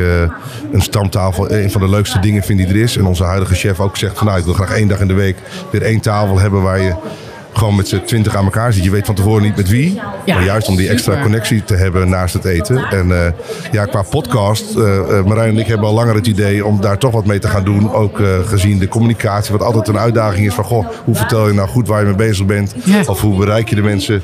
een 0.73 0.81
stamtafel 0.83 1.51
een 1.53 1.71
van 1.71 1.81
de 1.81 1.89
leukste 1.89 2.19
dingen 2.19 2.43
vind 2.43 2.59
die 2.59 2.69
er 2.69 2.77
is. 2.77 2.97
En 2.97 3.07
onze 3.07 3.25
huidige 3.25 3.55
chef 3.55 3.81
ook 3.81 3.97
zegt 3.97 4.19
van 4.19 4.27
nou, 4.27 4.39
ik 4.39 4.45
wil 4.45 4.55
graag 4.55 4.73
één 4.77 4.89
dag 4.89 5.01
in 5.01 5.09
de 5.09 5.15
week 5.15 5.37
weer 5.71 5.83
één 5.83 6.01
tafel 6.01 6.39
hebben 6.39 6.63
waar 6.63 6.81
je 6.81 6.95
gewoon 7.53 7.77
met 7.77 7.89
z'n 7.89 8.03
twintig 8.07 8.37
aan 8.37 8.45
elkaar 8.45 8.73
zit. 8.73 8.85
Je 8.85 8.91
weet 8.91 9.07
van 9.07 9.15
tevoren 9.15 9.43
niet 9.43 9.57
met 9.57 9.69
wie. 9.69 10.01
Ja, 10.25 10.35
maar 10.35 10.45
juist 10.45 10.69
om 10.69 10.77
die 10.77 10.89
extra 10.89 11.13
super. 11.13 11.23
connectie 11.23 11.65
te 11.65 11.75
hebben 11.75 12.09
naast 12.09 12.35
het 12.35 12.45
eten. 12.45 12.77
En 12.77 13.25
eh, 13.25 13.33
ja, 13.73 13.85
qua 13.85 14.03
podcast, 14.03 14.77
eh, 14.77 15.25
Marijn 15.25 15.49
en 15.49 15.59
ik 15.59 15.67
hebben 15.67 15.87
al 15.87 15.95
langer 15.95 16.15
het 16.15 16.27
idee 16.27 16.67
om 16.67 16.81
daar 16.81 16.99
toch 16.99 17.13
wat 17.13 17.27
mee 17.27 17.39
te 17.39 17.49
gaan 17.49 17.65
doen. 17.65 17.93
Ook 17.93 18.21
gezien 18.45 18.79
de 18.79 18.89
communicatie, 18.89 19.53
wat 19.53 19.63
altijd 19.63 19.89
een 19.89 19.99
uitdaging 19.99 20.47
is 20.47 20.55
van 20.55 20.65
goh, 20.65 20.87
hoe 21.05 21.15
vertel 21.15 21.47
je 21.47 21.55
nou 21.55 21.69
goed 21.69 21.89
waar 21.89 22.01
je 22.01 22.07
mee 22.07 22.15
bezig 22.15 22.47
bent? 22.47 22.75
Of 23.07 23.21
hoe 23.21 23.37
bereik 23.37 23.69
je 23.69 23.75
de 23.75 23.83
mensen? 23.83 24.23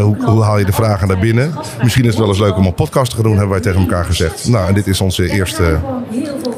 Hoe, 0.00 0.16
hoe 0.24 0.42
haal 0.42 0.58
je 0.58 0.64
de 0.64 0.72
vragen 0.72 1.08
naar 1.08 1.18
binnen? 1.18 1.54
Misschien 1.82 2.04
is 2.04 2.10
het 2.10 2.18
wel 2.18 2.28
eens 2.28 2.38
leuk 2.38 2.56
om 2.56 2.66
een 2.66 2.74
podcast 2.74 3.10
te 3.10 3.16
gaan 3.16 3.24
doen, 3.24 3.32
hebben 3.32 3.50
wij 3.50 3.60
tegen 3.60 3.80
elkaar 3.80 4.04
gezegd. 4.04 4.48
Nou, 4.48 4.68
en 4.68 4.74
dit 4.74 4.86
is 4.86 5.00
onze 5.00 5.30
eerste 5.30 5.78